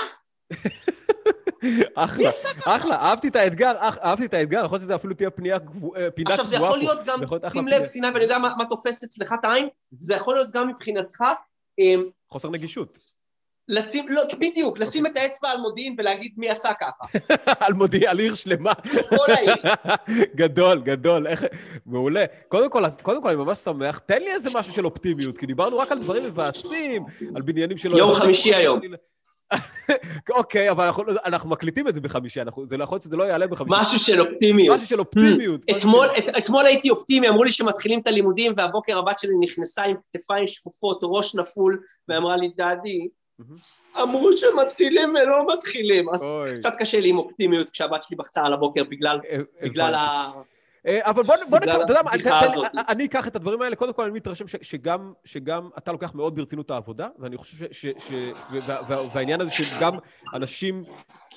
אחלה? 1.95 2.29
אחלה, 2.65 2.95
אהבתי 2.95 3.27
את 3.27 3.35
האתגר, 3.35 3.73
אהבתי 3.81 4.25
את 4.25 4.33
האתגר, 4.33 4.65
יכול 4.65 4.75
להיות 4.75 4.81
שזה 4.83 4.95
אפילו 4.95 5.13
תהיה 5.13 5.29
פנייה, 5.29 5.57
גבו- 5.57 5.95
אה, 5.95 6.11
פינה 6.11 6.29
עכשיו, 6.29 6.45
זה 6.45 6.55
קבועה 6.55 6.69
יכול 6.71 6.85
פה. 6.87 6.93
להיות 6.93 7.05
גם, 7.05 7.19
שים. 7.51 7.67
לב, 7.67 7.85
סיני, 7.85 8.07
ואני 8.07 8.23
יודע 8.23 8.37
מה, 8.37 8.65
תופס 8.69 9.03
אצלך 9.03 9.33
את 9.39 9.45
העין, 9.45 9.67
זה 9.97 10.15
יכול 10.15 10.33
להיות 10.35 10.51
גם 10.51 10.67
מבחינתך, 10.67 11.23
אמ, 11.79 12.03
חוסר 12.31 12.49
נגישות. 12.49 12.97
לשים, 13.67 14.05
לא, 14.09 14.21
בדיוק, 14.39 14.79
לשים 14.79 15.05
את 15.05 15.11
האצבע 15.17 15.49
על 15.49 15.57
מודיעין 15.57 15.95
ולהגיד 15.97 16.33
מי 16.37 16.49
עשה 16.49 16.69
ככה. 16.73 17.17
על 17.65 17.73
מודיע, 17.73 18.11
על 18.11 18.19
עיר 18.19 18.35
שלמה. 18.35 18.73
כל 19.09 19.31
העיר. 19.33 19.55
גדול, 20.41 20.81
גדול, 20.81 21.27
איך... 21.27 21.43
מעולה. 21.85 22.25
קודם 22.47 22.69
כל, 22.69 22.83
קודם 23.01 23.21
כל, 23.23 23.29
אני 23.29 23.37
ממש 23.37 23.59
שמח. 23.59 23.97
תן 23.99 24.19
לי 24.21 24.31
איזה 24.31 24.49
משהו 24.53 24.73
של 24.73 24.85
אופטימיות, 24.85 25.37
כי 25.37 25.45
דיברנו 25.45 25.77
רק 25.77 25.91
על 25.91 25.99
דברים 25.99 26.23
מבאסים, 26.23 27.05
על 27.35 27.41
בניינים 27.41 27.77
שלא... 27.77 27.97
יום 27.97 28.13
חמישי 28.13 28.55
היום. 28.55 28.79
אוקיי, 30.29 30.71
אבל 30.71 30.85
אנחנו, 30.85 31.03
אנחנו 31.25 31.49
מקליטים 31.49 31.87
את 31.87 31.95
זה 31.95 32.01
בחמישי, 32.01 32.41
אנחנו, 32.41 32.67
זה 32.67 32.77
לא 32.77 32.83
יכול 32.83 32.95
להיות 32.95 33.03
שזה 33.03 33.17
לא 33.17 33.23
יעלה 33.23 33.47
בחמישי. 33.47 33.81
משהו 33.81 33.99
של 33.99 34.21
אופטימיות. 34.21 34.75
משהו 34.75 34.87
של 34.87 34.99
אופטימיות. 34.99 35.61
משהו 35.69 35.77
אתמול, 35.79 36.07
של- 36.07 36.13
את, 36.17 36.37
אתמול 36.37 36.65
הייתי 36.65 36.89
אופטימי, 36.89 37.29
אמרו 37.29 37.43
לי 37.43 37.51
שמתחילים 37.51 37.99
את 37.99 38.07
הלימודים, 38.07 38.53
והבוקר 38.57 38.97
הבת 38.97 39.19
שלי 39.19 39.33
נכנסה 39.39 39.83
עם 39.83 39.95
כתפיים 40.13 40.47
שפופות, 40.47 40.99
ראש 41.03 41.35
נפול, 41.35 41.79
ואמרה 42.09 42.37
לי, 42.37 42.51
מהמם. 42.57 43.55
אמרו 44.01 44.29
שמתחילים 44.37 45.09
ולא 45.09 45.53
מתחילים. 45.53 46.09
אז. 46.09 46.35
קצת 46.55 46.73
קשה 46.79 46.99
לי 46.99 47.09
עם 47.09 47.17
אופטימיות 47.17 47.69
כשהבת 47.69 48.03
שלי 48.03 48.17
בכתה 48.17 48.45
על 48.45 48.53
הבוקר 48.53 48.83
בגלל, 48.83 49.19
אה, 49.29 49.37
בגלל 49.63 49.93
הבנתי. 49.95 50.39
ה... 50.39 50.54
אה, 50.87 51.09
אבל 51.09 51.23
בוא, 51.23 51.35
בוא 51.49 51.59
נקרא, 51.59 51.83
אתה 51.83 51.91
יודע 51.91 52.01
מה. 52.03 52.11
אני 52.89 53.05
אקח 53.05 53.27
את 53.27 53.35
הדברים 53.35 53.61
האלה, 53.61 53.75
קודם 53.75 53.93
כל 53.93 54.03
אני 54.03 54.11
מתרשם 54.13 54.47
ש- 54.47 54.55
שגם, 54.61 55.13
שגם 55.25 55.69
אתה 55.77 55.91
לוקח 55.91 56.15
מאוד 56.15 56.35
ברצינות 56.35 56.65
את 56.65 56.71
העבודה, 56.71 57.07
ואני 57.19 57.37
חושב 57.37 57.57
ש... 57.57 57.85
ש, 57.85 57.85
ש 58.07 58.11
וה- 58.67 58.77
וה- 58.87 59.01
והעניין 59.13 59.41
הזה 59.41 59.51
שגם 59.51 59.93
אנשים 60.33 60.83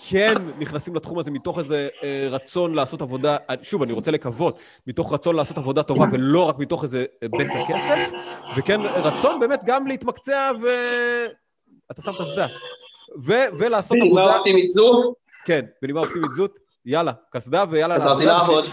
כן 0.09 0.35
נכנסים 0.59 0.95
לתחום 0.95 1.19
הזה 1.19 1.31
מתוך 1.31 1.59
איזה 1.59 1.89
אה, 2.03 2.29
רצון 2.31 2.75
לעשות 2.75 3.03
עבודה, 3.03 3.37
שוב, 3.63 3.83
אני 3.83 3.93
רוצה 3.93 4.11
לקוות, 4.11 4.59
מתוך 4.87 5.13
רצון 5.13 5.37
לעשות 5.37 5.59
עבודה 5.59 5.83
טובה 5.83 6.05
ולא 6.13 6.49
רק 6.49 6.59
מתוך 6.59 6.83
איזה 6.83 7.05
אה, 7.23 7.29
בצע 7.29 7.65
כסף, 7.69 8.11
וכן 8.57 8.81
רצון 8.81 9.41
באמת 9.41 9.61
גם 9.65 9.87
להתמקצע 9.87 10.51
ו... 10.63 10.67
אתה 11.91 12.03
שם 12.03 12.11
את 12.11 12.21
השדה. 12.21 12.47
ו- 13.23 13.59
ולעשות 13.59 13.97
בנימה 14.01 14.21
עבודה... 14.21 14.37
אופטימית 14.37 14.71
זו, 14.71 15.15
כן, 15.45 15.65
בנימה 15.83 16.01
אופטימית 16.01 16.31
זאת, 16.37 16.59
יאללה, 16.87 17.13
קסדה 17.31 17.65
ויאללה. 17.71 17.95
חזרתי 17.95 18.27
לעבוד. 18.27 18.65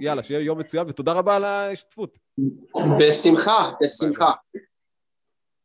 יאללה, 0.00 0.22
שיהיה 0.22 0.40
יום 0.40 0.58
מצוין, 0.58 0.86
ותודה 0.88 1.12
רבה 1.12 1.36
על 1.36 1.44
ההשתתפות. 1.44 2.18
בשמחה, 2.98 3.70
בשמחה. 3.82 4.32